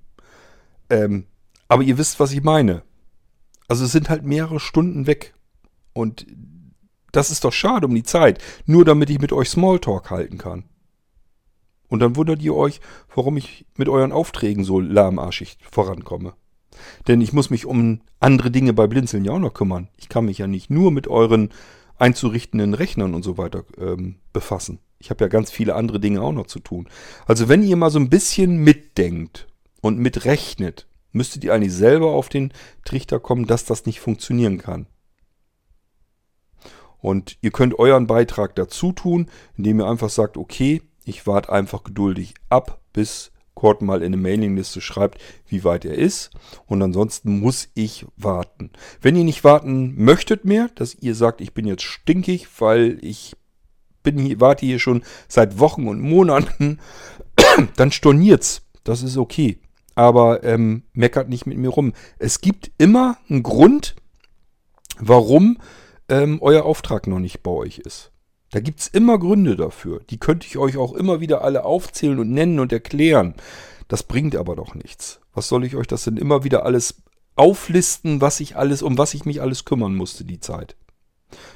[0.90, 1.28] Ähm,
[1.68, 2.84] aber ihr wisst, was ich meine.
[3.68, 5.34] Also es sind halt mehrere Stunden weg.
[5.94, 6.26] Und
[7.12, 8.42] das ist doch schade um die Zeit.
[8.66, 10.66] Nur damit ich mit euch Smalltalk halten kann.
[11.88, 12.80] Und dann wundert ihr euch,
[13.14, 16.34] warum ich mit euren Aufträgen so lahmarschig vorankomme.
[17.08, 19.90] Denn ich muss mich um andere Dinge bei Blinzeln ja auch noch kümmern.
[19.98, 21.50] Ich kann mich ja nicht nur mit euren
[21.98, 24.80] einzurichtenden Rechnern und so weiter ähm, befassen.
[25.00, 26.88] Ich habe ja ganz viele andere Dinge auch noch zu tun.
[27.26, 29.48] Also wenn ihr mal so ein bisschen mitdenkt
[29.82, 32.54] und mitrechnet, müsstet ihr eigentlich selber auf den
[32.86, 34.88] Trichter kommen, dass das nicht funktionieren kann.
[37.00, 41.84] Und ihr könnt euren Beitrag dazu tun, indem ihr einfach sagt, okay, ich warte einfach
[41.84, 46.32] geduldig ab, bis Cord mal in eine Mailingliste schreibt, wie weit er ist.
[46.68, 48.72] Und ansonsten muss ich warten.
[49.02, 53.36] Wenn ihr nicht warten möchtet mehr, dass ihr sagt, ich bin jetzt stinkig, weil ich
[54.04, 56.80] bin hier, warte hier schon seit Wochen und Monaten,
[57.76, 58.64] dann storniert's.
[58.84, 59.60] Das ist okay.
[59.96, 61.94] Aber ähm, meckert nicht mit mir rum.
[62.18, 63.96] Es gibt immer einen Grund,
[65.00, 65.58] warum
[66.10, 68.12] ähm, euer Auftrag noch nicht bei euch ist.
[68.52, 70.02] Da gibt es immer Gründe dafür.
[70.10, 73.36] Die könnte ich euch auch immer wieder alle aufzählen und nennen und erklären.
[73.88, 75.22] Das bringt aber doch nichts.
[75.34, 77.02] Was soll ich euch das denn immer wieder alles
[77.36, 80.76] auflisten, was ich alles, um was ich mich alles kümmern musste, die Zeit?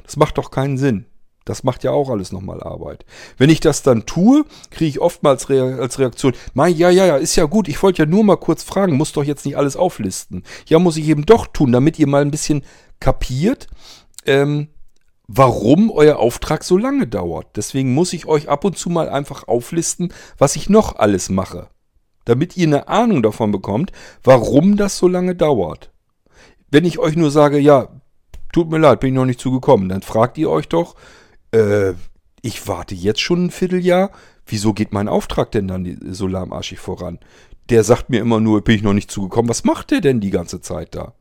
[0.04, 1.06] Das macht doch keinen Sinn.
[1.46, 3.06] Das macht ja auch alles nochmal Arbeit.
[3.38, 7.18] Wenn ich das dann tue, kriege ich oftmals Re als Reaktion, mein, ja, ja, ja,
[7.18, 9.78] ist ja gut, ich wollte ja nur mal kurz fragen, muss doch jetzt nicht alles
[9.78, 10.44] auflisten.
[10.68, 12.64] Ja, muss ich eben doch tun, damit ihr mal ein bisschen
[13.00, 13.68] kapiert,
[14.26, 14.70] ähm,
[15.28, 17.48] warum euer Auftrag so lange dauert.
[17.56, 21.70] Deswegen muss ich euch ab und zu mal einfach auflisten, was ich noch alles mache.
[22.26, 23.92] Damit ihr eine Ahnung davon bekommt,
[24.24, 25.92] warum das so lange dauert.
[26.72, 27.90] Wenn ich euch nur sage, ja,
[28.52, 30.96] tut mir leid, bin ich noch nicht zugekommen, dann fragt ihr euch doch,
[31.56, 31.94] äh,
[32.42, 34.12] ich warte jetzt schon ein Vierteljahr,
[34.46, 37.20] wieso geht mein Auftrag denn dann so lahmarschig voran?
[37.70, 40.30] Der sagt mir immer nur, bin ich noch nicht zugekommen, was macht der denn die
[40.30, 41.16] ganze Zeit da?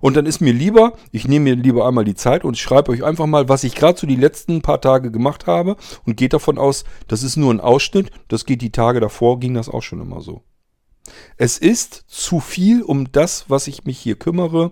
[0.00, 3.02] Und dann ist mir lieber, ich nehme mir lieber einmal die Zeit und schreibe euch
[3.02, 6.58] einfach mal, was ich gerade so die letzten paar Tage gemacht habe und geht davon
[6.58, 10.00] aus, das ist nur ein Ausschnitt, das geht die Tage davor, ging das auch schon
[10.00, 10.42] immer so.
[11.36, 14.70] Es ist zu viel um das, was ich mich hier kümmere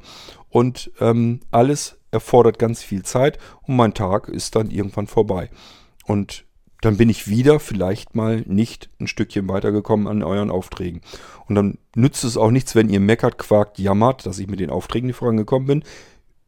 [0.50, 5.50] und ähm, alles erfordert ganz viel Zeit und mein Tag ist dann irgendwann vorbei.
[6.04, 6.46] Und
[6.80, 11.00] dann bin ich wieder vielleicht mal nicht ein Stückchen weitergekommen an euren Aufträgen.
[11.46, 14.70] Und dann nützt es auch nichts, wenn ihr meckert, quakt, jammert, dass ich mit den
[14.70, 15.84] Aufträgen nicht vorangekommen bin.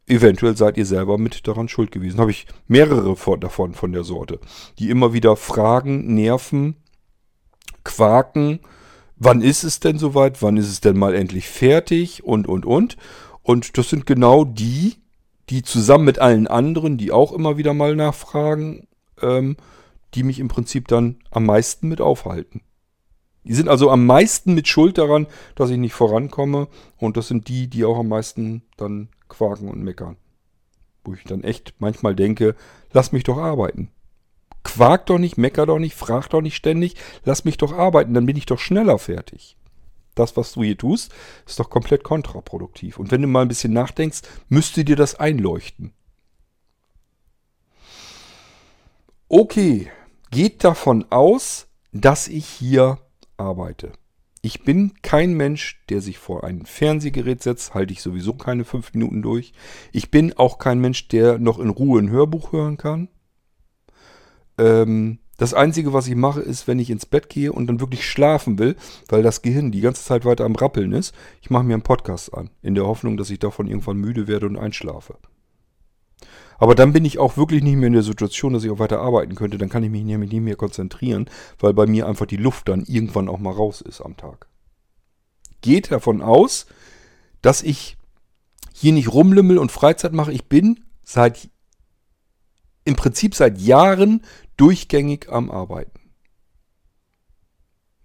[0.07, 2.21] eventuell seid ihr selber mit daran schuld gewesen.
[2.21, 4.39] Habe ich mehrere von, davon von der Sorte,
[4.79, 6.77] die immer wieder fragen, nerven,
[7.83, 8.61] quaken,
[9.17, 12.97] wann ist es denn soweit, wann ist es denn mal endlich fertig und, und, und.
[13.43, 14.97] Und das sind genau die,
[15.51, 18.89] die zusammen mit allen anderen, die auch immer wieder mal nachfragen,
[19.21, 19.57] ähm,
[20.15, 22.63] die mich im Prinzip dann am meisten mit aufhalten.
[23.45, 26.67] Die sind also am meisten mit Schuld daran, dass ich nicht vorankomme.
[26.97, 30.17] Und das sind die, die auch am meisten dann quaken und meckern.
[31.05, 32.57] Wo ich dann echt manchmal denke,
[32.93, 33.91] lass mich doch arbeiten.
[34.65, 38.27] Quak doch nicht, mecker doch nicht, frag doch nicht ständig, lass mich doch arbeiten, dann
[38.27, 39.57] bin ich doch schneller fertig.
[40.17, 41.15] Das, was du hier tust,
[41.47, 42.99] ist doch komplett kontraproduktiv.
[42.99, 45.93] Und wenn du mal ein bisschen nachdenkst, müsste dir das einleuchten.
[49.29, 49.91] Okay,
[50.31, 52.99] geht davon aus, dass ich hier
[53.37, 53.93] arbeite.
[54.41, 58.95] Ich bin kein Mensch, der sich vor ein Fernsehgerät setzt, halte ich sowieso keine fünf
[58.95, 59.53] Minuten durch.
[59.93, 63.09] Ich bin auch kein Mensch, der noch in Ruhe ein Hörbuch hören kann.
[64.57, 68.09] Ähm, das Einzige, was ich mache, ist, wenn ich ins Bett gehe und dann wirklich
[68.09, 68.77] schlafen will,
[69.09, 72.33] weil das Gehirn die ganze Zeit weiter am Rappeln ist, ich mache mir einen Podcast
[72.35, 75.17] an, in der Hoffnung, dass ich davon irgendwann müde werde und einschlafe.
[76.59, 79.01] Aber dann bin ich auch wirklich nicht mehr in der Situation, dass ich auch weiter
[79.01, 79.59] arbeiten könnte.
[79.59, 82.85] Dann kann ich mich nämlich nicht mehr konzentrieren, weil bei mir einfach die Luft dann
[82.85, 84.49] irgendwann auch mal raus ist am Tag.
[85.61, 86.67] Geht davon aus,
[87.43, 87.97] dass ich
[88.73, 90.33] hier nicht rumlümmel und Freizeit mache.
[90.33, 91.51] Ich bin seit,
[92.85, 94.23] im Prinzip seit Jahren
[94.57, 96.01] durchgängig am Arbeiten.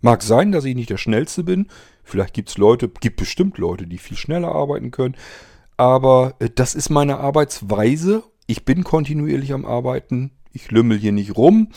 [0.02, 1.68] Mag sein, dass ich nicht der Schnellste bin.
[2.03, 5.15] Vielleicht gibt es Leute, gibt bestimmt Leute, die viel schneller arbeiten können.
[5.78, 10.32] Aber äh, das ist meine Arbeitsweise ich bin kontinuierlich am Arbeiten.
[10.52, 11.69] Ich lümmel hier nicht rum.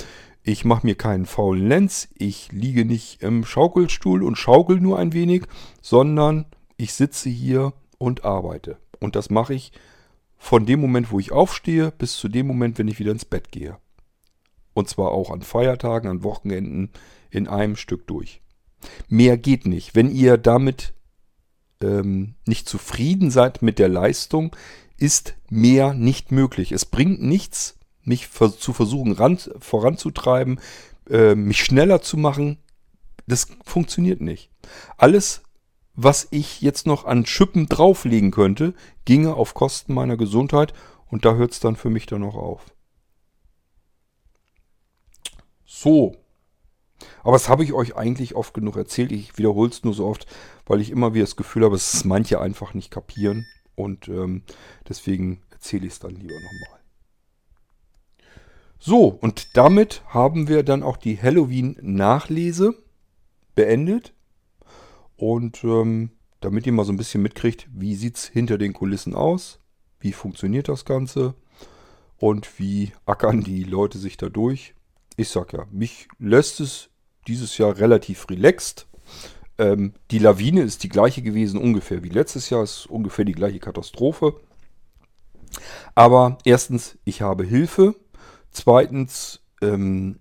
[0.42, 2.08] Ich mache mir keinen faulen Lenz.
[2.18, 5.44] Ich liege nicht im Schaukelstuhl und schaukel nur ein wenig,
[5.80, 6.46] sondern
[6.76, 8.78] ich sitze hier und arbeite.
[8.98, 9.70] Und das mache ich
[10.36, 13.52] von dem Moment, wo ich aufstehe, bis zu dem Moment, wenn ich wieder ins Bett
[13.52, 13.76] gehe.
[14.74, 16.90] Und zwar auch an Feiertagen, an Wochenenden
[17.30, 18.42] in einem Stück durch.
[19.08, 19.94] Mehr geht nicht.
[19.94, 20.92] Wenn ihr damit
[21.80, 24.54] ähm, nicht zufrieden seid mit der Leistung,
[24.98, 26.72] ist mehr nicht möglich.
[26.72, 30.60] Es bringt nichts, mich zu versuchen ran, voranzutreiben,
[31.08, 32.58] äh, mich schneller zu machen.
[33.26, 34.50] Das funktioniert nicht.
[34.96, 35.42] Alles,
[35.94, 38.74] was ich jetzt noch an Schippen drauflegen könnte,
[39.04, 40.74] ginge auf Kosten meiner Gesundheit
[41.06, 42.73] und da hört es dann für mich dann noch auf.
[45.74, 46.14] So.
[47.24, 49.10] Aber das habe ich euch eigentlich oft genug erzählt.
[49.10, 50.24] Ich wiederhole es nur so oft,
[50.66, 53.44] weil ich immer wieder das Gefühl habe, dass es manche einfach nicht kapieren.
[53.74, 54.42] Und ähm,
[54.88, 56.80] deswegen erzähle ich es dann lieber nochmal.
[58.78, 62.76] So, und damit haben wir dann auch die Halloween-Nachlese
[63.56, 64.14] beendet.
[65.16, 69.16] Und ähm, damit ihr mal so ein bisschen mitkriegt, wie sieht es hinter den Kulissen
[69.16, 69.58] aus,
[69.98, 71.34] wie funktioniert das Ganze
[72.16, 74.74] und wie ackern die Leute sich da durch.
[75.16, 76.90] Ich sag ja, mich lässt es
[77.26, 78.86] dieses Jahr relativ relaxed.
[79.58, 83.60] Ähm, die Lawine ist die gleiche gewesen ungefähr wie letztes Jahr, ist ungefähr die gleiche
[83.60, 84.40] Katastrophe.
[85.94, 87.94] Aber erstens, ich habe Hilfe.
[88.50, 90.18] Zweitens, ähm,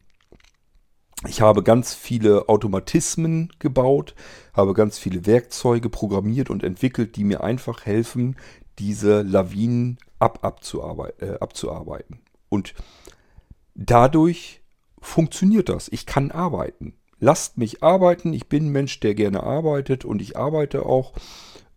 [1.27, 4.13] ich habe ganz viele Automatismen gebaut,
[4.53, 8.35] habe ganz viele Werkzeuge programmiert und entwickelt, die mir einfach helfen,
[8.77, 12.19] diese Lawinen ab, abzuarbeit, äh, abzuarbeiten.
[12.49, 12.73] Und
[13.73, 14.62] dadurch
[15.03, 15.89] funktioniert das.
[15.91, 16.93] Ich kann arbeiten
[17.23, 18.33] lasst mich arbeiten.
[18.33, 21.13] Ich bin ein Mensch, der gerne arbeitet und ich arbeite auch.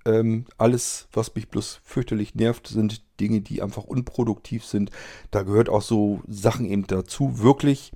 [0.05, 4.91] Ähm, alles, was mich bloß fürchterlich nervt, sind Dinge, die einfach unproduktiv sind.
[5.31, 7.41] Da gehört auch so Sachen eben dazu.
[7.41, 7.93] Wirklich,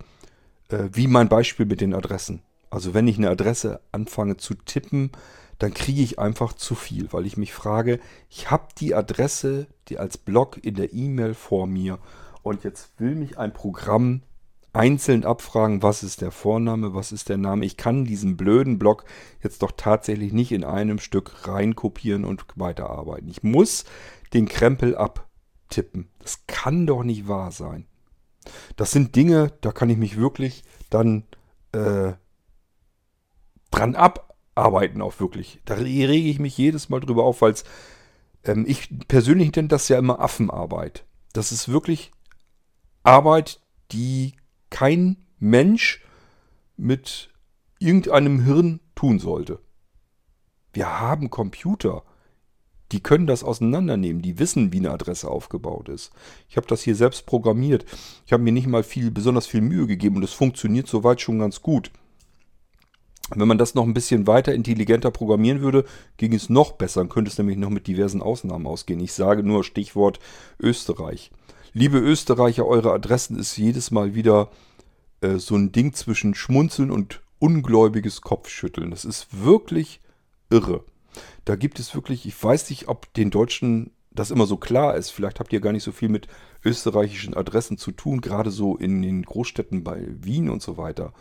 [0.68, 2.42] äh, wie mein Beispiel mit den Adressen.
[2.70, 5.10] Also wenn ich eine Adresse anfange zu tippen,
[5.58, 8.00] dann kriege ich einfach zu viel, weil ich mich frage,
[8.30, 11.98] ich habe die Adresse, die als Blog in der E-Mail vor mir
[12.42, 14.22] und jetzt will mich ein Programm
[14.72, 17.64] einzeln abfragen, was ist der Vorname, was ist der Name.
[17.64, 19.04] Ich kann diesen blöden Block
[19.42, 23.28] jetzt doch tatsächlich nicht in einem Stück reinkopieren und weiterarbeiten.
[23.28, 23.84] Ich muss
[24.32, 26.08] den Krempel abtippen.
[26.20, 27.86] Das kann doch nicht wahr sein.
[28.76, 31.24] Das sind Dinge, da kann ich mich wirklich dann
[31.72, 32.12] äh,
[33.70, 35.60] dran abarbeiten, auch wirklich.
[35.64, 37.54] Da rege ich mich jedes Mal drüber auf, weil
[38.44, 41.04] ähm, ich persönlich nenne das ja immer Affenarbeit.
[41.32, 42.12] Das ist wirklich
[43.02, 43.60] Arbeit,
[43.92, 44.34] die
[44.70, 46.02] kein Mensch
[46.76, 47.30] mit
[47.78, 49.58] irgendeinem Hirn tun sollte.
[50.72, 52.04] Wir haben Computer.
[52.92, 54.22] Die können das auseinandernehmen.
[54.22, 56.10] Die wissen, wie eine Adresse aufgebaut ist.
[56.48, 57.84] Ich habe das hier selbst programmiert.
[58.26, 61.38] Ich habe mir nicht mal viel, besonders viel Mühe gegeben und es funktioniert soweit schon
[61.38, 61.90] ganz gut.
[63.32, 65.84] Wenn man das noch ein bisschen weiter intelligenter programmieren würde,
[66.16, 67.00] ging es noch besser.
[67.00, 68.98] Dann könnte es nämlich noch mit diversen Ausnahmen ausgehen.
[68.98, 70.18] Ich sage nur Stichwort
[70.58, 71.30] Österreich.
[71.72, 74.50] Liebe Österreicher, eure Adressen ist jedes Mal wieder
[75.20, 78.90] äh, so ein Ding zwischen Schmunzeln und ungläubiges Kopfschütteln.
[78.90, 80.00] Das ist wirklich
[80.50, 80.84] irre.
[81.44, 85.10] Da gibt es wirklich, ich weiß nicht, ob den Deutschen das immer so klar ist.
[85.10, 86.26] Vielleicht habt ihr gar nicht so viel mit
[86.64, 91.12] österreichischen Adressen zu tun, gerade so in den Großstädten bei Wien und so weiter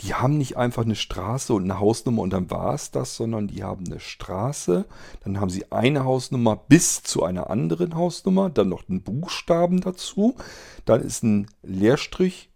[0.00, 3.48] die haben nicht einfach eine Straße und eine Hausnummer und dann war es das, sondern
[3.48, 4.84] die haben eine Straße,
[5.24, 10.36] dann haben sie eine Hausnummer bis zu einer anderen Hausnummer, dann noch einen Buchstaben dazu,
[10.84, 12.50] dann ist ein Leerstrich,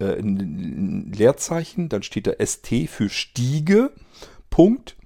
[0.00, 3.92] äh, ein Leerzeichen, dann steht da ST für Stiege,
[4.48, 4.96] Punkt,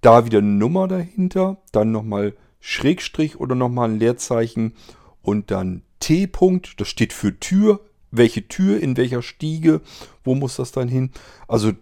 [0.00, 4.74] da wieder eine Nummer dahinter, dann nochmal Schrägstrich oder nochmal ein Leerzeichen
[5.22, 7.80] und dann T-Punkt, das steht für Tür,
[8.10, 9.80] welche Tür, in welcher Stiege,
[10.24, 11.10] wo muss das dann hin?
[11.46, 11.72] Also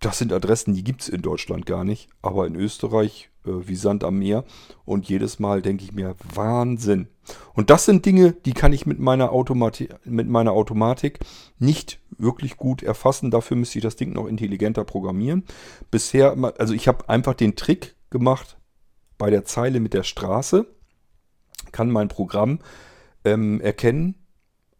[0.00, 3.74] das sind Adressen, die gibt es in Deutschland gar nicht, aber in Österreich äh, wie
[3.74, 4.44] Sand am Meer.
[4.84, 7.08] Und jedes Mal denke ich mir, Wahnsinn.
[7.54, 11.18] Und das sind Dinge, die kann ich mit meiner, Automati mit meiner Automatik
[11.58, 13.30] nicht wirklich gut erfassen.
[13.30, 15.44] Dafür müsste ich das Ding noch intelligenter programmieren.
[15.90, 18.56] Bisher, also ich habe einfach den Trick gemacht
[19.18, 20.66] bei der Zeile mit der Straße,
[21.72, 22.60] kann mein Programm
[23.24, 24.14] ähm, erkennen,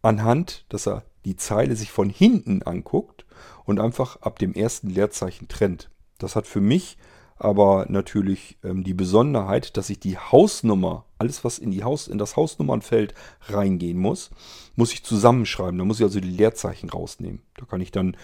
[0.01, 3.25] anhand, dass er die Zeile sich von hinten anguckt
[3.65, 5.89] und einfach ab dem ersten Leerzeichen trennt.
[6.17, 6.97] Das hat für mich
[7.39, 12.17] aber natürlich ähm, die Besonderheit, dass ich die Hausnummer, alles was in, die Haus, in
[12.17, 13.13] das Hausnummernfeld
[13.47, 14.29] reingehen muss,
[14.75, 15.77] muss ich zusammenschreiben.
[15.77, 17.41] Da muss ich also die Leerzeichen rausnehmen.
[17.55, 18.17] Da kann ich dann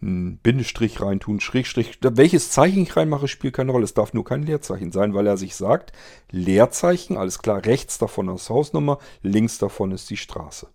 [0.00, 1.98] einen Bindestrich reintun, Schrägstrich.
[2.00, 3.84] Welches Zeichen ich reinmache, spielt keine Rolle.
[3.84, 5.92] Es darf nur kein Leerzeichen sein, weil er sich sagt,
[6.30, 10.68] Leerzeichen, alles klar, rechts davon ist Hausnummer, links davon ist die Straße.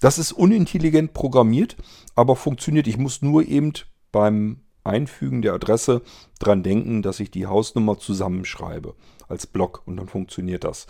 [0.00, 1.76] Das ist unintelligent programmiert,
[2.14, 2.86] aber funktioniert.
[2.86, 3.72] Ich muss nur eben
[4.12, 6.02] beim Einfügen der Adresse
[6.38, 8.94] dran denken, dass ich die Hausnummer zusammenschreibe
[9.28, 10.86] als Block und dann funktioniert das.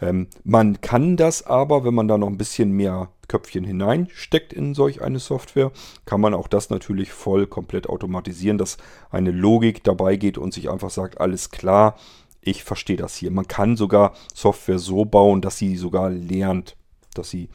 [0.00, 4.74] Ähm, man kann das aber, wenn man da noch ein bisschen mehr Köpfchen hineinsteckt in
[4.74, 5.72] solch eine Software,
[6.04, 8.78] kann man auch das natürlich voll komplett automatisieren, dass
[9.10, 11.96] eine Logik dabei geht und sich einfach sagt, alles klar,
[12.40, 13.30] ich verstehe das hier.
[13.30, 16.76] Man kann sogar Software so bauen, dass sie sogar lernt,
[17.14, 17.48] dass sie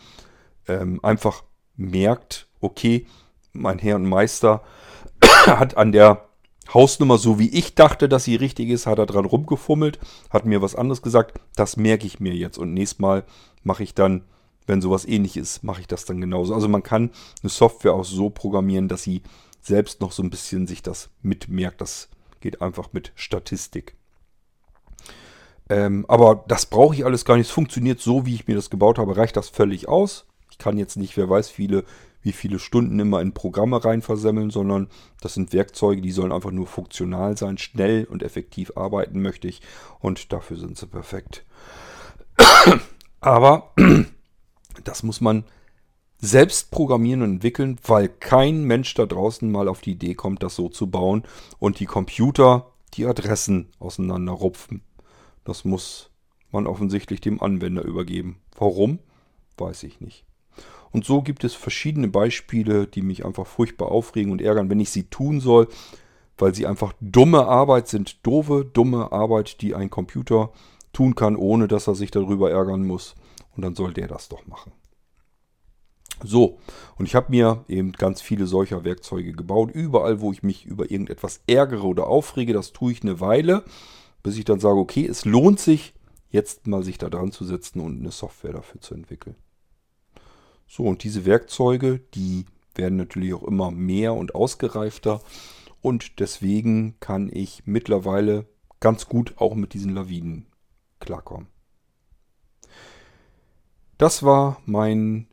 [0.70, 1.44] ähm, einfach
[1.76, 3.08] merkt, okay,
[3.54, 4.64] mein Herr und Meister
[5.46, 6.30] hat an der
[6.74, 10.62] Hausnummer, so wie ich dachte, dass sie richtig ist, hat er dran rumgefummelt, hat mir
[10.62, 11.40] was anderes gesagt.
[11.56, 13.26] Das merke ich mir jetzt und nächstes Mal
[13.64, 14.24] mache ich dann,
[14.68, 16.54] wenn sowas ähnlich ist, mache ich das dann genauso.
[16.54, 17.10] Also man kann
[17.42, 19.24] eine Software auch so programmieren, dass sie
[19.62, 21.82] selbst noch so ein bisschen sich das mitmerkt.
[21.82, 22.10] Das
[22.40, 23.96] geht einfach mit Statistik.
[25.70, 27.48] Ähm, aber das brauche ich alles gar nicht.
[27.48, 30.29] Es funktioniert so, wie ich mir das gebaut habe, reicht das völlig aus
[30.60, 31.84] kann jetzt nicht, wer weiß, viele,
[32.22, 34.88] wie viele Stunden immer in Programme rein versemmeln, sondern
[35.22, 39.62] das sind Werkzeuge, die sollen einfach nur funktional sein, schnell und effektiv arbeiten möchte ich
[40.00, 41.46] und dafür sind sie perfekt.
[43.22, 43.74] Aber
[44.84, 45.46] das muss man
[46.22, 50.56] selbst programmieren und entwickeln, weil kein Mensch da draußen mal auf die Idee kommt, das
[50.56, 51.24] so zu bauen
[51.60, 54.82] und die Computer die Adressen auseinanderrupfen.
[55.46, 56.10] Das muss
[56.52, 58.40] man offensichtlich dem Anwender übergeben.
[58.58, 59.00] Warum?
[59.58, 60.26] Weiß ich nicht.
[60.92, 64.90] Und so gibt es verschiedene Beispiele, die mich einfach furchtbar aufregen und ärgern, wenn ich
[64.90, 65.68] sie tun soll,
[66.38, 68.26] weil sie einfach dumme Arbeit sind.
[68.26, 70.52] Doofe, dumme Arbeit, die ein Computer
[70.94, 73.16] tun kann, ohne dass er sich darüber ärgern muss.
[73.56, 74.72] Und dann soll der das doch machen.
[76.24, 76.60] So,
[76.98, 79.72] und ich habe mir eben ganz viele solcher Werkzeuge gebaut.
[79.72, 83.64] Überall, wo ich mich über irgendetwas ärgere oder aufrege, das tue ich eine Weile,
[84.22, 85.94] bis ich dann sage, okay, es lohnt sich,
[86.30, 89.36] jetzt mal sich da dran zu setzen und eine Software dafür zu entwickeln.
[90.70, 95.20] So, und diese Werkzeuge, die werden natürlich auch immer mehr und ausgereifter.
[95.82, 98.46] Und deswegen kann ich mittlerweile
[98.80, 100.46] ganz gut auch mit diesen Lawinen
[101.00, 101.48] klarkommen.
[103.98, 105.28] Das war mein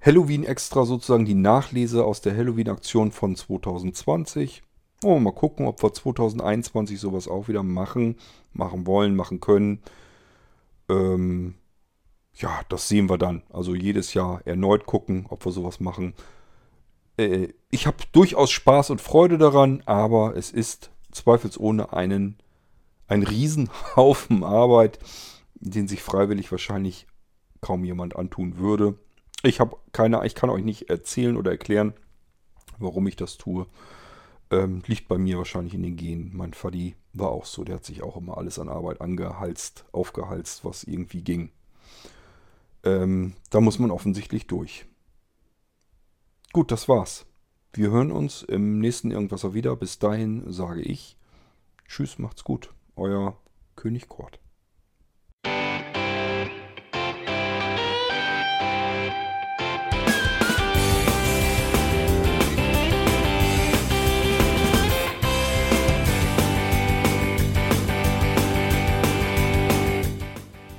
[0.00, 4.62] Halloween-Extra sozusagen, die Nachlese aus der Halloween-Aktion von 2020.
[5.04, 8.16] Oh, mal gucken, ob wir 2021 sowas auch wieder machen,
[8.52, 9.82] machen wollen, machen können.
[10.88, 11.54] Ähm,
[12.38, 13.42] ja, das sehen wir dann.
[13.50, 16.14] Also jedes Jahr erneut gucken, ob wir sowas machen.
[17.16, 22.38] Äh, ich habe durchaus Spaß und Freude daran, aber es ist zweifelsohne einen,
[23.08, 24.98] ein Riesenhaufen Arbeit,
[25.54, 27.06] den sich freiwillig wahrscheinlich
[27.60, 28.96] kaum jemand antun würde.
[29.42, 31.94] Ich habe keine, ich kann euch nicht erzählen oder erklären,
[32.78, 33.66] warum ich das tue.
[34.50, 36.30] Ähm, liegt bei mir wahrscheinlich in den Genen.
[36.34, 40.64] Mein Vati war auch so, der hat sich auch immer alles an Arbeit angehalst, aufgehalst,
[40.64, 41.50] was irgendwie ging.
[42.88, 44.86] Ähm, da muss man offensichtlich durch.
[46.52, 47.26] Gut, das war's.
[47.72, 49.76] Wir hören uns im nächsten Irgendwasser wieder.
[49.76, 51.18] Bis dahin sage ich
[51.86, 52.74] Tschüss, macht's gut.
[52.96, 53.36] Euer
[53.74, 54.40] König Kort.